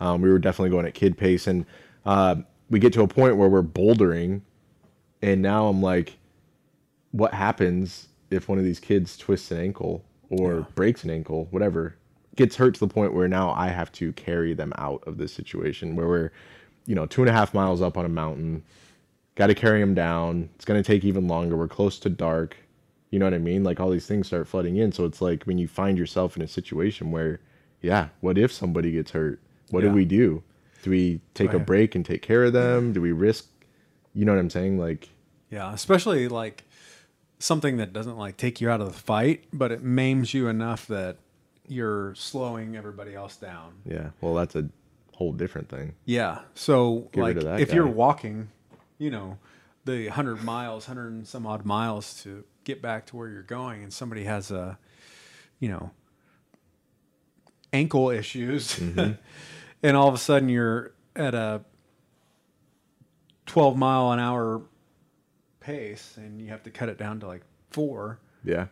Um, 0.00 0.20
we 0.20 0.30
were 0.30 0.38
definitely 0.38 0.70
going 0.70 0.86
at 0.86 0.94
kid 0.94 1.16
pace, 1.16 1.46
and 1.46 1.66
uh, 2.04 2.36
we 2.68 2.78
get 2.78 2.92
to 2.94 3.02
a 3.02 3.08
point 3.08 3.36
where 3.36 3.48
we're 3.48 3.62
bouldering, 3.62 4.40
and 5.22 5.42
now 5.42 5.68
I'm 5.68 5.82
like, 5.82 6.16
what 7.12 7.34
happens 7.34 8.08
if 8.30 8.48
one 8.48 8.58
of 8.58 8.64
these 8.64 8.80
kids 8.80 9.16
twists 9.16 9.50
an 9.50 9.58
ankle 9.58 10.04
or 10.30 10.66
breaks 10.74 11.04
an 11.04 11.10
ankle, 11.10 11.48
whatever, 11.50 11.96
gets 12.36 12.56
hurt 12.56 12.74
to 12.74 12.80
the 12.80 12.88
point 12.88 13.12
where 13.12 13.28
now 13.28 13.50
I 13.50 13.68
have 13.68 13.92
to 13.92 14.12
carry 14.12 14.54
them 14.54 14.72
out 14.78 15.02
of 15.06 15.18
this 15.18 15.32
situation 15.32 15.96
where 15.96 16.06
we're, 16.06 16.32
you 16.86 16.94
know, 16.94 17.06
two 17.06 17.22
and 17.22 17.28
a 17.28 17.32
half 17.32 17.52
miles 17.52 17.82
up 17.82 17.98
on 17.98 18.04
a 18.04 18.08
mountain, 18.08 18.62
got 19.40 19.46
to 19.46 19.54
carry 19.54 19.80
him 19.80 19.94
down. 19.94 20.50
It's 20.54 20.64
going 20.66 20.80
to 20.82 20.86
take 20.86 21.02
even 21.04 21.26
longer. 21.26 21.56
We're 21.56 21.66
close 21.66 21.98
to 22.00 22.10
dark. 22.10 22.56
You 23.10 23.18
know 23.18 23.24
what 23.26 23.32
I 23.34 23.38
mean? 23.38 23.64
Like 23.64 23.80
all 23.80 23.88
these 23.90 24.06
things 24.06 24.26
start 24.26 24.46
flooding 24.46 24.76
in. 24.76 24.92
So 24.92 25.04
it's 25.06 25.20
like 25.22 25.44
when 25.44 25.56
you 25.58 25.66
find 25.66 25.96
yourself 25.98 26.36
in 26.36 26.42
a 26.42 26.46
situation 26.46 27.10
where, 27.10 27.40
yeah, 27.80 28.08
what 28.20 28.36
if 28.38 28.52
somebody 28.52 28.92
gets 28.92 29.12
hurt? 29.12 29.40
What 29.70 29.82
Yeah. 29.82 29.88
do 29.90 29.94
we 29.96 30.04
do? 30.04 30.42
Do 30.82 30.90
we 30.90 31.20
take 31.34 31.52
a 31.54 31.58
break 31.58 31.94
and 31.94 32.04
take 32.04 32.22
care 32.22 32.44
of 32.44 32.52
them? 32.52 32.92
Do 32.92 33.00
we 33.00 33.12
risk? 33.12 33.46
You 34.14 34.24
know 34.26 34.32
what 34.32 34.40
I'm 34.40 34.50
saying? 34.50 34.78
Like, 34.78 35.08
Yeah, 35.50 35.72
especially 35.72 36.28
like 36.28 36.64
something 37.38 37.78
that 37.78 37.92
doesn't 37.94 38.18
like 38.18 38.36
take 38.36 38.60
you 38.60 38.68
out 38.70 38.80
of 38.82 38.86
the 38.86 38.98
fight, 38.98 39.44
but 39.52 39.72
it 39.72 39.82
maims 39.82 40.34
you 40.34 40.48
enough 40.48 40.86
that 40.88 41.16
you're 41.66 42.14
slowing 42.14 42.76
everybody 42.76 43.14
else 43.14 43.36
down. 43.36 43.72
yeah, 43.86 44.10
well, 44.20 44.34
that's 44.34 44.54
a 44.56 44.68
whole 45.16 45.32
different 45.32 45.68
thing. 45.68 45.94
Yeah. 46.04 46.40
So 46.54 47.08
Get 47.12 47.20
like 47.22 47.28
rid 47.36 47.38
of 47.38 47.44
that 47.44 47.60
if 47.60 47.72
you're 47.72 47.86
walking, 47.86 48.48
you 49.00 49.10
know, 49.10 49.38
the 49.84 50.04
100 50.06 50.44
miles, 50.44 50.86
100 50.86 51.08
and 51.12 51.26
some 51.26 51.44
odd 51.46 51.64
miles 51.64 52.22
to 52.22 52.44
get 52.64 52.80
back 52.80 53.06
to 53.06 53.16
where 53.16 53.28
you're 53.28 53.42
going 53.42 53.82
and 53.82 53.92
somebody 53.92 54.22
has 54.24 54.50
a 54.52 54.78
you 55.58 55.68
know 55.68 55.90
ankle 57.72 58.10
issues 58.10 58.74
Mm-hmm. 58.78 59.12
and 59.82 59.96
all 59.96 60.06
of 60.08 60.14
a 60.14 60.18
sudden 60.18 60.48
you're 60.50 60.92
at 61.16 61.34
a 61.34 61.62
12 63.46 63.76
mile 63.76 64.12
an 64.12 64.18
hour 64.20 64.62
pace 65.60 66.14
and 66.16 66.40
you 66.40 66.48
have 66.48 66.62
to 66.64 66.70
cut 66.70 66.88
it 66.90 66.98
down 66.98 67.18
to 67.20 67.26
like 67.26 67.42
4 67.70 68.18
Yeah. 68.44 68.66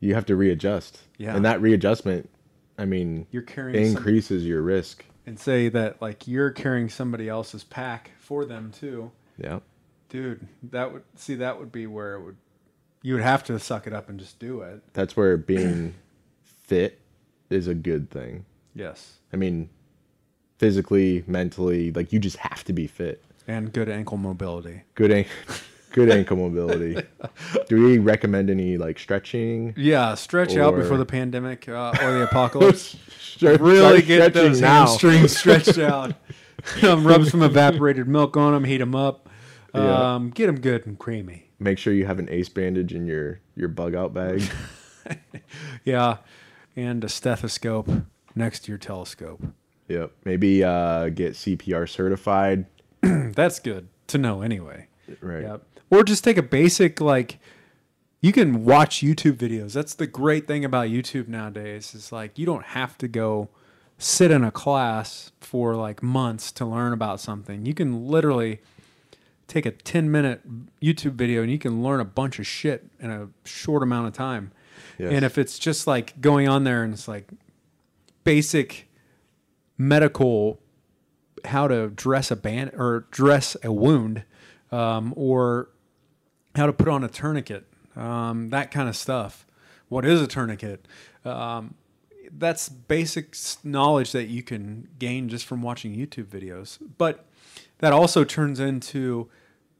You 0.00 0.14
have 0.14 0.26
to 0.26 0.36
readjust. 0.36 1.00
Yeah. 1.18 1.34
And 1.34 1.44
that 1.44 1.60
readjustment, 1.60 2.30
I 2.78 2.84
mean, 2.84 3.26
you're 3.32 3.42
carrying 3.42 3.84
some- 3.88 3.96
increases 3.96 4.46
your 4.46 4.62
risk. 4.62 5.04
And 5.28 5.38
say 5.38 5.68
that 5.68 6.00
like 6.02 6.26
you're 6.26 6.50
carrying 6.50 6.88
somebody 6.88 7.28
else's 7.28 7.62
pack 7.64 8.12
for 8.18 8.44
them 8.44 8.72
too 8.72 9.10
Yeah. 9.36 9.60
dude 10.08 10.48
that 10.70 10.92
would 10.92 11.04
see 11.16 11.34
that 11.36 11.58
would 11.60 11.70
be 11.70 11.86
where 11.86 12.14
it 12.14 12.22
would 12.24 12.36
you 13.02 13.14
would 13.14 13.22
have 13.22 13.44
to 13.44 13.58
suck 13.58 13.86
it 13.86 13.92
up 13.92 14.08
and 14.08 14.18
just 14.18 14.38
do 14.38 14.62
it 14.62 14.82
That's 14.94 15.16
where 15.16 15.36
being 15.36 15.94
fit 16.42 16.98
is 17.50 17.66
a 17.68 17.74
good 17.74 18.10
thing. 18.10 18.44
yes 18.74 19.14
I 19.32 19.36
mean, 19.36 19.68
physically, 20.58 21.22
mentally, 21.26 21.92
like 21.92 22.12
you 22.12 22.18
just 22.18 22.38
have 22.38 22.64
to 22.64 22.72
be 22.72 22.86
fit. 22.86 23.22
and 23.46 23.72
good 23.72 23.88
ankle 23.88 24.16
mobility 24.16 24.82
Good 24.94 25.10
an- 25.12 25.26
good 25.92 26.10
ankle 26.10 26.36
mobility. 26.36 27.02
Do 27.68 27.82
we 27.84 27.98
recommend 27.98 28.50
any 28.50 28.76
like 28.76 28.98
stretching? 28.98 29.74
yeah 29.76 30.14
stretch 30.14 30.56
out 30.56 30.74
Or- 30.74 30.78
before 30.82 30.96
the 30.98 31.06
pandemic 31.06 31.68
uh, 31.68 31.92
or 32.02 32.12
the 32.12 32.22
apocalypse 32.24 32.96
Start- 33.20 33.60
really 33.60 33.78
start 34.00 34.06
get 34.06 34.30
stretching 34.32 34.50
those 34.50 34.60
now. 34.60 34.86
hamstrings 34.86 35.36
stretched 35.36 35.78
out 35.78 36.14
um, 36.82 37.06
rub 37.06 37.24
some 37.26 37.42
evaporated 37.42 38.08
milk 38.08 38.36
on 38.36 38.52
them 38.52 38.64
heat 38.64 38.78
them 38.78 38.94
up 38.94 39.28
Yeah. 39.74 40.14
um, 40.14 40.30
get 40.30 40.46
them 40.46 40.60
good 40.60 40.86
and 40.86 40.98
creamy 40.98 41.44
Make 41.60 41.78
sure 41.78 41.92
you 41.92 42.06
have 42.06 42.18
an 42.20 42.28
ace 42.30 42.48
bandage 42.48 42.94
in 42.94 43.06
your 43.06 43.40
your 43.56 43.68
bug 43.68 43.94
out 43.94 44.12
bag. 44.14 44.42
yeah 45.84 46.18
and 46.76 47.02
a 47.04 47.08
stethoscope 47.08 47.88
next 48.34 48.60
to 48.60 48.70
your 48.72 48.78
telescope 48.78 49.42
yep. 49.88 50.12
Maybe 50.24 50.62
uh, 50.62 51.08
get 51.08 51.32
CPR 51.32 51.88
certified. 51.88 52.66
that's 53.02 53.58
good 53.60 53.88
to 54.08 54.18
know 54.18 54.42
anyway 54.42 54.86
Right. 55.22 55.42
Yep. 55.42 55.62
Or 55.90 56.02
just 56.04 56.24
take 56.24 56.36
a 56.36 56.42
basic 56.42 57.00
like 57.00 57.38
you 58.20 58.32
can 58.32 58.64
watch 58.64 59.00
YouTube 59.00 59.36
videos. 59.36 59.72
That's 59.72 59.94
the 59.94 60.06
great 60.06 60.46
thing 60.46 60.64
about 60.64 60.88
YouTube 60.88 61.28
nowadays. 61.28 61.94
Is 61.94 62.12
like 62.12 62.38
you 62.38 62.46
don't 62.46 62.64
have 62.64 62.98
to 62.98 63.08
go 63.08 63.48
sit 63.96 64.30
in 64.30 64.44
a 64.44 64.50
class 64.50 65.32
for 65.40 65.74
like 65.74 66.02
months 66.02 66.52
to 66.52 66.64
learn 66.64 66.92
about 66.92 67.20
something. 67.20 67.66
You 67.66 67.74
can 67.74 68.06
literally 68.06 68.60
take 69.48 69.66
a 69.66 69.70
10 69.70 70.10
minute 70.10 70.42
YouTube 70.80 71.12
video 71.12 71.42
and 71.42 71.50
you 71.50 71.58
can 71.58 71.82
learn 71.82 72.00
a 72.00 72.04
bunch 72.04 72.38
of 72.38 72.46
shit 72.46 72.86
in 73.00 73.10
a 73.10 73.28
short 73.44 73.82
amount 73.82 74.06
of 74.06 74.12
time. 74.12 74.52
Yes. 74.98 75.12
And 75.12 75.24
if 75.24 75.38
it's 75.38 75.58
just 75.58 75.86
like 75.86 76.20
going 76.20 76.48
on 76.48 76.64
there 76.64 76.84
and 76.84 76.92
it's 76.92 77.08
like 77.08 77.28
basic 78.24 78.88
medical 79.76 80.60
how 81.46 81.68
to 81.68 81.88
dress 81.88 82.30
a 82.30 82.36
band 82.36 82.72
or 82.74 83.06
dress 83.10 83.56
a 83.62 83.72
wound 83.72 84.24
um, 84.70 85.14
or 85.16 85.70
how 86.54 86.66
to 86.66 86.72
put 86.72 86.88
on 86.88 87.04
a 87.04 87.08
tourniquet 87.08 87.64
um, 87.98 88.50
that 88.50 88.70
kind 88.70 88.88
of 88.88 88.96
stuff. 88.96 89.44
What 89.88 90.04
is 90.04 90.22
a 90.22 90.26
tourniquet? 90.26 90.86
Um, 91.24 91.74
that's 92.30 92.68
basic 92.68 93.34
knowledge 93.64 94.12
that 94.12 94.26
you 94.26 94.42
can 94.42 94.88
gain 94.98 95.30
just 95.30 95.46
from 95.46 95.62
watching 95.62 95.96
youtube 95.96 96.26
videos 96.26 96.76
but 96.98 97.24
that 97.78 97.90
also 97.90 98.22
turns 98.22 98.60
into 98.60 99.30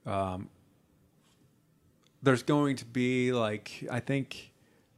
um, 0.07 0.49
there's 2.23 2.43
going 2.43 2.75
to 2.75 2.87
be 2.87 3.33
like 3.33 3.87
i 3.91 4.01
think 4.01 4.51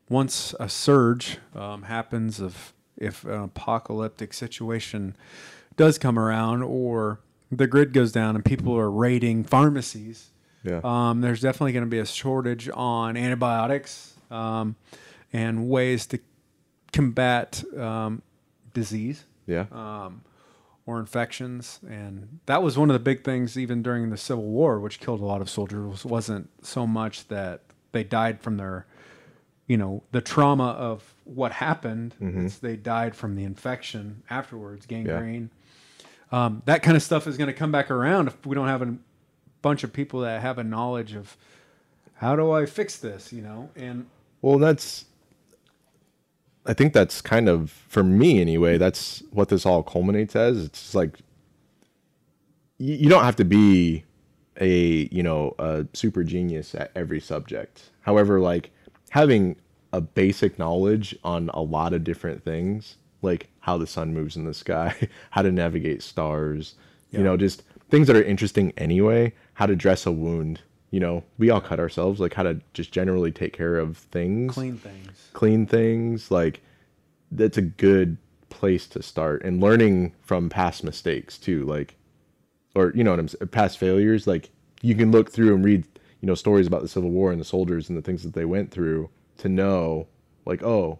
once 0.08 0.54
a 0.60 0.68
surge 0.68 1.38
um, 1.56 1.82
happens 1.82 2.38
of 2.38 2.72
if 2.96 3.24
an 3.24 3.42
apocalyptic 3.42 4.32
situation 4.32 5.16
does 5.76 5.98
come 5.98 6.20
around 6.20 6.62
or 6.62 7.18
the 7.50 7.66
grid 7.66 7.92
goes 7.92 8.12
down 8.12 8.36
and 8.36 8.44
people 8.44 8.78
are 8.78 8.88
raiding 8.88 9.42
pharmacies 9.42 10.30
Yeah. 10.62 10.80
um, 10.84 11.20
there's 11.20 11.40
definitely 11.40 11.72
going 11.72 11.84
to 11.84 11.90
be 11.90 12.00
a 12.00 12.06
shortage 12.06 12.68
on 12.68 13.16
antibiotics 13.16 14.14
um, 14.30 14.76
and 15.32 15.68
ways 15.68 16.06
to 16.08 16.18
combat 16.92 17.62
um, 17.78 18.22
disease 18.74 19.24
yeah. 19.46 19.66
um, 19.72 20.22
or 20.86 21.00
infections. 21.00 21.80
And 21.88 22.40
that 22.46 22.62
was 22.62 22.76
one 22.78 22.90
of 22.90 22.94
the 22.94 23.00
big 23.00 23.24
things, 23.24 23.58
even 23.58 23.82
during 23.82 24.10
the 24.10 24.16
Civil 24.16 24.44
War, 24.44 24.80
which 24.80 25.00
killed 25.00 25.20
a 25.20 25.24
lot 25.24 25.40
of 25.40 25.48
soldiers, 25.48 26.04
wasn't 26.04 26.50
so 26.62 26.86
much 26.86 27.28
that 27.28 27.62
they 27.92 28.04
died 28.04 28.40
from 28.40 28.56
their, 28.56 28.86
you 29.66 29.76
know, 29.76 30.02
the 30.12 30.20
trauma 30.20 30.68
of 30.68 31.14
what 31.24 31.52
happened. 31.52 32.14
It's 32.44 32.58
they 32.58 32.76
died 32.76 33.14
from 33.14 33.34
the 33.34 33.44
infection 33.44 34.22
afterwards, 34.30 34.86
gangrene. 34.86 35.50
Um, 36.32 36.62
that 36.66 36.82
kind 36.82 36.96
of 36.96 37.02
stuff 37.02 37.26
is 37.26 37.36
going 37.36 37.48
to 37.48 37.52
come 37.52 37.72
back 37.72 37.90
around 37.90 38.28
if 38.28 38.46
we 38.46 38.54
don't 38.54 38.68
have 38.68 38.82
a 38.82 38.94
bunch 39.62 39.84
of 39.84 39.92
people 39.92 40.20
that 40.20 40.40
have 40.40 40.58
a 40.58 40.64
knowledge 40.64 41.14
of 41.14 41.36
how 42.14 42.36
do 42.36 42.52
I 42.52 42.66
fix 42.66 42.98
this, 42.98 43.32
you 43.32 43.42
know? 43.42 43.70
And 43.76 44.06
Well, 44.42 44.58
that's. 44.58 45.06
I 46.66 46.74
think 46.74 46.92
that's 46.92 47.22
kind 47.22 47.48
of 47.48 47.70
for 47.70 48.04
me 48.04 48.40
anyway. 48.40 48.76
That's 48.76 49.22
what 49.30 49.48
this 49.48 49.64
all 49.64 49.82
culminates 49.82 50.36
as. 50.36 50.62
It's 50.62 50.94
like 50.94 51.18
you, 52.76 52.94
you 52.94 53.08
don't 53.08 53.24
have 53.24 53.36
to 53.36 53.44
be 53.44 54.04
a 54.60 55.08
you 55.10 55.22
know 55.22 55.54
a 55.58 55.86
super 55.94 56.22
genius 56.22 56.74
at 56.74 56.90
every 56.94 57.20
subject. 57.20 57.90
However, 58.02 58.40
like 58.40 58.70
having 59.08 59.56
a 59.92 60.02
basic 60.02 60.58
knowledge 60.58 61.16
on 61.24 61.50
a 61.54 61.62
lot 61.62 61.94
of 61.94 62.04
different 62.04 62.44
things, 62.44 62.96
like 63.22 63.48
how 63.60 63.78
the 63.78 63.86
sun 63.86 64.12
moves 64.12 64.36
in 64.36 64.44
the 64.44 64.54
sky, 64.54 64.94
how 65.30 65.42
to 65.42 65.50
navigate 65.50 66.02
stars, 66.02 66.74
you 67.10 67.22
know, 67.22 67.36
just 67.36 67.62
things 67.90 68.06
that 68.06 68.16
are 68.16 68.22
interesting 68.22 68.72
anyway. 68.76 69.32
How 69.54 69.66
to 69.66 69.76
dress 69.76 70.06
a 70.06 70.12
wound. 70.12 70.60
You 70.90 71.00
know, 71.00 71.24
we 71.38 71.50
all 71.50 71.60
cut 71.60 71.78
ourselves. 71.78 72.20
Like 72.20 72.34
how 72.34 72.42
to 72.44 72.60
just 72.72 72.92
generally 72.92 73.30
take 73.32 73.52
care 73.52 73.76
of 73.76 73.96
things 73.98 74.54
clean 74.54 74.76
things. 74.76 75.28
clean 75.32 75.66
things 75.66 76.30
like 76.30 76.62
that's 77.30 77.58
a 77.58 77.62
good 77.62 78.16
place 78.48 78.86
to 78.88 79.02
start 79.02 79.42
and 79.44 79.60
learning 79.60 80.12
from 80.22 80.48
past 80.48 80.82
mistakes 80.82 81.38
too 81.38 81.64
like 81.64 81.94
or 82.74 82.92
you 82.96 83.04
know 83.04 83.10
what 83.10 83.20
i'm 83.20 83.28
saying 83.28 83.46
past 83.48 83.78
failures 83.78 84.26
like 84.26 84.50
you 84.82 84.94
can 84.96 85.12
look 85.12 85.30
through 85.30 85.54
and 85.54 85.64
read 85.64 85.84
you 86.20 86.26
know 86.26 86.34
stories 86.34 86.66
about 86.66 86.82
the 86.82 86.88
civil 86.88 87.10
war 87.10 87.30
and 87.30 87.40
the 87.40 87.44
soldiers 87.44 87.88
and 87.88 87.96
the 87.96 88.02
things 88.02 88.24
that 88.24 88.34
they 88.34 88.44
went 88.44 88.70
through 88.70 89.08
to 89.38 89.48
know 89.48 90.06
like 90.44 90.62
oh 90.64 90.98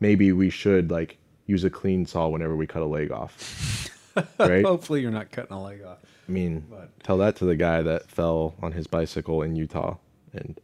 maybe 0.00 0.32
we 0.32 0.48
should 0.48 0.90
like 0.90 1.18
use 1.46 1.62
a 1.64 1.70
clean 1.70 2.06
saw 2.06 2.26
whenever 2.28 2.56
we 2.56 2.66
cut 2.66 2.80
a 2.82 2.86
leg 2.86 3.12
off 3.12 3.71
right 4.38 4.64
Hopefully, 4.64 5.00
you're 5.00 5.10
not 5.10 5.30
cutting 5.30 5.52
a 5.52 5.62
leg 5.62 5.82
off. 5.84 5.98
i 6.28 6.32
mean 6.32 6.64
But- 6.70 6.90
tell 7.02 7.18
that 7.18 7.36
to 7.36 7.44
the 7.44 7.56
guy 7.56 7.82
that 7.82 8.10
fell 8.10 8.54
on 8.62 8.72
his 8.72 8.86
bicycle 8.86 9.42
in 9.42 9.56
utah 9.56 9.96
and 10.32 10.60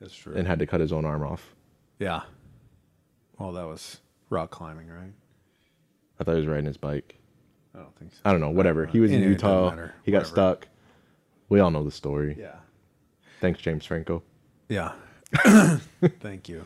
That's 0.00 0.14
true. 0.14 0.34
and 0.34 0.46
had 0.46 0.58
to 0.60 0.66
cut 0.66 0.80
his 0.80 0.92
own 0.92 1.04
arm 1.04 1.22
off 1.22 1.54
Yeah. 1.98 2.22
Well, 3.38 3.52
that 3.52 3.66
was 3.66 3.98
rock 4.30 4.50
climbing, 4.50 4.88
right? 4.88 5.12
i 6.20 6.24
thought 6.24 6.32
he 6.32 6.38
was 6.38 6.46
riding 6.48 6.66
his 6.66 6.76
bike 6.76 7.14
I 7.74 7.80
don't 7.80 7.96
think 7.96 8.12
so. 8.12 8.18
I 8.24 8.32
don't 8.32 8.40
know, 8.40 8.50
whatever. 8.50 8.86
He 8.86 8.98
was 8.98 9.10
in 9.12 9.18
Anyway, 9.18 9.32
Utah. 9.32 9.70
He 10.02 10.10
got 10.10 10.20
Whatever. 10.22 10.24
stuck. 10.24 10.68
We 11.48 11.60
all 11.60 11.70
know 11.70 11.84
the 11.84 11.92
story. 11.92 12.34
Yeah. 12.36 12.56
Thanks, 13.40 13.60
James 13.60 13.84
Franco. 13.86 14.22
Yeah. 14.68 14.92
Thank 16.20 16.48
you. 16.48 16.64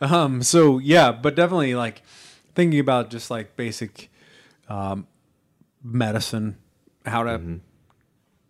Um, 0.00 0.42
so 0.42 0.78
yeah, 0.78 1.12
but 1.12 1.36
definitely 1.36 1.74
like 1.76 2.02
thinking 2.54 2.80
about 2.80 3.10
just 3.10 3.30
like 3.30 3.54
basic 3.54 4.10
um, 4.68 5.06
medicine, 5.82 6.56
how 7.06 7.22
to 7.22 7.60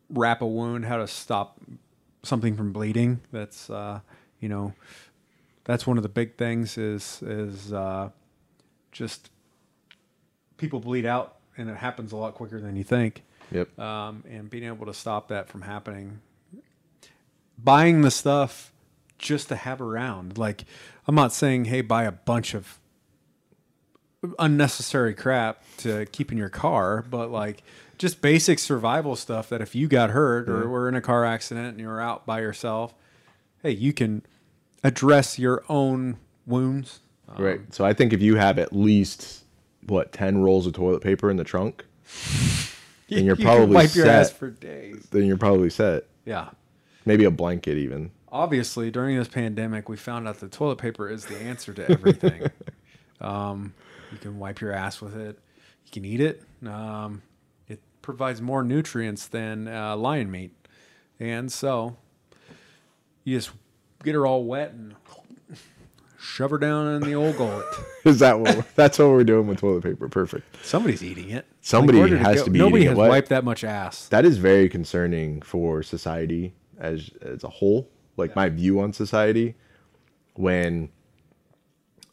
wrap 0.09 0.43
a 0.43 0.47
wound, 0.47 0.85
how 0.85 0.99
to 0.99 1.07
stop 1.07 1.61
something 2.22 2.57
from 2.57 2.72
bleeding. 2.72 3.20
That's 3.33 3.70
uh, 3.70 4.01
you 4.41 4.49
know, 4.49 4.74
that's 5.64 5.87
one 5.87 5.97
of 5.97 6.03
the 6.03 6.09
big 6.09 6.37
things 6.37 6.78
is 6.78 7.22
is 7.22 7.72
uh, 7.72 8.11
just 8.93 9.31
people 10.57 10.81
bleed 10.81 11.07
out 11.07 11.37
and 11.57 11.68
it 11.70 11.76
happens 11.76 12.12
a 12.12 12.16
lot 12.16 12.35
quicker 12.35 12.61
than 12.61 12.76
you 12.76 12.85
think. 12.85 13.22
Yep. 13.53 13.78
um, 13.78 14.24
and 14.31 14.49
being 14.49 14.64
able 14.64 14.87
to 14.87 14.95
stop 14.95 15.28
that 15.28 15.49
from 15.49 15.62
happening. 15.62 16.20
Buying 17.59 18.03
the 18.03 18.11
stuff 18.11 18.72
just 19.18 19.49
to 19.49 19.57
have 19.57 19.81
around. 19.81 20.39
Like, 20.39 20.64
I'm 21.07 21.14
not 21.14 21.33
saying, 21.33 21.66
hey, 21.66 21.81
buy 21.83 22.05
a 22.05 22.12
bunch 22.12 22.55
of 22.55 22.80
unnecessary 24.39 25.14
crap 25.14 25.62
to 25.79 26.07
keep 26.07 26.31
in 26.33 26.39
your 26.39 26.49
car, 26.49 27.05
but 27.09 27.31
like 27.31 27.62
just 27.99 28.21
basic 28.21 28.59
survival 28.59 29.16
stuff 29.16 29.49
that 29.49 29.61
if 29.61 29.75
you 29.75 29.89
got 29.89 30.11
hurt 30.11 30.49
or 30.49 30.68
were 30.68 30.89
in 30.89 30.95
a 30.95 31.01
car 31.01 31.25
accident 31.25 31.68
and 31.68 31.81
you 31.81 31.87
were 31.87 32.01
out 32.01 32.27
by 32.27 32.41
yourself, 32.41 32.95
hey, 33.62 33.71
you 33.71 33.93
can 33.93 34.23
address 34.85 35.39
your 35.39 35.62
own 35.68 36.16
wounds. 36.47 37.01
right. 37.39 37.61
So 37.73 37.85
I 37.85 37.93
think 37.93 38.12
if 38.12 38.21
you 38.21 38.37
have 38.37 38.59
at 38.59 38.73
least 38.73 39.45
what 39.87 40.12
ten 40.12 40.39
rolls 40.43 40.66
of 40.66 40.73
toilet 40.75 41.03
paper 41.03 41.31
in 41.31 41.37
the 41.37 41.45
trunk, 41.45 41.85
then 43.09 43.25
you're 43.25 43.37
You 43.37 43.45
probably 43.45 43.75
wipe 43.75 43.95
your 43.95 44.07
ass 44.07 44.29
set. 44.29 44.37
for 44.37 44.51
days. 44.51 45.09
then 45.11 45.25
you're 45.25 45.37
probably 45.39 45.71
set. 45.71 46.05
Yeah. 46.25 46.51
Maybe 47.07 47.25
a 47.25 47.31
blanket 47.31 47.77
even. 47.79 48.11
obviously 48.31 48.91
during 48.91 49.16
this 49.16 49.27
pandemic 49.29 49.89
we 49.89 49.97
found 49.97 50.29
out 50.29 50.39
that 50.41 50.53
toilet 50.53 50.77
paper 50.77 51.09
is 51.09 51.25
the 51.27 51.37
answer 51.39 51.73
to 51.73 51.91
everything 51.91 52.49
um, 53.21 53.75
you 54.12 54.18
can 54.18 54.38
wipe 54.38 54.61
your 54.61 54.72
ass 54.72 55.00
with 55.00 55.16
it 55.16 55.38
you 55.84 55.90
can 55.92 56.04
eat 56.04 56.20
it 56.20 56.42
um, 56.66 57.22
it 57.68 57.80
provides 58.02 58.40
more 58.42 58.62
nutrients 58.62 59.26
than 59.28 59.68
uh, 59.68 59.96
lion 59.96 60.30
meat 60.30 60.52
and 61.18 61.50
so 61.52 61.96
you 63.24 63.36
just 63.36 63.50
get 64.02 64.14
her 64.14 64.26
all 64.26 64.44
wet 64.44 64.72
and 64.72 64.94
shove 66.18 66.50
her 66.50 66.58
down 66.58 66.86
in 66.86 67.02
the 67.02 67.14
old 67.14 67.36
gullet 67.36 67.64
Is 68.04 68.18
that 68.20 68.38
what? 68.40 68.66
that's 68.76 68.98
what 68.98 69.08
we're 69.08 69.24
doing 69.24 69.46
with 69.46 69.58
toilet 69.58 69.82
paper. 69.82 70.08
Perfect. 70.08 70.64
somebody's 70.64 71.02
eating 71.02 71.30
it 71.30 71.46
Somebody 71.62 72.00
it 72.00 72.11
has 72.12 72.36
go? 72.40 72.44
to 72.46 72.50
be 72.50 72.58
nobody 72.58 72.82
eating 72.84 72.86
it. 72.86 72.90
has 72.90 72.98
What? 72.98 73.08
wiped 73.11 73.28
that 73.30 73.44
much 73.44 73.64
ass 73.64 74.08
That 74.08 74.24
is 74.24 74.38
very 74.38 74.68
concerning 74.68 75.40
for 75.42 75.82
society 75.82 76.54
as 76.78 77.11
as 77.22 77.44
a 77.44 77.48
whole. 77.48 77.88
Like 78.16 78.34
my 78.36 78.48
view 78.48 78.80
on 78.80 78.92
society 78.94 79.54
when 80.34 80.88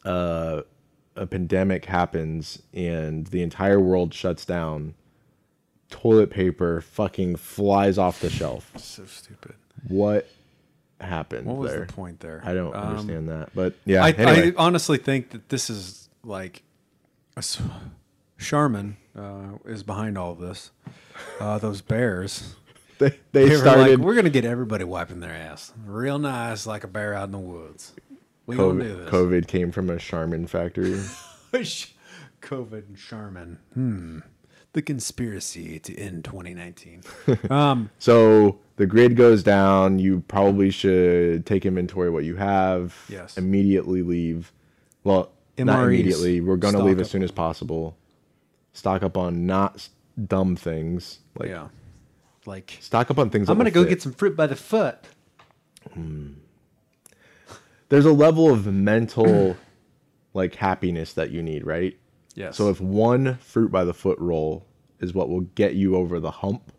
uh, 0.04 0.62
a 1.18 1.26
pandemic 1.26 1.84
happens 1.86 2.62
and 2.72 3.26
the 3.28 3.42
entire 3.42 3.80
world 3.80 4.14
shuts 4.14 4.44
down, 4.44 4.94
toilet 5.90 6.30
paper 6.30 6.80
fucking 6.80 7.36
flies 7.36 7.98
off 7.98 8.20
the 8.20 8.30
shelf. 8.30 8.70
so 8.76 9.04
stupid 9.06 9.54
What 9.88 10.28
happened 11.00 11.46
what 11.46 11.56
was 11.58 11.70
there? 11.70 11.84
the 11.86 11.92
point 11.92 12.20
there 12.20 12.42
I 12.44 12.54
don't 12.54 12.74
Um, 12.74 12.82
understand 12.88 13.28
that. 13.28 13.50
But 13.54 13.74
yeah, 13.84 14.04
I, 14.04 14.10
anyway. 14.10 14.52
I 14.52 14.54
honestly 14.56 14.98
think 14.98 15.30
that 15.30 15.48
this 15.48 15.70
is 15.70 16.08
like 16.24 16.62
a 17.36 17.42
Charmin 18.38 18.96
uh, 19.16 19.58
is 19.64 19.82
behind 19.82 20.16
all 20.18 20.32
of 20.32 20.38
this. 20.38 20.70
Uh, 21.40 21.58
those 21.58 21.80
bears. 21.80 22.54
they 22.98 23.10
they 23.32 23.44
They 23.44 23.50
were 23.50 23.56
started 23.58 23.80
like, 23.90 23.98
we're 23.98 24.14
gonna 24.14 24.30
get 24.30 24.44
everybody 24.44 24.84
wiping 24.84 25.20
their 25.20 25.32
ass, 25.32 25.72
real 25.84 26.18
nice, 26.18 26.66
like 26.66 26.84
a 26.84 26.88
bear 26.88 27.14
out 27.14 27.24
in 27.24 27.32
the 27.32 27.38
woods. 27.38 27.92
We 28.48 28.56
do 28.56 28.62
COVID, 28.62 28.98
this. 29.04 29.10
COVID 29.10 29.46
came 29.46 29.70
from 29.70 29.90
a 29.90 29.98
Charmin 29.98 30.46
factory. 30.46 30.98
COVID 31.52 32.88
and 32.88 32.96
Charmin. 32.96 33.58
Hmm. 33.74 34.20
The 34.72 34.80
conspiracy 34.80 35.78
to 35.80 35.94
end 35.98 36.24
2019. 36.24 37.02
um, 37.50 37.90
So 37.98 38.58
the 38.76 38.86
grid 38.86 39.16
goes 39.16 39.42
down. 39.42 39.98
You 39.98 40.20
probably 40.28 40.70
should 40.70 41.44
take 41.44 41.66
inventory 41.66 42.08
of 42.08 42.14
what 42.14 42.24
you 42.24 42.36
have. 42.36 42.96
Yes. 43.10 43.36
Immediately 43.36 44.00
leave. 44.00 44.50
Well, 45.04 45.30
not 45.58 45.84
immediately. 45.84 46.40
We're 46.40 46.56
going 46.56 46.74
to 46.74 46.82
leave 46.82 47.00
as 47.00 47.10
soon 47.10 47.22
as 47.22 47.30
possible. 47.30 47.98
Stock 48.72 49.02
up 49.02 49.18
on 49.18 49.44
not 49.44 49.86
dumb 50.26 50.56
things. 50.56 51.18
Like 51.38 51.50
yeah. 51.50 51.68
Like 52.46 52.78
stock 52.80 53.10
up 53.10 53.18
on 53.18 53.28
things. 53.28 53.50
I'm 53.50 53.58
gonna 53.58 53.70
go 53.70 53.82
fit. 53.82 53.90
get 53.90 54.02
some 54.02 54.12
fruit 54.14 54.34
by 54.36 54.46
the 54.46 54.56
foot. 54.56 55.04
There's 57.88 58.04
a 58.06 58.12
level 58.12 58.50
of 58.52 58.66
mental, 58.66 59.56
like 60.34 60.54
happiness 60.56 61.12
that 61.14 61.30
you 61.30 61.42
need, 61.42 61.64
right? 61.66 61.96
yes. 62.34 62.56
So 62.56 62.68
if 62.70 62.80
one 62.80 63.36
fruit 63.38 63.70
by 63.72 63.84
the 63.84 63.94
foot 63.94 64.18
roll 64.18 64.66
is 65.00 65.14
what 65.14 65.28
will 65.28 65.40
get 65.42 65.74
you 65.74 65.96
over 65.96 66.20
the 66.20 66.30
hump, 66.30 66.70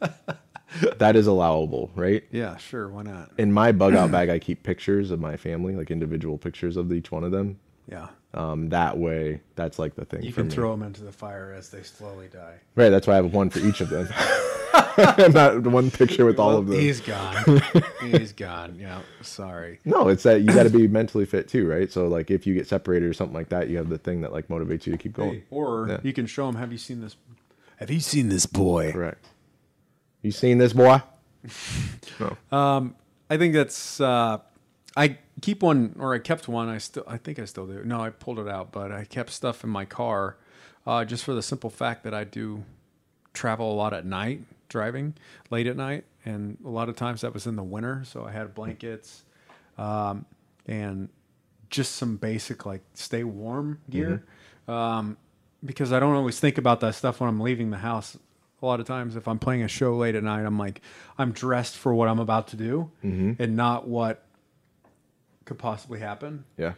that 0.98 1.16
is 1.16 1.26
allowable, 1.26 1.90
right? 1.94 2.24
yeah, 2.30 2.56
sure, 2.58 2.88
why 2.88 3.02
not? 3.02 3.30
in 3.38 3.52
my 3.52 3.72
bug 3.72 3.94
out 3.94 4.10
bag 4.12 4.28
i 4.28 4.38
keep 4.38 4.62
pictures 4.62 5.10
of 5.10 5.18
my 5.20 5.36
family 5.36 5.74
like 5.74 5.90
individual 5.90 6.36
pictures 6.38 6.76
of 6.76 6.92
each 6.92 7.10
one 7.10 7.24
of 7.24 7.32
them 7.32 7.58
Yeah. 7.90 8.08
um, 8.34 8.68
that 8.68 8.98
way 8.98 9.40
that's 9.56 9.78
like 9.78 9.94
the 9.96 10.04
thing 10.04 10.22
You 10.22 10.32
can 10.32 10.48
me. 10.48 10.54
throw 10.54 10.70
them 10.72 10.82
into 10.82 11.02
the 11.02 11.12
fire 11.12 11.54
as 11.56 11.70
they 11.70 11.82
slowly 11.82 12.28
die. 12.32 12.56
right 12.76 12.90
that's 12.90 13.06
why 13.06 13.14
i 13.14 13.16
have 13.16 13.32
one 13.32 13.48
for 13.50 13.58
each 13.60 13.80
of 13.80 13.88
them 13.88 14.06
not 15.32 15.62
one 15.66 15.90
picture 15.90 16.24
with 16.24 16.38
all 16.38 16.48
Well, 16.48 16.58
of 16.58 16.66
them 16.68 16.78
He's 16.80 17.00
gone. 17.00 17.62
he's 18.02 18.32
gone. 18.32 18.76
Yeah. 18.78 19.00
Sorry. 19.22 19.78
no 19.84 20.08
it's 20.08 20.22
that 20.24 20.40
you 20.40 20.46
got 20.46 20.64
to 20.64 20.70
be 20.70 20.88
mentally 20.88 21.24
fit 21.26 21.48
too 21.48 21.66
right 21.68 21.90
so 21.92 22.08
like 22.08 22.30
if 22.30 22.46
you 22.46 22.54
get 22.54 22.66
separated 22.66 23.06
or 23.08 23.12
something 23.14 23.34
like 23.34 23.48
that 23.50 23.68
you 23.68 23.76
have 23.76 23.88
the 23.88 23.98
thing 23.98 24.20
that 24.22 24.32
like 24.32 24.48
motivates 24.48 24.86
you 24.86 24.92
to 24.92 24.98
keep 24.98 25.12
going 25.14 25.42
Or 25.50 25.86
Yeah. 25.88 25.98
you 26.02 26.12
can 26.12 26.26
show 26.26 26.48
him. 26.48 26.56
Have 26.56 26.72
you 26.72 26.78
seen 26.78 27.00
this? 27.00 27.16
Have 27.76 27.90
you 27.90 28.00
seen 28.00 28.28
this 28.28 28.46
boy? 28.46 28.92
correct 28.92 29.26
you 30.22 30.32
seen 30.32 30.58
this 30.58 30.72
boy 30.72 31.00
no. 32.20 32.36
Um, 32.56 32.94
I 33.30 33.36
think 33.36 33.54
that's. 33.54 34.00
Uh, 34.00 34.38
I 34.96 35.18
keep 35.40 35.62
one, 35.62 35.94
or 35.98 36.14
I 36.14 36.18
kept 36.18 36.48
one. 36.48 36.68
I 36.68 36.78
still. 36.78 37.04
I 37.06 37.16
think 37.18 37.38
I 37.38 37.44
still 37.44 37.66
do. 37.66 37.84
No, 37.84 38.00
I 38.00 38.10
pulled 38.10 38.38
it 38.40 38.48
out, 38.48 38.72
but 38.72 38.90
I 38.90 39.04
kept 39.04 39.30
stuff 39.30 39.62
in 39.62 39.70
my 39.70 39.84
car, 39.84 40.36
uh, 40.86 41.04
just 41.04 41.22
for 41.24 41.34
the 41.34 41.42
simple 41.42 41.70
fact 41.70 42.02
that 42.04 42.12
I 42.14 42.24
do 42.24 42.64
travel 43.34 43.72
a 43.72 43.76
lot 43.76 43.92
at 43.94 44.04
night, 44.04 44.42
driving 44.68 45.14
late 45.50 45.66
at 45.66 45.76
night, 45.76 46.04
and 46.24 46.56
a 46.64 46.68
lot 46.68 46.88
of 46.88 46.96
times 46.96 47.20
that 47.22 47.32
was 47.34 47.46
in 47.46 47.56
the 47.56 47.62
winter. 47.62 48.02
So 48.04 48.24
I 48.24 48.32
had 48.32 48.54
blankets, 48.54 49.24
um, 49.76 50.24
and 50.66 51.08
just 51.70 51.96
some 51.96 52.16
basic 52.16 52.64
like 52.66 52.82
stay 52.94 53.24
warm 53.24 53.80
gear, 53.90 54.24
um, 54.66 55.16
because 55.64 55.92
I 55.92 56.00
don't 56.00 56.14
always 56.14 56.38
think 56.40 56.58
about 56.58 56.80
that 56.80 56.94
stuff 56.94 57.20
when 57.20 57.28
I'm 57.28 57.40
leaving 57.40 57.70
the 57.70 57.78
house. 57.78 58.16
A 58.60 58.66
lot 58.66 58.80
of 58.80 58.86
times, 58.86 59.14
if 59.14 59.28
I'm 59.28 59.38
playing 59.38 59.62
a 59.62 59.68
show 59.68 59.96
late 59.96 60.16
at 60.16 60.24
night, 60.24 60.44
I'm 60.44 60.58
like, 60.58 60.80
I'm 61.16 61.30
dressed 61.32 61.76
for 61.76 61.94
what 61.94 62.08
I'm 62.08 62.18
about 62.18 62.48
to 62.48 62.56
do, 62.56 62.90
and 63.02 63.56
not 63.56 63.86
what 63.86 64.24
could 65.44 65.58
possibly 65.58 66.00
happen. 66.00 66.44
yeah 66.58 66.74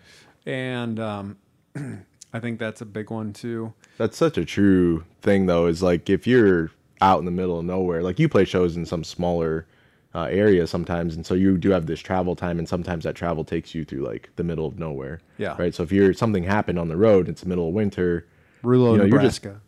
And 0.47 1.01
um, 1.01 1.39
I 2.33 2.39
think 2.39 2.59
that's 2.61 2.81
a 2.81 2.85
big 2.87 3.11
one 3.11 3.33
too. 3.33 3.73
That's 3.97 4.17
such 4.17 4.39
a 4.39 4.45
true 4.45 5.05
thing, 5.23 5.47
though. 5.47 5.67
Is 5.67 5.83
like 5.83 6.09
if 6.11 6.27
you're 6.27 6.71
out 7.03 7.19
in 7.19 7.25
the 7.25 7.31
middle 7.31 7.59
of 7.59 7.65
nowhere, 7.65 8.03
like 8.03 8.19
you 8.19 8.29
play 8.29 8.45
shows 8.45 8.77
in 8.77 8.85
some 8.87 9.05
smaller 9.05 9.67
uh, 10.15 10.25
area 10.25 10.67
sometimes, 10.67 11.15
and 11.15 11.25
so 11.25 11.35
you 11.35 11.57
do 11.57 11.71
have 11.71 11.87
this 11.87 12.01
travel 12.01 12.35
time, 12.37 12.59
and 12.59 12.69
sometimes 12.69 13.05
that 13.05 13.15
travel 13.15 13.45
takes 13.45 13.75
you 13.75 13.85
through 13.85 14.05
like 14.05 14.29
the 14.37 14.43
middle 14.45 14.67
of 14.67 14.79
nowhere. 14.79 15.21
Yeah. 15.39 15.55
Right. 15.59 15.75
So 15.75 15.83
if 15.83 15.93
you're 15.93 16.13
something 16.15 16.43
happened 16.45 16.79
on 16.79 16.89
the 16.89 16.97
road, 16.97 17.29
it's 17.29 17.43
the 17.43 17.49
middle 17.49 17.69
of 17.69 17.75
winter. 17.75 18.27
Rulo, 18.63 18.93
You 18.93 18.99
know, 18.99 19.05
you're 19.05 19.21
just- 19.23 19.43
Nebraska. 19.45 19.61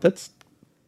That's 0.00 0.30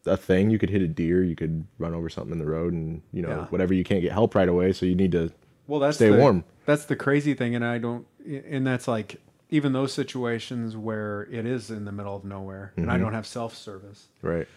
a 0.06 0.16
thing. 0.16 0.50
You 0.50 0.58
could 0.58 0.70
hit 0.70 0.80
a 0.82 0.88
deer. 0.88 1.22
You 1.22 1.36
could 1.36 1.64
run 1.78 1.92
over 1.94 2.08
something 2.08 2.32
in 2.32 2.38
the 2.38 2.46
road, 2.46 2.72
and 2.72 3.02
you 3.12 3.20
know 3.22 3.28
Yeah. 3.28 3.44
whatever. 3.50 3.74
You 3.74 3.84
can't 3.84 4.00
get 4.00 4.12
help 4.12 4.34
right 4.34 4.48
away, 4.48 4.72
so 4.72 4.86
you 4.86 4.94
need 4.94 5.12
to. 5.12 5.30
well, 5.66 5.78
that's 5.80 5.96
stay 5.98 6.08
the, 6.08 6.16
warm. 6.16 6.44
That's 6.64 6.86
the 6.86 6.96
crazy 6.96 7.34
thing, 7.34 7.54
and 7.54 7.64
I 7.64 7.76
don't. 7.78 8.06
And 8.48 8.66
that's 8.66 8.88
like 8.88 9.20
even 9.50 9.74
those 9.74 9.92
situations 9.92 10.74
where 10.76 11.28
it 11.30 11.44
is 11.44 11.70
in 11.70 11.84
the 11.84 11.92
middle 11.92 12.16
of 12.16 12.24
nowhere, 12.24 12.72
and 12.76 12.90
I 12.90 12.94
Mm-hmm. 12.94 13.04
don't 13.04 13.12
have 13.12 13.26
self 13.26 13.54
service, 13.54 14.08
Right. 14.22 14.48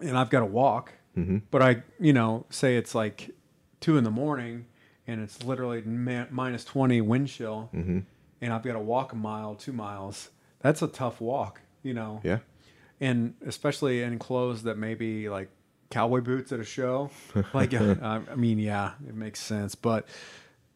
And 0.00 0.16
I've 0.16 0.30
got 0.30 0.40
to 0.40 0.46
walk. 0.46 0.92
Mm-hmm. 1.16 1.38
But 1.50 1.62
I, 1.62 1.82
you 1.98 2.12
know, 2.12 2.46
say 2.50 2.76
it's 2.76 2.94
like 2.94 3.30
two 3.80 3.96
in 3.96 4.04
the 4.04 4.10
morning, 4.10 4.66
and 5.06 5.20
it's 5.20 5.42
literally 5.42 5.82
ma- 5.82 6.26
minus 6.30 6.64
twenty 6.64 7.00
wind 7.00 7.28
chill, 7.28 7.70
Mm-hmm. 7.74 8.00
and 8.40 8.52
I've 8.52 8.62
got 8.62 8.74
to 8.74 8.78
walk 8.80 9.12
a 9.12 9.16
mile, 9.16 9.54
two 9.54 9.72
miles. 9.72 10.30
That's 10.60 10.82
a 10.82 10.88
tough 10.88 11.20
walk, 11.20 11.60
you 11.82 11.94
know. 11.94 12.20
Yeah. 12.24 12.38
and 13.00 13.34
especially 13.46 14.02
in 14.02 14.18
clothes 14.18 14.64
that 14.64 14.76
maybe 14.76 15.28
like 15.28 15.48
cowboy 15.90 16.20
boots 16.20 16.50
at 16.52 16.60
a 16.60 16.64
show. 16.64 17.10
Like, 17.54 17.72
uh, 17.74 17.94
I 18.02 18.34
mean, 18.34 18.58
yeah, 18.58 18.92
it 19.08 19.14
makes 19.14 19.40
sense, 19.40 19.74
but 19.74 20.06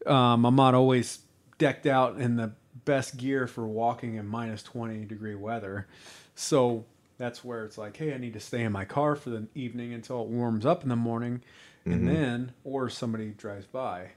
um, 0.05 0.45
I'm 0.45 0.55
not 0.55 0.73
always 0.73 1.19
decked 1.57 1.85
out 1.85 2.17
in 2.19 2.35
the 2.37 2.51
best 2.85 3.15
gear 3.17 3.45
for 3.47 3.65
walking 3.67 4.15
in 4.15 4.27
minus 4.27 4.63
20 4.63 5.05
degree 5.05 5.35
weather. 5.35 5.87
So 6.35 6.85
that's 7.23 7.41
where 7.41 7.63
it's 7.63 7.77
like, 7.77 7.95
hey, 7.95 8.13
I 8.13 8.17
need 8.17 8.33
to 8.33 8.39
stay 8.41 8.63
in 8.63 8.73
my 8.73 8.83
car 8.83 9.15
for 9.15 9.29
the 9.29 9.47
evening 9.55 9.93
until 9.93 10.21
it 10.23 10.27
warms 10.27 10.65
up 10.65 10.83
in 10.83 10.89
the 10.89 10.97
morning, 10.97 11.41
and 11.85 12.01
mm-hmm. 12.01 12.13
then, 12.13 12.53
or 12.65 12.89
somebody 12.89 13.29
drives 13.29 13.65
by. 13.65 14.09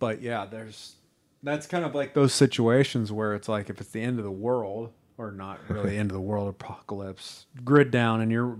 But 0.00 0.20
yeah, 0.20 0.44
there's 0.44 0.96
that's 1.44 1.68
kind 1.68 1.84
of 1.84 1.94
like 1.94 2.14
those 2.14 2.34
situations 2.34 3.12
where 3.12 3.34
it's 3.34 3.48
like 3.48 3.70
if 3.70 3.80
it's 3.80 3.90
the 3.90 4.00
end 4.00 4.18
of 4.18 4.24
the 4.24 4.30
world 4.30 4.90
or 5.18 5.30
not 5.30 5.60
really 5.68 5.96
end 5.98 6.10
of 6.10 6.14
the 6.14 6.20
world 6.20 6.48
apocalypse 6.48 7.46
grid 7.64 7.90
down 7.90 8.20
and 8.20 8.32
you're 8.32 8.58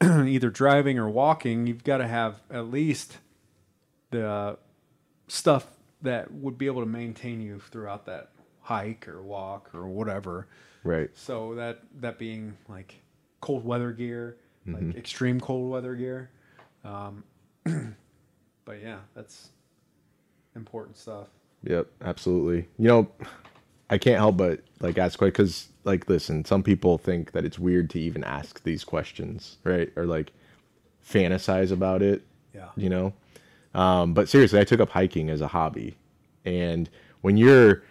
either 0.02 0.50
driving 0.50 0.98
or 0.98 1.08
walking 1.08 1.66
you've 1.66 1.84
got 1.84 1.98
to 1.98 2.06
have 2.06 2.42
at 2.50 2.70
least 2.70 3.16
the 4.10 4.58
stuff 5.26 5.66
that 6.02 6.30
would 6.30 6.58
be 6.58 6.66
able 6.66 6.82
to 6.82 6.86
maintain 6.86 7.40
you 7.40 7.58
throughout 7.58 8.04
that 8.04 8.30
hike 8.60 9.08
or 9.08 9.22
walk 9.22 9.70
or 9.74 9.88
whatever 9.88 10.46
Right. 10.86 11.10
so 11.14 11.54
that 11.56 11.80
that 12.00 12.18
being 12.18 12.56
like 12.68 12.94
cold 13.40 13.64
weather 13.64 13.92
gear, 13.92 14.36
like 14.66 14.96
extreme 14.96 15.40
cold 15.40 15.70
weather 15.70 15.94
gear. 15.94 16.30
Um, 16.84 17.24
but 17.64 18.82
yeah, 18.82 18.98
that's 19.14 19.50
important 20.54 20.96
stuff. 20.96 21.28
Yep, 21.64 21.88
absolutely. 22.02 22.68
You 22.78 22.88
know, 22.88 23.08
I 23.90 23.98
can't 23.98 24.18
help 24.18 24.36
but 24.36 24.60
like 24.80 24.98
ask 24.98 25.18
because 25.18 25.68
like 25.84 26.08
listen, 26.08 26.44
some 26.44 26.62
people 26.62 26.98
think 26.98 27.32
that 27.32 27.44
it's 27.44 27.58
weird 27.58 27.90
to 27.90 28.00
even 28.00 28.24
ask 28.24 28.62
these 28.62 28.84
questions, 28.84 29.58
right? 29.64 29.92
Or 29.96 30.06
like 30.06 30.32
fantasize 31.08 31.70
about 31.70 32.02
it. 32.02 32.22
Yeah. 32.54 32.68
You 32.76 32.88
know, 32.88 33.12
um, 33.74 34.14
but 34.14 34.28
seriously, 34.28 34.58
I 34.58 34.64
took 34.64 34.80
up 34.80 34.90
hiking 34.90 35.28
as 35.30 35.40
a 35.40 35.48
hobby, 35.48 35.96
and 36.44 36.88
when 37.20 37.36
you're 37.36 37.82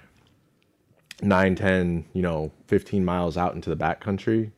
nine, 1.22 1.56
ten, 1.56 2.06
you 2.14 2.22
know, 2.22 2.52
fifteen 2.68 3.06
miles 3.06 3.38
out 3.38 3.56
into 3.56 3.70
the 3.70 3.78
backcountry, 3.78 4.52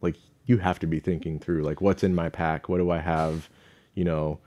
like 0.00 0.16
you 0.46 0.58
have 0.58 0.78
to 0.80 0.86
be 0.86 1.00
thinking 1.00 1.38
through 1.38 1.62
like 1.62 1.80
what's 1.80 2.02
in 2.02 2.14
my 2.14 2.28
pack, 2.28 2.68
what 2.68 2.78
do 2.78 2.90
I 2.90 2.98
have, 2.98 3.48
you 3.94 4.04
know. 4.04 4.38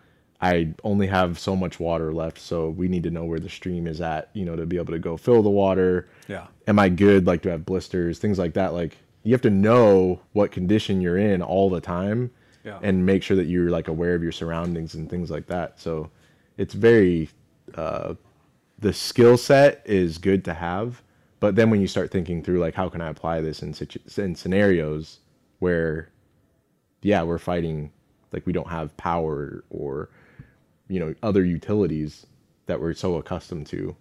I 0.41 0.73
only 0.83 1.07
have 1.07 1.39
so 1.39 1.55
much 1.55 1.79
water 1.79 2.11
left, 2.11 2.37
so 2.37 2.69
we 2.69 2.89
need 2.89 3.03
to 3.03 3.11
know 3.11 3.23
where 3.23 3.39
the 3.39 3.47
stream 3.47 3.87
is 3.87 4.01
at, 4.01 4.29
you 4.33 4.43
know, 4.43 4.57
to 4.57 4.65
be 4.65 4.75
able 4.75 4.91
to 4.91 4.99
go 4.99 5.15
fill 5.15 5.41
the 5.41 5.49
water. 5.49 6.09
Yeah. 6.27 6.47
Am 6.67 6.77
I 6.79 6.89
good? 6.89 7.25
Like, 7.25 7.43
do 7.43 7.47
I 7.49 7.53
have 7.53 7.65
blisters? 7.65 8.19
Things 8.19 8.37
like 8.37 8.53
that. 8.55 8.73
Like, 8.73 8.97
you 9.23 9.31
have 9.31 9.41
to 9.43 9.49
know 9.49 10.19
what 10.33 10.51
condition 10.51 10.99
you're 10.99 11.17
in 11.17 11.41
all 11.41 11.69
the 11.69 11.79
time 11.79 12.29
Yeah. 12.65 12.77
and 12.81 13.05
make 13.05 13.23
sure 13.23 13.37
that 13.37 13.45
you're 13.45 13.69
like 13.69 13.87
aware 13.87 14.15
of 14.15 14.21
your 14.23 14.33
surroundings 14.33 14.95
and 14.95 15.09
things 15.09 15.31
like 15.31 15.47
that. 15.47 15.79
So 15.79 16.09
it's 16.57 16.73
very, 16.73 17.29
uh, 17.75 18.15
the 18.79 18.91
skill 18.91 19.37
set 19.37 19.81
is 19.85 20.17
good 20.17 20.43
to 20.43 20.53
have. 20.53 21.01
But 21.43 21.57
then 21.57 21.69
when 21.69 21.81
you 21.81 21.87
start 21.87 22.09
thinking 22.09 22.41
through, 22.41 22.59
like, 22.59 22.73
how 22.73 22.87
can 22.87 23.01
I 23.01 23.09
apply 23.09 23.41
this 23.41 23.61
in, 23.61 23.73
situ- 23.73 23.99
in 24.15 24.33
scenarios 24.33 25.19
where, 25.59 26.07
yeah, 27.01 27.21
we're 27.23 27.37
fighting, 27.37 27.91
like, 28.31 28.45
we 28.45 28.53
don't 28.53 28.69
have 28.69 28.95
power 28.95 29.61
or, 29.69 30.07
you 30.87 31.01
know, 31.01 31.13
other 31.21 31.43
utilities 31.43 32.25
that 32.67 32.79
we're 32.79 32.93
so 32.93 33.15
accustomed 33.15 33.67
to 33.67 33.93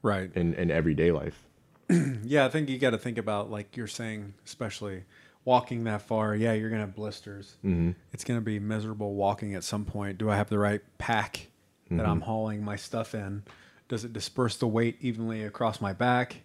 Right. 0.00 0.30
in, 0.34 0.54
in 0.54 0.70
everyday 0.70 1.12
life. 1.12 1.44
Yeah, 2.24 2.46
I 2.46 2.48
think 2.48 2.70
you 2.70 2.78
got 2.78 2.92
to 2.92 2.98
think 2.98 3.18
about 3.18 3.50
like 3.50 3.76
you're 3.76 3.86
saying, 3.86 4.32
especially 4.46 5.04
walking 5.44 5.84
that 5.84 6.00
far. 6.00 6.34
Yeah, 6.34 6.54
you're 6.54 6.70
gonna 6.70 6.80
have 6.86 6.94
blisters. 6.94 7.56
Mm-hmm. 7.62 7.90
It's 8.14 8.24
gonna 8.24 8.40
be 8.40 8.58
miserable 8.58 9.12
walking 9.14 9.54
at 9.54 9.62
some 9.62 9.84
point. 9.84 10.16
Do 10.16 10.30
I 10.30 10.36
have 10.36 10.48
the 10.48 10.58
right 10.58 10.80
pack 10.96 11.48
that 11.90 12.06
I'm 12.06 12.22
hauling 12.22 12.64
my 12.64 12.76
stuff 12.76 13.14
in? 13.14 13.42
Does 13.88 14.04
it 14.04 14.12
disperse 14.14 14.56
the 14.56 14.66
weight 14.66 14.96
evenly 15.02 15.44
across 15.44 15.82
my 15.82 15.92
back? 15.92 16.36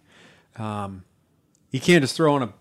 Um, 0.56 1.04
you 1.70 1.80
can't 1.80 2.02
just 2.02 2.16
throw 2.16 2.36
in 2.36 2.42
a, 2.44 2.52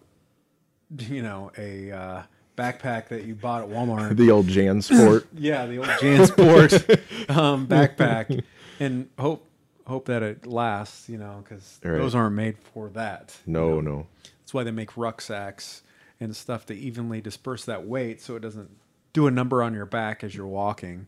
you 0.97 1.21
know, 1.21 1.51
a 1.57 1.91
uh, 1.91 2.23
backpack 2.57 3.07
that 3.09 3.23
you 3.25 3.35
bought 3.35 3.63
at 3.63 3.69
Walmart. 3.69 4.15
The 4.17 4.31
old 4.31 4.47
JanSport. 4.47 5.25
Yeah, 5.37 5.65
the 5.65 5.77
old 5.77 5.87
JanSport 5.87 7.29
um, 7.35 7.67
backpack, 7.67 8.43
and 8.79 9.09
hope 9.19 9.47
hope 9.85 10.05
that 10.05 10.23
it 10.23 10.45
lasts. 10.47 11.09
You 11.09 11.17
know, 11.17 11.43
because 11.43 11.79
Right. 11.83 11.97
those 11.97 12.15
aren't 12.15 12.35
made 12.35 12.57
for 12.73 12.89
that. 12.89 13.35
you 13.45 13.53
No, 13.53 13.79
know. 13.79 13.81
no. 13.81 14.07
That's 14.39 14.53
why 14.53 14.63
they 14.63 14.71
make 14.71 14.97
rucksacks 14.97 15.83
and 16.19 16.35
stuff 16.35 16.65
to 16.67 16.73
evenly 16.75 17.21
disperse 17.21 17.65
that 17.65 17.85
weight, 17.85 18.21
so 18.21 18.35
it 18.35 18.41
doesn't 18.41 18.69
do 19.13 19.27
a 19.27 19.31
number 19.31 19.61
on 19.61 19.73
your 19.73 19.85
back 19.85 20.23
as 20.23 20.33
you're 20.35 20.47
walking. 20.47 21.07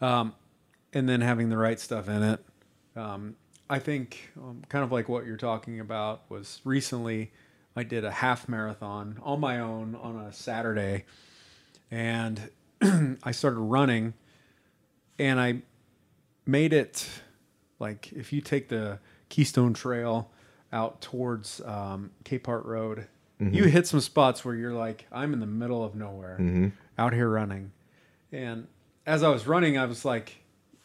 Um, 0.00 0.34
and 0.92 1.08
then 1.08 1.20
having 1.20 1.50
the 1.50 1.56
right 1.58 1.78
stuff 1.78 2.08
in 2.08 2.22
it. 2.22 2.44
Um, 2.96 3.36
I 3.70 3.78
think 3.78 4.30
um, 4.36 4.62
kind 4.68 4.84
of 4.84 4.92
like 4.92 5.08
what 5.08 5.26
you're 5.26 5.36
talking 5.36 5.80
about 5.80 6.22
was 6.28 6.60
recently 6.64 7.32
I 7.76 7.82
did 7.82 8.04
a 8.04 8.10
half 8.10 8.48
marathon 8.48 9.18
on 9.22 9.40
my 9.40 9.60
own 9.60 9.94
on 9.94 10.16
a 10.16 10.32
Saturday 10.32 11.04
and 11.90 12.50
I 13.22 13.30
started 13.30 13.60
running 13.60 14.14
and 15.18 15.38
I 15.40 15.62
made 16.46 16.72
it 16.72 17.06
like 17.78 18.10
if 18.12 18.32
you 18.32 18.40
take 18.40 18.68
the 18.68 18.98
Keystone 19.28 19.74
Trail 19.74 20.30
out 20.72 21.00
towards 21.00 21.60
um, 21.62 22.10
Capehart 22.24 22.64
Road, 22.64 23.06
you 23.54 23.64
hit 23.64 23.86
some 23.86 24.00
spots 24.00 24.44
where 24.44 24.54
you're 24.54 24.74
like, 24.74 25.06
I'm 25.12 25.32
in 25.32 25.38
the 25.40 25.46
middle 25.46 25.84
of 25.84 25.94
nowhere 25.94 26.36
out 26.98 27.12
here 27.12 27.28
running. 27.28 27.70
And 28.32 28.66
as 29.06 29.22
I 29.22 29.28
was 29.28 29.46
running, 29.46 29.78
I 29.78 29.84
was 29.86 30.04
like, 30.04 30.42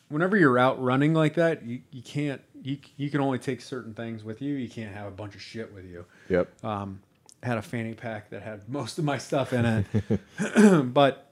whenever 0.09 0.37
you're 0.37 0.57
out 0.59 0.81
running 0.81 1.13
like 1.13 1.35
that, 1.35 1.65
you, 1.65 1.81
you 1.91 2.01
can't, 2.01 2.41
you, 2.61 2.77
you 2.97 3.09
can 3.09 3.21
only 3.21 3.39
take 3.39 3.61
certain 3.61 3.93
things 3.93 4.23
with 4.23 4.41
you. 4.41 4.55
You 4.55 4.69
can't 4.69 4.93
have 4.93 5.07
a 5.07 5.11
bunch 5.11 5.35
of 5.35 5.41
shit 5.41 5.73
with 5.73 5.85
you 5.85 6.05
Yep. 6.29 6.63
um, 6.63 7.01
had 7.41 7.57
a 7.57 7.61
fanny 7.61 7.93
pack 7.93 8.29
that 8.29 8.41
had 8.41 8.67
most 8.69 8.97
of 8.99 9.05
my 9.05 9.17
stuff 9.17 9.51
in 9.53 9.65
it. 9.65 9.83
but 10.93 11.31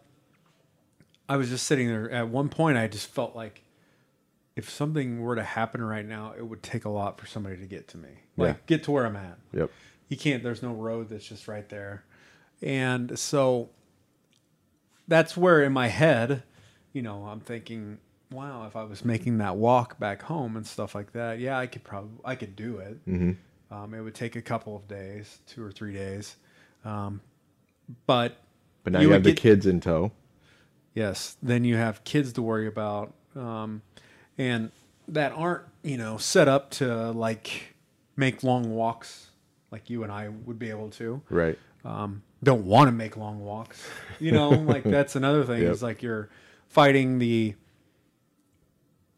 I 1.30 1.38
was 1.38 1.50
just 1.50 1.66
sitting 1.68 1.88
there. 1.88 2.10
At 2.12 2.28
one 2.30 2.50
point, 2.50 2.78
I 2.78 2.88
just 2.88 3.08
felt 3.08 3.36
like 3.36 3.64
if 4.56 4.70
something 4.70 5.22
were 5.22 5.36
to 5.36 5.44
happen 5.44 5.82
right 5.84 6.06
now, 6.06 6.34
it 6.38 6.46
would 6.46 6.62
take 6.62 6.84
a 6.86 6.90
lot 6.90 7.20
for 7.20 7.26
somebody 7.28 7.56
to 7.58 7.66
get 7.66 7.88
to 7.90 7.98
me, 7.98 8.10
like 8.36 8.56
Yeah. 8.56 8.62
get 8.66 8.84
to 8.84 8.92
where 8.92 9.06
I'm 9.06 9.16
at. 9.16 9.38
Yep. 9.54 9.72
You 10.10 10.18
can't. 10.18 10.44
There's 10.44 10.62
no 10.62 10.74
road 10.74 11.08
that's 11.10 11.26
just 11.26 11.48
right 11.48 11.68
there, 11.70 12.04
and 12.62 13.18
so 13.18 13.70
that's 15.08 15.38
where 15.38 15.64
in 15.64 15.72
my 15.72 15.88
head, 15.88 16.44
you 16.92 17.02
know, 17.02 17.26
I'm 17.28 17.40
thinking, 17.40 18.00
wow, 18.32 18.66
if 18.68 18.76
I 18.76 18.84
was 18.84 19.04
making 19.06 19.38
that 19.40 19.56
walk 19.58 20.00
back 20.00 20.22
home 20.22 20.56
and 20.58 20.66
stuff 20.66 20.96
like 20.96 21.12
that, 21.14 21.40
yeah, 21.40 21.58
I 21.58 21.68
could 21.68 21.84
probably, 21.84 22.20
I 22.26 22.36
could 22.36 22.56
do 22.56 22.78
it. 22.78 23.06
Mm-hmm. 23.08 23.74
Um, 23.74 23.94
it 23.94 24.02
would 24.02 24.16
take 24.16 24.36
a 24.36 24.42
couple 24.42 24.76
of 24.76 24.88
days, 24.88 25.40
two 25.48 25.64
or 25.64 25.72
three 25.72 25.94
days. 25.94 26.36
Um, 26.84 27.22
but 28.06 28.38
But 28.84 28.94
now 28.94 29.00
You 29.02 29.08
you, 29.08 29.14
have 29.14 29.24
the 29.24 29.32
get- 29.32 29.38
kids 29.38 29.66
in 29.66 29.80
tow. 29.80 30.12
yes, 30.94 31.38
then 31.42 31.64
you 31.64 31.76
have 31.78 32.04
kids 32.04 32.34
to 32.34 32.42
worry 32.42 32.68
about, 32.68 33.14
um, 33.36 33.82
and 34.38 34.72
that 35.08 35.32
aren't 35.34 35.64
you 35.84 35.98
know 35.98 36.18
set 36.18 36.48
up 36.48 36.70
to 36.72 37.12
like 37.12 37.76
make 38.16 38.44
long 38.44 38.74
walks 38.76 39.28
like 39.72 39.90
you 39.90 40.04
and 40.04 40.12
I 40.12 40.30
would 40.30 40.60
be 40.60 40.70
able 40.70 40.90
to. 40.92 41.22
Right. 41.30 41.58
Um, 41.84 42.22
don't 42.44 42.66
want 42.66 42.88
to 42.88 42.92
make 42.92 43.18
long 43.18 43.40
walks, 43.40 43.86
you 44.20 44.32
know. 44.32 44.50
like 44.50 44.84
that's 44.98 45.16
another 45.16 45.44
thing. 45.46 45.62
Yep. 45.64 45.72
Is 45.72 45.84
like 45.84 46.02
you're 46.04 46.30
fighting 46.68 47.20
the. 47.20 47.56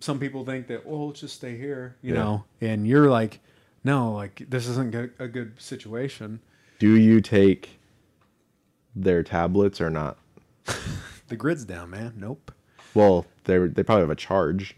Some 0.03 0.19
people 0.19 0.43
think 0.43 0.67
that 0.67 0.85
well, 0.85 1.07
let's 1.07 1.21
just 1.21 1.35
stay 1.35 1.55
here, 1.57 1.95
you 2.01 2.13
Yeah. 2.13 2.19
know, 2.19 2.43
and 2.59 2.85
you're 2.85 3.09
like, 3.09 3.39
no, 3.85 4.11
like 4.11 4.43
this 4.49 4.67
isn't 4.67 4.93
a 5.17 5.29
good 5.29 5.53
situation. 5.61 6.41
Do 6.77 6.97
you 6.97 7.21
take 7.21 7.79
their 8.93 9.23
tablets 9.23 9.79
or 9.79 9.89
not? 9.89 10.17
The 11.29 11.37
grid's 11.37 11.63
down, 11.63 11.89
man. 11.91 12.13
Nope. 12.17 12.51
Well, 12.93 13.25
they 13.45 13.57
they 13.57 13.81
probably 13.81 14.01
have 14.01 14.09
a 14.09 14.15
charge, 14.15 14.75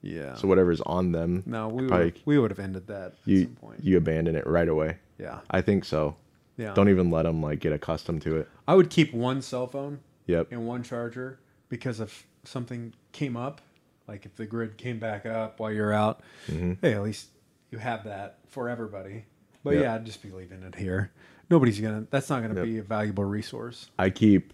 Yeah. 0.00 0.34
so 0.36 0.48
whatever's 0.48 0.80
on 0.80 1.12
them, 1.12 1.42
no, 1.44 1.68
we 1.68 1.86
would, 1.86 2.18
we 2.24 2.38
would 2.38 2.50
have 2.50 2.58
ended 2.58 2.86
that 2.86 3.12
at 3.12 3.14
you 3.26 3.42
some 3.44 3.54
point. 3.56 3.84
you 3.84 3.98
abandon 3.98 4.34
it 4.34 4.46
right 4.46 4.68
away. 4.68 4.96
yeah. 5.18 5.40
I 5.50 5.60
think 5.60 5.84
so. 5.84 6.16
Yeah. 6.56 6.72
Don't 6.72 6.88
even 6.88 7.10
let 7.10 7.24
them 7.24 7.42
like 7.42 7.60
get 7.60 7.72
accustomed 7.74 8.22
to 8.22 8.36
it. 8.38 8.48
I 8.66 8.74
would 8.74 8.88
keep 8.88 9.12
one 9.12 9.42
cell 9.42 9.66
phone 9.66 10.00
Yep. 10.26 10.50
and 10.50 10.66
one 10.66 10.82
charger 10.82 11.38
because 11.68 12.00
if 12.00 12.26
something 12.42 12.94
came 13.12 13.36
up, 13.36 13.60
like 14.08 14.26
if 14.26 14.34
the 14.36 14.46
grid 14.46 14.76
came 14.76 14.98
back 14.98 15.26
up 15.26 15.60
while 15.60 15.72
you're 15.72 15.92
out, 15.92 16.20
hey, 16.46 16.94
at 16.94 17.02
least 17.02 17.28
you 17.70 17.78
have 17.78 18.04
that 18.04 18.38
for 18.48 18.68
everybody. 18.68 19.24
But 19.64 19.74
Yep. 19.74 19.82
yeah, 19.82 19.94
I'd 19.94 20.04
just 20.04 20.22
be 20.22 20.30
leaving 20.30 20.62
it 20.62 20.74
here. 20.74 21.10
Nobody's 21.50 21.78
gonna. 21.80 22.06
That's 22.10 22.28
not 22.30 22.42
gonna 22.42 22.54
Yep. 22.56 22.64
be 22.64 22.78
a 22.78 22.82
valuable 22.82 23.24
resource. 23.24 23.90
I 23.98 24.10
keep 24.10 24.52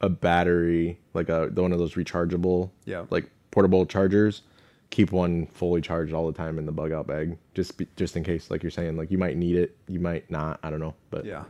a 0.00 0.08
battery, 0.08 0.98
like 1.14 1.28
a 1.28 1.46
one 1.48 1.72
of 1.72 1.78
those 1.78 1.94
rechargeable, 1.94 2.70
Yeah. 2.84 3.06
like 3.10 3.30
portable 3.50 3.86
chargers. 3.86 4.42
Keep 4.90 5.10
one 5.12 5.46
fully 5.46 5.80
charged 5.80 6.12
all 6.12 6.26
the 6.26 6.32
time 6.36 6.56
in 6.58 6.66
the 6.66 6.72
bug 6.72 6.92
out 6.92 7.06
bag, 7.08 7.36
just 7.54 7.76
be, 7.78 7.88
just 7.96 8.16
in 8.16 8.22
case. 8.22 8.50
Like 8.50 8.62
you're 8.62 8.70
saying, 8.70 8.96
like 8.96 9.10
you 9.10 9.18
might 9.18 9.36
need 9.36 9.56
it, 9.56 9.76
you 9.88 9.98
might 9.98 10.30
not. 10.30 10.60
I 10.62 10.70
don't 10.70 10.78
know, 10.80 10.94
but 11.10 11.24
Yeah, 11.24 11.44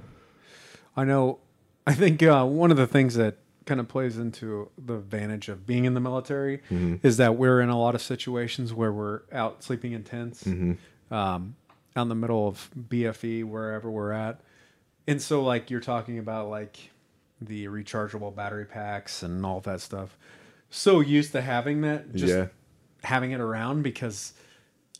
I 0.97 1.05
know. 1.05 1.41
I 1.87 1.93
think 1.95 2.23
uh, 2.23 2.47
one 2.47 2.71
of 2.71 2.79
the 2.79 2.87
things 2.87 3.15
that 3.17 3.37
kind 3.67 3.81
of 3.81 3.89
plays 3.89 4.19
into 4.19 4.71
the 4.77 4.95
advantage 4.95 5.49
of 5.49 5.67
being 5.67 5.85
in 5.87 5.95
the 5.95 6.01
military 6.01 6.61
is 7.03 7.17
that 7.17 7.37
we're 7.37 7.61
in 7.61 7.69
a 7.71 7.79
lot 7.79 7.95
of 7.95 8.03
situations 8.03 8.75
where 8.75 8.93
we're 8.93 9.23
out 9.33 9.63
sleeping 9.63 9.93
in 9.93 10.03
tents, 10.05 10.47
um, 11.11 11.57
out 11.97 12.03
in 12.03 12.09
the 12.09 12.15
middle 12.15 12.47
of 12.49 12.71
BFE, 12.79 13.45
wherever 13.45 13.91
we're 13.91 14.13
at, 14.13 14.41
and 15.07 15.21
so 15.23 15.43
like 15.43 15.71
you're 15.71 15.81
talking 15.81 16.19
about 16.19 16.49
like 16.49 16.91
the 17.41 17.67
rechargeable 17.67 18.35
battery 18.35 18.65
packs 18.65 19.23
and 19.23 19.45
all 19.45 19.61
that 19.61 19.81
stuff. 19.81 20.17
So 20.71 21.01
used 21.01 21.33
to 21.33 21.41
having 21.43 21.83
that, 21.83 22.15
just 22.15 22.35
Yeah. 22.35 22.47
having 23.03 23.31
it 23.33 23.41
around 23.41 23.83
because 23.83 24.33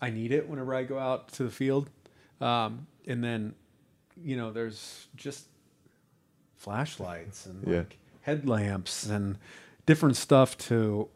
I 0.01 0.11
need 0.11 0.31
it 0.33 0.49
whenever 0.49 0.75
I 0.75 0.85
go 0.85 0.99
out 0.99 1.29
to 1.33 1.45
the 1.45 1.51
field. 1.51 1.91
Um, 2.41 2.87
and 3.07 3.25
then, 3.25 3.55
you 4.23 4.37
know, 4.37 4.53
there's 4.53 5.07
just 5.17 5.47
flashlights 6.57 7.47
and 7.47 7.67
Yeah. 7.67 7.79
like 7.79 7.99
headlamps 8.25 9.07
and 9.07 9.39
different 9.87 10.17
stuff 10.17 10.57
to. 10.59 11.09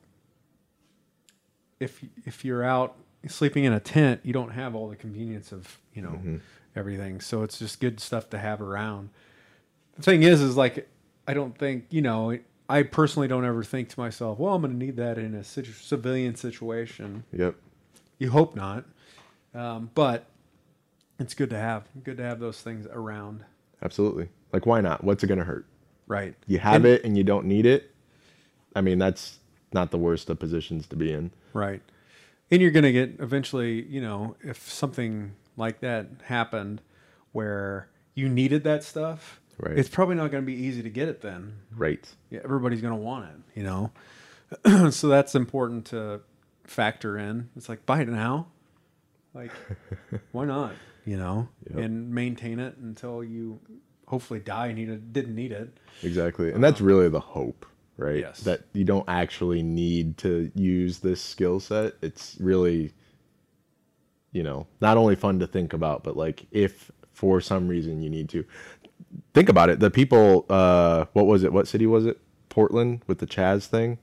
If 1.80 2.02
if 2.24 2.44
you're 2.44 2.64
out 2.64 2.96
sleeping 3.28 3.64
in 3.64 3.72
a 3.72 3.80
tent, 3.80 4.20
you 4.24 4.32
don't 4.32 4.50
have 4.50 4.74
all 4.74 4.88
the 4.88 4.96
convenience 4.96 5.52
of 5.52 5.78
you 5.94 6.02
know 6.02 6.11
Mm-hmm. 6.11 6.36
everything. 6.76 7.20
So 7.20 7.42
it's 7.42 7.59
just 7.59 7.80
good 7.80 8.00
stuff 8.00 8.30
to 8.30 8.38
have 8.38 8.61
around. 8.61 9.11
The 9.96 10.02
thing 10.02 10.22
is, 10.22 10.40
is 10.40 10.56
like 10.56 10.88
I 11.26 11.34
don't 11.34 11.56
think 11.56 11.86
you 11.90 12.02
know. 12.02 12.38
I 12.70 12.82
personally 12.82 13.28
don't 13.28 13.46
ever 13.46 13.62
think 13.64 13.88
to 13.90 14.00
myself, 14.00 14.38
"Well, 14.38 14.54
I'm 14.54 14.61
going 14.61 14.72
to 14.72 14.78
need 14.78 14.96
that 14.96 15.16
in 15.16 15.34
a 15.34 15.42
situ- 15.42 15.72
civilian 15.72 16.34
situation." 16.34 17.24
Yep. 17.32 17.54
You 18.18 18.30
hope 18.30 18.54
not, 18.56 18.84
um, 19.54 19.90
but 19.94 20.26
it's 21.18 21.32
good 21.32 21.48
to 21.50 21.59
have. 21.59 21.84
Good 22.04 22.18
to 22.18 22.22
have 22.24 22.40
those 22.40 22.61
things 22.61 22.86
around. 22.92 23.44
Absolutely. 23.82 24.28
Like, 24.52 24.66
why 24.66 24.80
not? 24.82 25.02
What's 25.04 25.22
it 25.24 25.28
gonna 25.28 25.44
hurt? 25.44 25.64
Right. 26.09 26.34
You 26.46 26.59
have 26.59 26.74
And- 26.76 26.86
it 26.86 27.04
and 27.04 27.16
you 27.16 27.22
don't 27.22 27.46
need 27.46 27.66
it. 27.66 27.94
I 28.74 28.80
mean, 28.80 28.98
that's 28.98 29.38
not 29.72 29.90
the 29.92 29.98
worst 29.98 30.28
of 30.30 30.38
positions 30.38 30.86
to 30.88 30.96
be 30.96 31.12
in. 31.12 31.30
Right. 31.52 31.82
And 32.50 32.61
you're 32.62 32.70
going 32.70 32.84
to 32.84 32.92
get 32.92 33.16
eventually, 33.20 33.82
you 33.84 34.00
know, 34.00 34.34
if 34.42 34.70
something 34.70 35.32
like 35.56 35.80
that 35.80 36.06
happened 36.24 36.80
where 37.32 37.88
you 38.14 38.28
needed 38.28 38.64
that 38.64 38.82
stuff, 38.82 39.40
Right. 39.59 39.76
it's 39.76 39.88
probably 39.88 40.14
not 40.14 40.30
going 40.30 40.42
to 40.42 40.46
be 40.46 40.54
easy 40.54 40.82
to 40.82 40.88
get 40.90 41.09
it 41.09 41.20
then. 41.20 41.54
Right. 41.76 42.09
Yeah, 42.30 42.40
everybody's 42.44 42.80
going 42.80 42.94
to 42.94 43.00
want 43.00 43.26
it, 43.26 43.59
you 43.59 43.64
know. 43.64 43.90
so 44.90 45.09
that's 45.09 45.34
important 45.34 45.86
to 45.86 46.20
factor 46.64 47.18
in. 47.18 47.50
It's 47.56 47.68
like 47.68 47.84
buy 47.84 48.00
it 48.02 48.09
now. 48.09 48.46
Like 49.34 49.50
why 50.32 50.46
not, 50.46 50.72
you 51.04 51.16
know? 51.18 51.48
Yep. 51.70 51.78
And 51.84 52.11
maintain 52.14 52.61
it 52.61 52.76
until 52.78 53.22
you 53.22 53.61
hopefully 54.09 54.40
die 54.40 54.68
and 54.68 54.78
you 54.78 54.96
didn't 54.96 55.34
need 55.34 55.52
it. 55.52 55.76
Exactly. 56.02 56.50
And 56.50 56.64
that's 56.64 56.80
really 56.80 57.09
the 57.09 57.20
hope, 57.20 57.66
right? 57.98 58.20
Yes. 58.20 58.40
That 58.40 58.62
you 58.72 58.84
don't 58.84 59.04
actually 59.09 59.62
need 59.62 60.16
to 60.18 60.50
use 60.54 60.98
this 61.00 61.20
skill 61.20 61.61
set. 61.61 61.92
It's 62.00 62.36
really, 62.40 62.92
you 64.32 64.42
know, 64.42 64.66
not 64.80 64.96
only 64.96 65.14
fun 65.14 65.38
to 65.40 65.46
think 65.46 65.72
about, 65.74 66.04
but 66.04 66.16
like 66.16 66.46
if 66.50 66.90
for 67.12 67.40
some 67.40 67.68
reason 67.68 68.00
you 68.00 68.09
need 68.09 68.28
to 68.30 68.44
think 69.34 69.48
about 69.48 69.68
it. 69.70 69.78
The 69.80 69.90
people, 69.90 70.46
uh, 70.48 71.04
what 71.12 71.26
was 71.26 71.44
it? 71.44 71.52
What 71.52 71.68
city 71.68 71.86
was 71.86 72.06
it? 72.06 72.18
Portland 72.48 73.02
with 73.06 73.18
the 73.18 73.26
Chaz 73.26 73.66
thing. 73.66 73.98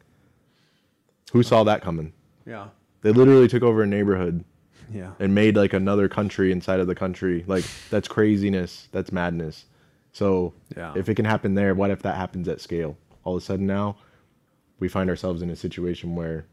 Who 1.32 1.42
saw 1.44 1.64
that 1.64 1.82
coming? 1.82 2.14
Yeah. 2.46 2.68
They 3.02 3.12
literally 3.12 3.48
took 3.48 3.64
over 3.64 3.82
a 3.82 3.88
neighborhood 3.88 4.46
Yeah. 4.94 5.12
and 5.20 5.34
made 5.34 5.56
like 5.56 5.74
another 5.74 6.08
country 6.08 6.52
inside 6.52 6.80
of 6.80 6.88
the 6.88 6.96
country. 6.96 7.44
Like 7.48 7.66
that's 7.90 8.08
craziness. 8.08 8.88
That's 8.92 9.12
madness. 9.12 9.66
So 10.16 10.54
Yeah. 10.78 10.94
if 10.96 11.10
it 11.10 11.16
can 11.16 11.26
happen 11.26 11.56
there, 11.56 11.76
what 11.76 11.92
if 11.92 12.02
that 12.04 12.16
happens 12.16 12.48
at 12.48 12.62
scale? 12.62 12.98
All 13.26 13.36
of 13.36 13.42
a 13.44 13.46
sudden 13.46 13.68
now, 13.68 13.98
we 14.80 14.88
find 14.88 15.10
ourselves 15.10 15.42
in 15.42 15.50
a 15.50 15.58
situation 15.58 16.16
where 16.16 16.46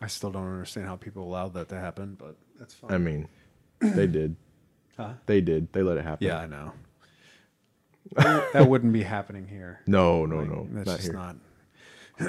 I 0.00 0.06
still 0.06 0.30
don't 0.30 0.46
understand 0.46 0.86
how 0.86 0.94
people 0.94 1.24
allowed 1.24 1.54
that 1.54 1.68
to 1.70 1.74
happen, 1.80 2.14
but 2.16 2.36
that's 2.56 2.72
fine. 2.72 2.92
I 2.92 2.98
mean, 2.98 3.28
they 3.80 4.06
did. 4.06 4.36
Huh? 4.96 5.12
They 5.26 5.42
did. 5.42 5.70
They 5.74 5.82
let 5.82 5.98
it 5.98 6.04
happen. 6.04 6.26
Yeah, 6.26 6.38
I 6.38 6.46
know. 6.46 6.72
that 8.54 8.66
wouldn't 8.66 8.92
be 8.94 9.02
happening 9.02 9.46
here. 9.46 9.80
No, 9.86 10.24
no, 10.24 10.36
Like, 10.38 10.48
no. 10.48 10.68
that's 10.72 10.86
not 10.86 10.96
just 10.96 11.02
here. 11.02 11.12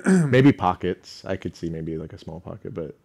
not. 0.03 0.25
Maybe 0.31 0.51
pockets. 0.51 1.23
I 1.25 1.37
could 1.37 1.55
see 1.55 1.69
maybe 1.69 1.97
like 1.97 2.11
a 2.11 2.17
small 2.17 2.41
pocket, 2.41 2.73
but 2.73 2.97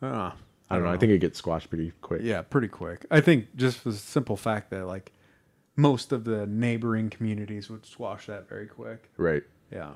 Uh, 0.00 0.30
I 0.70 0.76
don't 0.76 0.84
know. 0.84 0.90
I 0.92 0.96
think 0.96 1.12
it 1.12 1.18
gets 1.18 1.36
squashed 1.38 1.68
pretty 1.68 1.92
quick. 2.00 2.22
yeah, 2.24 2.40
pretty 2.40 2.68
quick. 2.68 3.04
I 3.10 3.20
think 3.20 3.54
just 3.54 3.84
the 3.84 3.92
simple 3.92 4.36
fact 4.38 4.70
that 4.70 4.86
like 4.86 5.12
most 5.76 6.12
of 6.12 6.24
the 6.24 6.46
neighboring 6.46 7.10
communities 7.10 7.70
would 7.70 7.86
squash 7.86 8.26
that 8.26 8.48
very 8.48 8.66
quick. 8.66 9.10
Right. 9.16 9.42
Yeah. 9.70 9.92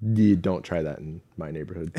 You 0.00 0.36
don't 0.36 0.62
try 0.62 0.82
that 0.82 0.98
in 0.98 1.20
my 1.36 1.50
neighborhood. 1.50 1.92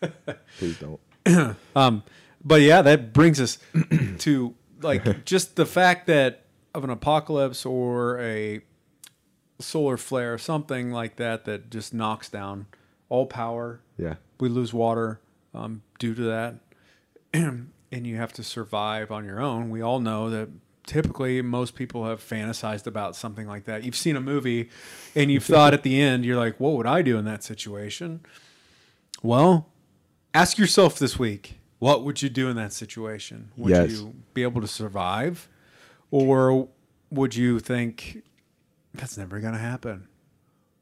Please 0.58 0.78
don't. 0.78 1.00
Um, 1.76 2.04
but 2.42 2.62
yeah, 2.62 2.80
that 2.82 3.12
brings 3.12 3.40
us 3.40 3.58
to 4.20 4.54
like 4.80 5.24
just 5.26 5.56
the 5.56 5.66
fact 5.66 6.06
that 6.06 6.44
of 6.74 6.84
an 6.84 6.90
apocalypse 6.90 7.66
or 7.66 8.18
a 8.20 8.62
solar 9.60 9.96
flare, 9.96 10.34
or 10.34 10.38
something 10.38 10.90
like 10.90 11.16
that, 11.16 11.44
that 11.44 11.70
just 11.70 11.92
knocks 11.92 12.28
down 12.28 12.66
all 13.08 13.26
power. 13.26 13.80
Yeah. 13.96 14.14
We 14.40 14.48
lose 14.48 14.72
water 14.72 15.20
um, 15.54 15.82
due 15.98 16.14
to 16.14 16.22
that, 16.22 16.54
and 17.34 17.70
you 17.90 18.16
have 18.16 18.32
to 18.34 18.42
survive 18.42 19.10
on 19.10 19.24
your 19.24 19.40
own. 19.40 19.70
We 19.70 19.82
all 19.82 20.00
know 20.00 20.30
that 20.30 20.48
typically 20.88 21.40
most 21.42 21.76
people 21.76 22.04
have 22.06 22.20
fantasized 22.20 22.86
about 22.88 23.14
something 23.14 23.46
like 23.46 23.64
that. 23.66 23.84
You've 23.84 23.94
seen 23.96 24.16
a 24.16 24.20
movie, 24.20 24.70
and 25.14 25.30
you've 25.30 25.44
thought 25.44 25.72
at 25.74 25.84
the 25.84 26.00
end, 26.00 26.24
you're 26.24 26.36
like, 26.36 26.58
"What 26.58 26.72
would 26.74 26.86
I 26.86 27.02
do 27.02 27.16
in 27.18 27.24
that 27.26 27.44
situation?" 27.44 28.20
Well, 29.22 29.68
ask 30.34 30.58
yourself 30.58 30.98
this 30.98 31.18
week 31.18 31.58
what 31.80 32.04
would 32.04 32.22
you 32.22 32.28
do 32.28 32.48
in 32.48 32.56
that 32.56 32.72
situation 32.72 33.50
would 33.56 33.70
Yes. 33.70 33.90
you 33.92 34.14
be 34.34 34.42
able 34.42 34.60
to 34.60 34.66
survive 34.66 35.48
or 36.10 36.68
would 37.10 37.34
you 37.36 37.60
think 37.60 38.22
that's 38.94 39.16
never 39.16 39.38
going 39.40 39.52
to 39.54 39.58
happen 39.60 40.08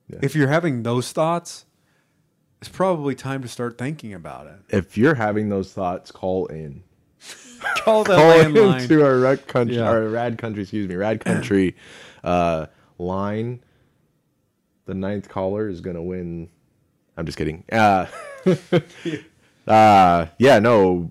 Yeah. 0.09 0.19
if 0.23 0.35
you're 0.35 0.49
having 0.49 0.83
those 0.85 1.13
thoughts 1.13 1.65
it's 2.61 2.69
probably 2.71 3.15
time 3.15 3.43
to 3.43 3.49
start 3.49 3.77
thinking 3.79 4.13
about 4.15 4.47
it 4.47 4.61
If 4.75 4.97
you're 4.99 5.15
having 5.17 5.49
those 5.51 5.73
thoughts, 5.73 6.11
call 6.11 6.47
in. 6.47 6.83
call 7.85 8.05
the 8.05 8.15
call 8.17 8.33
landline 8.33 8.83
into 8.83 9.05
our 9.05 9.19
rad 9.19 9.47
country, 9.47 9.77
Yeah. 9.77 9.89
our 9.89 10.03
rad 10.09 10.39
country, 10.39 10.63
excuse 10.63 10.89
me, 10.89 10.95
rad 10.95 11.25
country 11.25 11.77
uh, 12.25 12.67
line. 12.99 13.61
The 14.87 14.95
ninth 14.95 15.29
caller 15.29 15.69
is 15.69 15.81
gonna 15.81 16.03
win. 16.03 16.49
I'm 17.17 17.27
just 17.27 17.39
kidding. 17.39 17.65
Uh, 17.73 18.07
uh, 19.67 20.27
yeah, 20.39 20.59
no. 20.59 21.11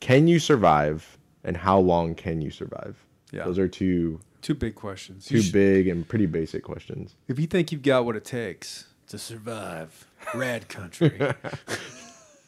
Can 0.00 0.26
you 0.26 0.38
survive, 0.38 1.18
and 1.44 1.56
how 1.56 1.78
long 1.78 2.14
can 2.14 2.40
you 2.40 2.50
survive? 2.50 2.96
Yeah. 3.32 3.44
those 3.44 3.58
are 3.58 3.66
two 3.68 4.20
two 4.42 4.52
big 4.54 4.74
questions 4.74 5.24
two 5.24 5.40
should- 5.40 5.54
big 5.54 5.88
and 5.88 6.06
pretty 6.06 6.26
basic 6.26 6.62
questions. 6.62 7.14
if 7.28 7.38
you 7.38 7.46
think 7.46 7.72
you've 7.72 7.80
got 7.80 8.04
what 8.04 8.14
it 8.14 8.26
takes 8.26 8.88
to 9.06 9.16
survive 9.16 10.06
rad 10.34 10.68
country 10.68 11.18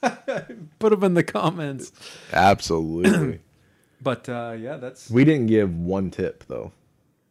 put 0.78 0.90
them 0.90 1.04
in 1.04 1.14
the 1.14 1.22
comments 1.24 1.92
Absolutely. 2.32 3.40
but 4.02 4.28
uh, 4.28 4.54
yeah 4.58 4.76
that's 4.76 5.10
we 5.10 5.24
didn't 5.24 5.46
give 5.46 5.74
one 5.76 6.10
tip 6.10 6.44
though. 6.48 6.72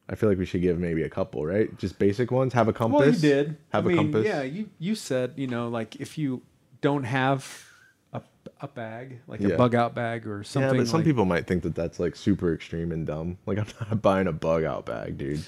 I 0.09 0.15
feel 0.15 0.27
like 0.27 0.37
we 0.37 0.45
should 0.45 0.61
give 0.61 0.77
maybe 0.79 1.03
a 1.03 1.09
couple, 1.09 1.45
right? 1.45 1.75
Just 1.77 1.97
basic 1.97 2.29
ones. 2.29 2.51
Have 2.53 2.67
a 2.67 2.73
compass. 2.73 2.99
Well, 2.99 3.09
you 3.09 3.19
did. 3.19 3.57
Have 3.71 3.85
I 3.87 3.91
a 3.91 3.95
mean, 3.95 3.97
compass. 3.97 4.25
Yeah, 4.25 4.41
you 4.43 4.69
you 4.77 4.95
said 4.95 5.33
you 5.37 5.47
know 5.47 5.69
like 5.69 5.95
if 5.95 6.17
you 6.17 6.41
don't 6.81 7.05
have 7.05 7.65
a, 8.11 8.21
a 8.59 8.67
bag 8.67 9.19
like 9.27 9.39
Yeah. 9.39 9.49
a 9.55 9.57
bug 9.57 9.75
out 9.75 9.95
bag 9.95 10.27
or 10.27 10.43
something. 10.43 10.73
yeah, 10.75 10.77
but 10.81 10.87
some 10.87 10.99
like- 10.99 11.05
people 11.05 11.23
might 11.25 11.47
think 11.47 11.63
that 11.63 11.73
that's 11.75 11.99
like 11.99 12.15
super 12.17 12.53
extreme 12.53 12.91
and 12.91 13.07
dumb. 13.07 13.37
Like 13.45 13.57
I'm 13.59 13.67
not 13.89 14.01
buying 14.01 14.27
a 14.27 14.33
bug 14.33 14.63
out 14.65 14.85
bag, 14.85 15.17
dude. 15.17 15.43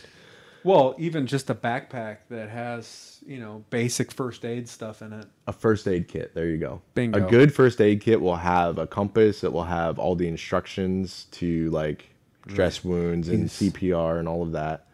Well, 0.66 0.96
even 0.98 1.28
just 1.28 1.52
a 1.52 1.56
backpack 1.56 2.18
that 2.30 2.50
has 2.50 3.20
you 3.26 3.40
know 3.40 3.64
basic 3.70 4.12
first 4.12 4.44
aid 4.44 4.68
stuff 4.68 5.04
in 5.04 5.14
it. 5.14 5.28
A 5.46 5.54
first 5.54 5.88
aid 5.88 6.08
kit. 6.08 6.34
There 6.34 6.48
you 6.48 6.58
go. 6.58 6.82
Bingo. 6.96 7.26
A 7.26 7.30
good 7.30 7.54
first 7.54 7.80
aid 7.80 8.02
kit 8.02 8.20
will 8.20 8.36
have 8.36 8.80
a 8.80 8.88
compass. 8.88 9.44
It 9.44 9.54
will 9.54 9.64
have 9.66 10.00
all 10.00 10.16
the 10.16 10.28
instructions 10.28 11.26
to 11.34 11.70
like 11.70 12.10
dress 12.48 12.84
wounds 12.84 13.30
and 13.30 13.44
Yes. 13.44 13.62
CPR 13.62 14.18
and 14.18 14.28
all 14.28 14.42
of 14.42 14.54
that, 14.54 14.88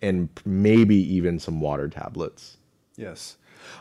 and 0.00 0.30
maybe 0.46 0.96
even 0.96 1.38
some 1.38 1.60
water 1.60 1.88
tablets. 1.88 2.56
Yes, 2.96 3.36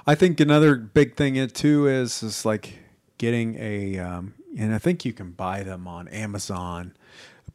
I 0.05 0.13
think 0.13 0.41
another 0.41 0.75
big 0.75 1.15
thing 1.15 1.37
it 1.37 1.55
too 1.55 1.87
is 1.87 2.21
is 2.21 2.45
like 2.45 2.79
getting 3.17 3.55
a, 3.59 3.97
um, 3.97 4.33
and 4.57 4.75
I 4.75 4.77
think 4.77 5.05
you 5.05 5.13
can 5.13 5.31
buy 5.31 5.63
them 5.63 5.87
on 5.87 6.09
Amazon, 6.09 6.95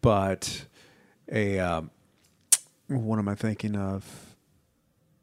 but 0.01 0.65
a 1.31 1.59
um, 1.59 1.91
what 2.89 3.19
am 3.19 3.29
I 3.29 3.35
thinking 3.35 3.77
of? 3.77 4.05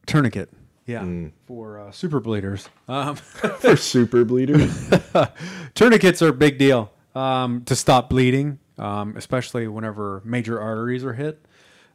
Tourniquet. 0.05 0.49
Yeah, 0.86 1.01
Mm. 1.03 1.32
for 1.45 1.80
uh, 1.80 1.91
super 1.91 2.20
bleeders. 2.20 2.68
Um, 2.88 3.16
For 3.60 3.76
super 3.76 4.26
bleeders. 4.26 4.89
tourniquets 5.76 6.22
are 6.24 6.30
a 6.30 6.34
big 6.34 6.57
deal 6.57 6.91
um, 7.14 7.64
to 7.66 7.76
stop 7.76 8.10
bleeding, 8.10 8.57
um, 8.80 9.16
especially 9.16 9.68
whenever 9.68 10.22
major 10.26 10.60
arteries 10.60 11.03
are 11.05 11.14
hit. 11.14 11.45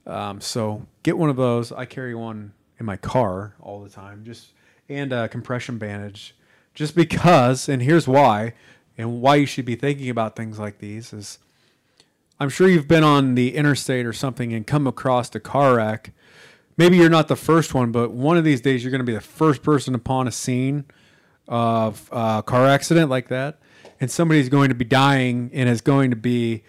Um, 0.07 0.41
so 0.41 0.87
get 1.03 1.19
one 1.19 1.29
of 1.29 1.35
those. 1.37 1.73
I 1.73 1.87
carry 1.87 2.15
one 2.15 2.53
in 2.79 2.87
my 2.87 2.97
car 2.97 3.55
all 3.59 3.83
the 3.83 3.91
time, 3.91 4.23
just 4.25 4.53
and 4.89 5.13
a 5.13 5.29
compression 5.29 5.77
bandage, 5.79 6.37
just 6.75 6.95
because. 6.95 7.69
And 7.69 7.83
here's 7.83 8.07
why, 8.07 8.53
and 8.97 9.21
why 9.21 9.37
you 9.37 9.47
should 9.47 9.65
be 9.65 9.75
thinking 9.75 10.09
about 10.09 10.37
things 10.37 10.59
like 10.61 10.79
these 10.79 11.13
is. 11.13 11.39
I'm 12.41 12.49
sure 12.49 12.69
you've 12.69 12.89
been 12.89 13.05
on 13.05 13.35
the 13.35 13.55
interstate 13.55 14.07
or 14.07 14.13
something 14.13 14.53
and 14.53 14.67
come 14.67 14.87
across 14.87 15.35
a 15.35 15.41
car 15.41 15.77
wreck. 15.77 16.13
Maybe 16.77 16.97
you're 16.97 17.09
not 17.09 17.29
the 17.29 17.37
first 17.37 17.75
one, 17.75 17.93
but 17.93 18.11
one 18.11 18.37
of 18.37 18.45
these 18.45 18.61
days 18.61 18.83
you're 18.83 18.91
going 18.91 19.01
to 19.01 19.05
be 19.05 19.15
the 19.15 19.21
first 19.21 19.63
person 19.63 19.95
upon 19.95 20.27
a 20.27 20.33
scene 20.33 20.85
of 21.47 22.09
a 22.11 22.43
car 22.45 22.67
accident 22.67 23.11
like 23.11 23.29
that, 23.29 23.61
and 24.01 24.11
somebody's 24.11 24.49
going 24.49 24.71
to 24.71 24.75
be 24.75 24.85
dying, 24.85 25.51
and 25.53 25.69
it's 25.69 25.81
going 25.81 26.11
to 26.11 26.17
be 26.17 26.65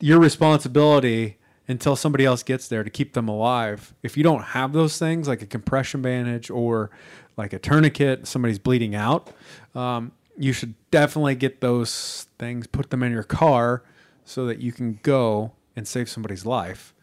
your 0.00 0.20
responsibility 0.20 1.38
until 1.66 1.96
somebody 1.96 2.24
else 2.24 2.42
gets 2.42 2.68
there 2.68 2.84
to 2.84 2.90
keep 2.90 3.14
them 3.14 3.26
alive. 3.26 3.94
If 4.02 4.16
you 4.16 4.22
don't 4.22 4.42
have 4.42 4.72
those 4.72 4.98
things, 4.98 5.26
like 5.26 5.42
a 5.42 5.46
compression 5.46 6.02
bandage 6.02 6.50
or 6.50 6.90
like 7.36 7.52
a 7.52 7.58
tourniquet, 7.58 8.28
somebody's 8.28 8.58
bleeding 8.58 8.94
out, 8.94 9.32
um, 9.74 10.12
you 10.38 10.52
should 10.52 10.74
definitely 10.90 11.34
get 11.34 11.60
those 11.60 12.28
things, 12.38 12.66
put 12.66 12.90
them 12.90 13.02
in 13.02 13.10
your 13.10 13.22
car 13.22 13.82
so 14.24 14.46
that 14.46 14.58
you 14.58 14.72
can 14.72 14.98
go 15.02 15.52
and 15.76 15.86
save 15.86 16.08
somebody's 16.08 16.46
life. 16.46 16.94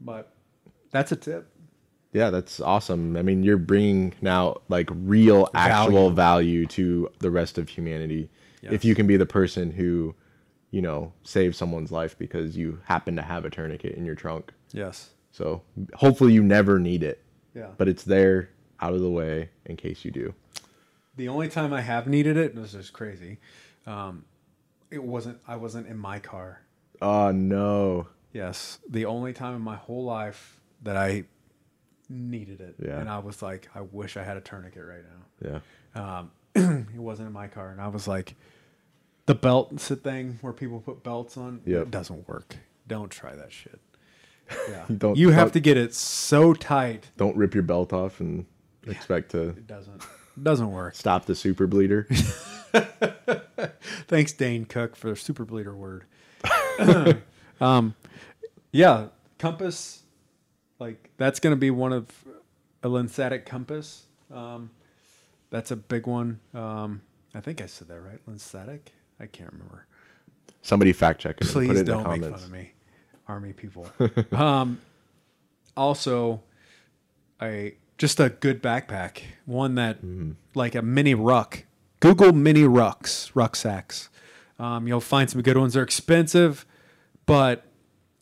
But 0.00 0.32
that's 0.90 1.12
a 1.12 1.16
tip. 1.16 1.48
Yeah, 2.12 2.30
that's 2.30 2.60
awesome. 2.60 3.16
I 3.16 3.22
mean, 3.22 3.42
you're 3.42 3.58
bringing 3.58 4.14
now 4.22 4.56
like 4.68 4.88
real, 4.92 5.48
actual 5.54 6.10
value, 6.10 6.66
to 6.66 7.10
the 7.18 7.30
rest 7.30 7.58
of 7.58 7.68
humanity. 7.68 8.30
Yes. 8.62 8.72
If 8.72 8.84
you 8.84 8.94
can 8.94 9.06
be 9.06 9.16
the 9.16 9.26
person 9.26 9.70
who, 9.70 10.14
you 10.70 10.80
know, 10.80 11.12
saves 11.22 11.58
someone's 11.58 11.92
life 11.92 12.16
because 12.18 12.56
you 12.56 12.80
happen 12.84 13.14
to 13.16 13.22
have 13.22 13.44
a 13.44 13.50
tourniquet 13.50 13.94
in 13.94 14.06
your 14.06 14.14
trunk. 14.14 14.52
Yes. 14.72 15.10
So 15.32 15.62
hopefully 15.94 16.32
you 16.32 16.42
never 16.42 16.78
need 16.78 17.02
it, 17.02 17.22
Yeah. 17.54 17.68
but 17.76 17.88
it's 17.88 18.04
there 18.04 18.50
out 18.80 18.94
of 18.94 19.00
the 19.00 19.10
way 19.10 19.50
in 19.66 19.76
case 19.76 20.04
you 20.04 20.10
do. 20.10 20.34
The 21.16 21.28
only 21.28 21.48
time 21.48 21.72
I 21.72 21.82
have 21.82 22.06
needed 22.06 22.36
it, 22.36 22.56
this 22.56 22.74
is 22.74 22.90
crazy. 22.90 23.38
Um, 23.86 24.24
it 24.90 25.02
wasn't. 25.02 25.38
I 25.46 25.56
wasn't 25.56 25.86
in 25.86 25.98
my 25.98 26.18
car. 26.18 26.62
Oh 27.02 27.30
no. 27.30 28.08
Yes, 28.32 28.78
the 28.88 29.06
only 29.06 29.32
time 29.32 29.54
in 29.54 29.62
my 29.62 29.76
whole 29.76 30.04
life 30.04 30.60
that 30.82 30.96
I 30.96 31.24
needed 32.08 32.60
it, 32.60 32.76
Yeah. 32.78 32.98
and 33.00 33.08
I 33.08 33.18
was 33.18 33.42
like, 33.42 33.68
I 33.74 33.80
wish 33.80 34.16
I 34.16 34.22
had 34.22 34.36
a 34.36 34.40
tourniquet 34.40 34.84
right 34.84 35.02
now. 35.42 35.60
Yeah. 35.94 36.18
Um, 36.18 36.30
it 36.94 36.98
wasn't 37.00 37.26
in 37.28 37.32
my 37.32 37.48
car, 37.48 37.70
and 37.70 37.80
I 37.80 37.88
was 37.88 38.06
like, 38.08 38.34
the 39.26 39.34
belt 39.34 39.78
sit 39.80 40.02
thing 40.02 40.38
where 40.40 40.52
people 40.52 40.80
put 40.80 41.02
belts 41.02 41.36
on, 41.36 41.60
Yep. 41.66 41.82
it 41.82 41.90
doesn't 41.90 42.28
work. 42.28 42.56
Don't 42.86 43.10
try 43.10 43.34
that 43.34 43.52
shit. 43.52 43.80
Yeah, 44.70 44.86
Don't- 44.96 45.16
you 45.18 45.28
have 45.30 45.48
don't- 45.48 45.52
to 45.54 45.60
get 45.60 45.76
it 45.76 45.94
so 45.94 46.54
tight. 46.54 47.10
Don't 47.18 47.36
rip 47.36 47.52
your 47.54 47.62
belt 47.64 47.92
off 47.92 48.20
and 48.20 48.46
expect 48.86 49.32
to 49.32 49.48
It 49.48 49.66
doesn't. 49.66 50.02
Doesn't 50.42 50.70
work. 50.70 50.94
stop 50.94 51.26
the 51.26 51.34
super 51.34 51.66
bleeder. 51.66 52.06
Thanks, 54.08 54.32
Dane 54.32 54.64
Cook, 54.64 54.96
for 54.96 55.10
the 55.10 55.16
super 55.16 55.44
bleeder 55.44 55.74
word. 55.74 56.04
um, 57.60 57.94
yeah, 58.72 59.08
compass. 59.38 60.02
Like 60.78 61.10
that's 61.16 61.40
going 61.40 61.52
to 61.52 61.58
be 61.58 61.70
one 61.70 61.92
of 61.92 62.06
a 62.82 62.88
lymphatic 62.88 63.46
compass. 63.46 64.06
Um, 64.32 64.70
that's 65.50 65.70
a 65.70 65.76
big 65.76 66.06
one. 66.06 66.40
Um, 66.54 67.02
I 67.34 67.40
think 67.40 67.60
I 67.60 67.66
said 67.66 67.88
that 67.88 68.00
right. 68.00 68.20
Lymphatic. 68.26 68.92
I 69.18 69.26
can't 69.26 69.52
remember. 69.52 69.86
Somebody 70.62 70.92
fact 70.92 71.20
check 71.20 71.40
it. 71.40 71.48
Please 71.48 71.70
it 71.70 71.78
in 71.80 71.84
the 71.86 71.92
don't 71.92 72.08
make 72.08 72.22
comments. 72.22 72.42
fun 72.42 72.44
of 72.44 72.52
me, 72.52 72.72
army 73.26 73.52
people. 73.52 73.88
um, 74.32 74.80
also, 75.76 76.42
a 77.40 77.74
just 77.98 78.18
a 78.20 78.30
good 78.30 78.62
backpack, 78.62 79.22
one 79.44 79.74
that 79.74 79.98
Mm-hmm. 79.98 80.32
like 80.54 80.74
a 80.74 80.82
mini 80.82 81.14
ruck. 81.14 81.64
Google 82.00 82.32
mini 82.32 82.62
rucks, 82.62 83.30
rucksacks. 83.34 84.08
Um, 84.58 84.86
you'll 84.88 85.00
find 85.00 85.28
some 85.28 85.42
good 85.42 85.56
ones. 85.56 85.74
They're 85.74 85.82
expensive, 85.82 86.64
but 87.26 87.64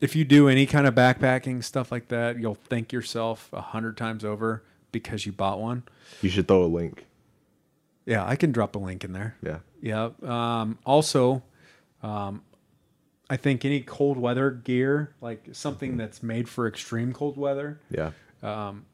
if 0.00 0.16
you 0.16 0.24
do 0.24 0.48
any 0.48 0.66
kind 0.66 0.86
of 0.86 0.94
backpacking 0.94 1.62
stuff 1.64 1.90
like 1.92 2.08
that, 2.08 2.38
you'll 2.38 2.54
thank 2.54 2.92
yourself 2.92 3.50
a 3.52 3.60
hundred 3.60 3.96
times 3.96 4.24
over 4.24 4.62
because 4.92 5.24
you 5.26 5.32
bought 5.32 5.60
one. 5.60 5.82
You 6.22 6.28
should 6.30 6.48
throw 6.48 6.64
a 6.64 6.66
link. 6.66 7.06
Yeah, 8.06 8.24
I 8.26 8.36
can 8.36 8.52
drop 8.52 8.76
a 8.76 8.78
link 8.78 9.04
in 9.04 9.12
there. 9.12 9.36
Yeah. 9.42 9.58
Yeah. 9.82 10.10
Um, 10.22 10.78
also, 10.86 11.42
um, 12.02 12.42
I 13.28 13.36
think 13.36 13.64
any 13.64 13.80
cold 13.80 14.16
weather 14.16 14.50
gear, 14.50 15.14
like 15.20 15.48
something 15.52 15.96
that's 15.96 16.22
made 16.22 16.48
for 16.48 16.66
extreme 16.68 17.12
cold 17.12 17.36
weather, 17.36 17.80
Yeah. 17.90 18.12
um, 18.42 18.84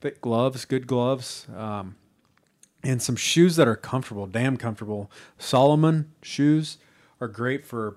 thick 0.00 0.20
gloves, 0.20 0.64
good 0.64 0.86
gloves, 0.86 1.46
um, 1.56 1.96
and 2.82 3.02
some 3.02 3.16
shoes 3.16 3.56
that 3.56 3.68
are 3.68 3.76
comfortable, 3.76 4.26
damn 4.26 4.56
comfortable. 4.56 5.10
Salomon 5.38 6.12
shoes 6.22 6.78
are 7.20 7.28
great 7.28 7.64
for 7.66 7.96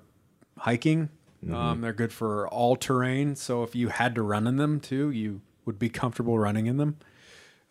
hiking. 0.59 1.09
Um, 1.51 1.81
they're 1.81 1.93
good 1.93 2.13
for 2.13 2.47
all 2.47 2.75
terrain. 2.75 3.35
So 3.35 3.63
if 3.63 3.75
you 3.75 3.89
had 3.89 4.15
to 4.15 4.21
run 4.21 4.47
in 4.47 4.57
them 4.57 4.79
too, 4.79 5.09
you 5.11 5.41
would 5.65 5.77
be 5.77 5.89
comfortable 5.89 6.39
running 6.39 6.67
in 6.67 6.77
them. 6.77 6.97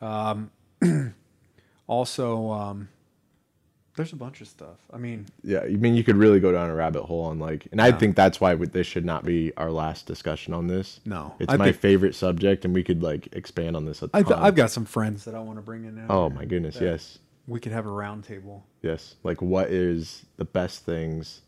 Um, 0.01 0.51
also, 1.87 2.51
um, 2.51 2.89
there's 3.97 4.13
a 4.13 4.17
bunch 4.17 4.41
of 4.41 4.49
stuff. 4.49 4.79
I 4.93 4.97
mean, 4.97 5.27
Yeah, 5.43 5.61
I 5.61 5.69
mean, 5.69 5.95
you 5.95 6.03
could 6.03 6.17
really 6.17 6.41
go 6.41 6.51
down 6.53 6.71
a 6.71 6.75
rabbit 6.75 7.03
hole 7.03 7.25
on 7.27 7.39
like, 7.39 7.67
and 7.73 7.81
I 7.81 7.93
think 7.93 8.17
that's 8.17 8.41
why 8.41 8.55
this 8.55 8.87
should 8.87 9.05
not 9.05 9.25
be 9.25 9.53
our 9.57 9.71
last 9.71 10.07
discussion 10.07 10.55
on 10.55 10.67
this. 10.67 11.01
No, 11.05 11.35
it's 11.39 11.53
I 11.53 11.57
my 11.57 11.67
think- 11.67 11.77
favorite 11.79 12.15
subject, 12.15 12.65
and 12.65 12.73
we 12.73 12.83
could 12.83 13.03
like 13.03 13.29
expand 13.35 13.77
on 13.77 13.85
this 13.85 14.03
I 14.15 14.23
ton. 14.23 14.33
I've 14.43 14.55
got 14.55 14.71
some 14.71 14.85
friends 14.87 15.25
that 15.27 15.35
I 15.35 15.41
want 15.41 15.59
to 15.59 15.63
bring 15.63 15.85
in 15.85 15.95
now. 15.97 16.07
oh 16.09 16.31
my 16.31 16.45
goodness, 16.47 16.79
yes, 16.81 17.19
We 17.47 17.61
could 17.61 17.73
have 17.73 17.87
a 17.87 17.91
round 17.91 18.25
table. 18.25 18.65
yes. 18.83 19.17
Like, 19.25 19.43
what 19.43 19.69
is 19.71 20.25
the 20.37 20.45
best 20.45 20.85
things? 20.85 21.43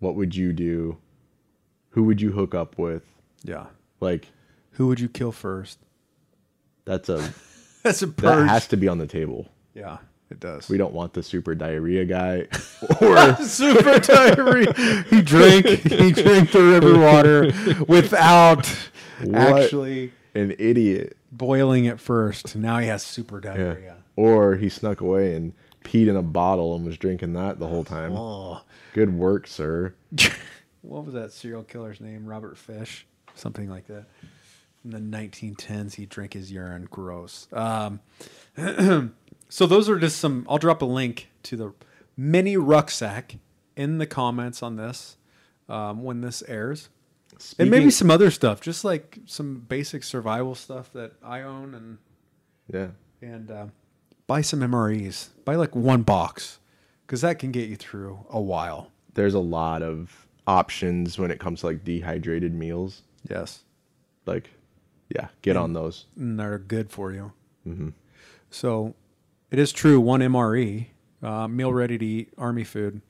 What 0.00 0.14
would 0.16 0.34
you 0.34 0.52
do? 0.52 0.96
Who 1.90 2.04
would 2.04 2.20
you 2.20 2.32
hook 2.32 2.54
up 2.54 2.78
with? 2.78 3.02
Yeah. 3.44 3.66
Like, 4.00 4.28
Who 4.72 4.86
would 4.88 5.00
you 5.00 5.08
kill 5.08 5.32
first? 5.32 5.78
that's 6.84 7.08
a 7.08 7.32
That's 7.84 8.02
a 8.02 8.08
purge. 8.08 8.24
that 8.24 8.48
has 8.48 8.66
to 8.68 8.76
be 8.76 8.88
on 8.88 8.98
the 8.98 9.06
table. 9.06 9.46
yeah, 9.74 9.98
it 10.30 10.40
does. 10.40 10.68
We 10.68 10.76
don't 10.78 10.92
want 10.94 11.12
the 11.14 11.22
super 11.22 11.54
diarrhea 11.54 12.04
guy, 12.04 12.46
or 13.00 13.36
super 13.36 13.98
diarrhea. 13.98 14.72
He 15.10 15.22
drank. 15.22 15.66
He 15.66 16.12
drank 16.12 16.52
the 16.52 16.62
river 16.62 16.98
water 16.98 17.84
without 17.86 18.66
What? 19.22 19.62
actually 19.62 20.12
an 20.34 20.54
idiot. 20.58 21.16
boiling 21.32 21.84
it 21.86 21.98
first. 22.00 22.54
Now 22.56 22.78
he 22.78 22.86
has 22.88 23.02
super 23.02 23.40
Yeah. 23.44 23.54
diarrhea. 23.54 23.96
Or 24.16 24.56
he 24.56 24.68
snuck 24.68 25.00
away 25.00 25.34
and 25.34 25.52
peed 25.84 26.08
in 26.08 26.16
a 26.16 26.22
bottle 26.22 26.74
and 26.76 26.84
was 26.84 26.98
drinking 26.98 27.32
that 27.34 27.58
the 27.58 27.66
whole 27.68 27.84
time. 27.84 28.12
Oh, 28.16 28.62
Good 28.94 29.14
work, 29.14 29.46
sir. 29.46 29.94
what 30.82 31.04
was 31.04 31.14
that 31.14 31.32
serial 31.32 31.62
killer's 31.62 32.00
name? 32.00 32.26
Robert 32.26 32.58
Fish, 32.58 33.06
something 33.34 33.68
like 33.70 33.86
that. 33.86 34.06
In 34.84 34.90
the 34.90 34.98
1910s, 34.98 35.94
he 35.94 36.06
drank 36.06 36.32
his 36.34 36.50
urine. 36.50 36.88
Gross. 36.90 37.46
Um, 37.52 38.00
so 39.48 39.66
those 39.66 39.88
are 39.88 39.98
just 39.98 40.18
some. 40.18 40.46
I'll 40.48 40.58
drop 40.58 40.82
a 40.82 40.86
link 40.86 41.28
to 41.44 41.56
the 41.56 41.72
mini 42.16 42.56
rucksack 42.56 43.36
in 43.76 43.98
the 43.98 44.06
comments 44.06 44.62
on 44.62 44.76
this 44.76 45.16
um, 45.68 46.02
when 46.02 46.20
this 46.20 46.42
airs. 46.48 46.88
and 47.58 47.70
maybe 47.70 47.90
some 47.90 48.10
other 48.10 48.30
stuff, 48.30 48.60
just 48.60 48.84
like 48.84 49.18
some 49.26 49.60
basic 49.68 50.02
survival 50.02 50.54
stuff 50.54 50.92
that 50.92 51.12
I 51.22 51.42
own, 51.42 51.74
and 51.74 51.98
Yeah. 52.72 52.88
and 53.22 53.50
uh, 53.50 53.66
buy 54.26 54.40
some 54.40 54.60
MREs. 54.60 55.28
Buy 55.44 55.54
like 55.54 55.76
one 55.76 56.02
box, 56.02 56.58
because 57.06 57.20
that 57.20 57.38
can 57.38 57.52
get 57.52 57.68
you 57.68 57.76
through 57.76 58.26
a 58.30 58.40
while. 58.40 58.90
There's 59.14 59.34
a 59.34 59.38
lot 59.40 59.82
of 59.82 60.26
options 60.46 61.18
when 61.18 61.30
it 61.30 61.38
comes 61.38 61.60
to 61.60 61.66
like 61.66 61.84
dehydrated 61.84 62.54
meals. 62.54 63.02
Yes, 63.28 63.62
Like, 64.26 64.50
yeah, 65.14 65.28
get 65.42 65.56
on 65.56 65.72
those. 65.74 66.06
and 66.16 66.38
they're 66.40 66.58
good 66.58 66.90
for 66.90 67.12
you. 67.12 67.32
So, 68.50 68.94
it 69.50 69.58
is 69.58 69.72
true. 69.72 70.00
One 70.00 70.20
MRE, 70.20 70.86
uh, 71.22 71.48
meal 71.48 71.72
ready 71.72 71.98
to 71.98 72.04
eat 72.04 72.32
army 72.38 72.64
food, 72.64 73.00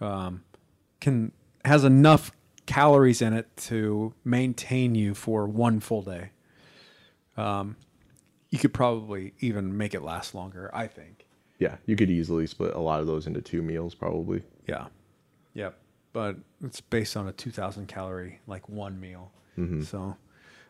um, 0.00 0.42
can 1.00 1.32
has 1.64 1.84
enough 1.84 2.32
calories 2.66 3.22
in 3.22 3.32
it 3.32 3.54
to 3.56 4.14
maintain 4.24 4.94
you 4.94 5.14
for 5.14 5.46
one 5.46 5.80
full 5.80 6.02
day. 6.02 6.30
Um, 7.36 7.76
you 8.50 8.58
could 8.58 8.74
probably 8.74 9.34
even 9.40 9.76
make 9.76 9.94
it 9.94 10.02
last 10.02 10.34
longer. 10.34 10.70
I 10.74 10.86
think. 10.86 11.26
Yeah, 11.58 11.76
you 11.86 11.94
could 11.94 12.10
easily 12.10 12.46
split 12.48 12.74
a 12.74 12.80
lot 12.80 13.00
of 13.00 13.06
those 13.06 13.28
into 13.28 13.40
two 13.40 13.62
meals, 13.62 13.94
probably. 13.94 14.42
Yeah. 14.66 14.86
Yep. 15.54 15.78
But 16.12 16.36
it's 16.62 16.80
based 16.80 17.16
on 17.16 17.28
a 17.28 17.32
2,000 17.32 17.86
calorie, 17.86 18.40
like 18.48 18.68
one 18.68 18.98
meal. 18.98 19.30
So, 19.84 20.16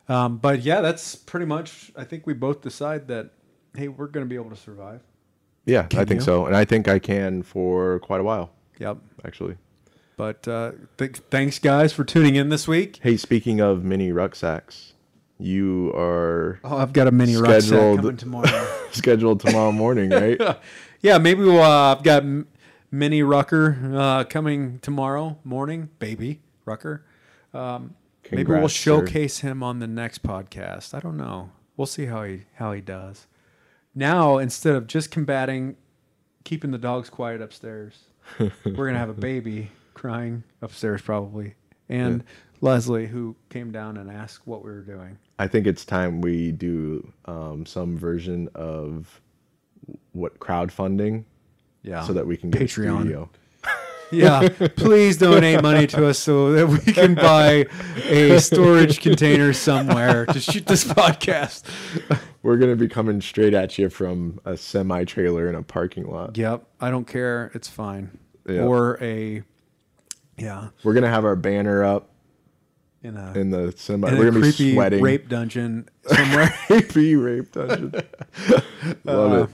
um, 0.09 0.37
but 0.37 0.61
yeah, 0.61 0.83
that's 0.83 1.15
pretty 1.17 1.47
much, 1.47 1.93
I 1.97 2.05
think 2.05 2.27
we 2.27 2.35
both 2.35 2.61
decide 2.61 3.09
that, 3.09 3.31
hey, 3.75 3.89
we're 3.89 4.07
going 4.09 4.27
to 4.27 4.29
be 4.29 4.35
able 4.35 4.51
to 4.51 4.57
survive. 4.57 5.01
Yeah, 5.65 5.87
I 5.95 6.05
think 6.05 6.21
you? 6.21 6.25
so, 6.25 6.47
and 6.47 6.57
I 6.57 6.65
think 6.65 6.89
I 6.89 6.99
can 6.99 7.43
for 7.43 7.99
quite 8.01 8.21
a 8.21 8.25
while, 8.25 8.51
Yep. 8.79 8.99
actually. 9.25 9.57
But 10.17 10.47
uh, 10.49 10.73
th- 10.99 11.19
thanks, 11.31 11.59
guys, 11.59 11.93
for 11.93 12.05
tuning 12.05 12.35
in 12.37 12.49
this 12.49 12.67
week. 12.69 12.99
Hey, 13.03 13.17
speaking 13.17 13.61
of 13.61 13.83
mini 13.85 14.13
rucksacks, 14.13 14.93
you 15.39 15.93
are 15.97 16.61
Oh, 16.65 16.77
I've 16.79 16.93
got 16.93 17.07
a 17.09 17.11
mini 17.13 17.37
rucksack 17.37 17.97
coming 17.97 18.17
tomorrow. 18.17 18.69
scheduled 18.93 19.41
tomorrow 19.41 19.73
morning, 19.73 20.11
right? 20.11 20.41
yeah, 21.01 21.19
maybe 21.19 21.43
we'll, 21.43 21.63
uh, 21.63 21.95
I've 21.97 22.03
got 22.03 22.25
Mini 22.91 23.23
Rucker 23.23 23.79
uh, 23.95 24.25
coming 24.25 24.79
tomorrow 24.81 25.39
morning, 25.45 25.89
baby 25.99 26.41
Rucker. 26.67 27.05
Um, 27.55 27.95
maybe 28.31 28.45
we'll 28.45 28.55
Congrats, 28.59 28.75
sir. 28.75 28.79
showcase 29.01 29.39
him 29.39 29.63
on 29.63 29.79
the 29.79 29.87
next 29.87 30.23
podcast. 30.23 30.93
I 30.95 31.01
don't 31.01 31.17
know. 31.17 31.51
We'll 31.77 31.87
see 31.87 32.05
how 32.07 32.23
he 32.25 32.43
how 32.57 32.73
he 32.73 32.81
does. 32.83 33.27
Now, 33.95 34.39
instead 34.39 34.75
of 34.75 34.87
just 34.87 35.11
combating, 35.11 35.77
keeping 36.45 36.71
the 36.71 36.79
dogs 36.79 37.11
quiet 37.11 37.41
upstairs, 37.43 37.99
we're 38.39 38.87
gonna 38.87 38.99
have 38.99 39.11
a 39.11 39.15
baby 39.15 39.71
crying 39.95 40.45
upstairs 40.63 41.03
probably, 41.03 41.55
and 41.89 42.25
Leslie 42.61 43.07
who 43.07 43.37
came 43.51 43.71
down 43.73 43.97
and 43.97 44.11
asked 44.11 44.47
what 44.47 44.65
we 44.65 44.71
were 44.71 44.81
doing. 44.81 45.19
I 45.39 45.49
think 45.49 45.67
it's 45.67 45.85
time 45.85 46.21
we 46.21 46.53
do 46.53 47.13
um, 47.27 47.67
some 47.67 47.99
version 47.99 48.49
of 48.55 49.21
what 50.13 50.39
crowdfunding 50.39 51.25
Yeah, 51.83 52.03
so 52.03 52.13
that 52.13 52.27
we 52.27 52.37
can 52.37 52.51
get 52.51 52.63
Patreon. 52.63 53.29
Yeah, 54.13 54.51
please 54.77 55.17
donate 55.17 55.63
money 55.63 55.87
to 55.87 56.07
us 56.09 56.19
so 56.19 56.53
that 56.53 56.69
we 56.69 56.93
can 56.93 57.15
buy 57.15 57.65
a 58.05 58.39
storage 58.41 59.01
container 59.01 59.55
somewhere 59.55 60.27
to 60.27 60.39
shoot 60.39 60.67
this 60.67 60.85
podcast. 61.01 61.63
We're 62.43 62.57
gonna 62.57 62.77
be 62.77 62.89
coming 62.89 63.21
straight 63.21 63.55
at 63.55 63.79
you 63.79 63.89
from 63.89 64.41
a 64.45 64.57
semi 64.57 65.05
trailer 65.05 65.49
in 65.49 65.55
a 65.55 65.63
parking 65.63 66.09
lot. 66.11 66.37
Yep, 66.37 66.65
I 66.81 66.91
don't 66.91 67.07
care. 67.07 67.51
It's 67.55 67.69
fine. 67.69 68.19
Yeah. 68.49 68.63
Or 68.63 68.99
a 69.01 69.43
yeah, 70.37 70.69
We're 70.83 70.95
gonna 70.95 71.09
have 71.11 71.25
our 71.25 71.37
banner 71.37 71.85
up 71.85 72.09
in 73.03 73.17
a 73.17 73.33
in 73.35 73.51
the 73.51 73.73
semi. 73.77 74.09
in 74.11 74.19
We're 74.19 74.25
gonna 74.31 74.37
be 74.45 74.53
creepy 74.53 74.73
sweating. 74.75 75.03
rape 75.03 75.29
dungeon 75.29 75.89
somewhere. 76.07 76.49
creepy 76.67 77.15
rape 77.17 77.53
dungeon. 77.53 77.93
Love 79.05 79.33
Uh, 79.33 79.43
it. 79.45 79.51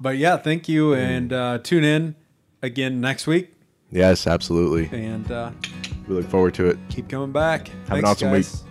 but 0.00 0.16
yeah, 0.16 0.36
thank 0.38 0.68
you, 0.68 0.94
and 0.94 1.32
uh, 1.32 1.58
tune 1.58 1.84
in 1.84 2.14
again 2.62 3.00
next 3.00 3.26
week, 3.26 3.52
Yes, 3.90 4.26
absolutely. 4.26 4.88
and 4.98 5.30
uh, 5.30 5.50
We 6.08 6.14
look 6.14 6.26
forward 6.30 6.54
to 6.54 6.66
it. 6.70 6.78
keep 6.88 7.08
coming 7.08 7.32
back. 7.32 7.68
Have 7.68 7.76
an 7.76 7.84
Thanks, 8.04 8.08
awesome 8.10 8.30
week. 8.30 8.42
guys. 8.44 8.62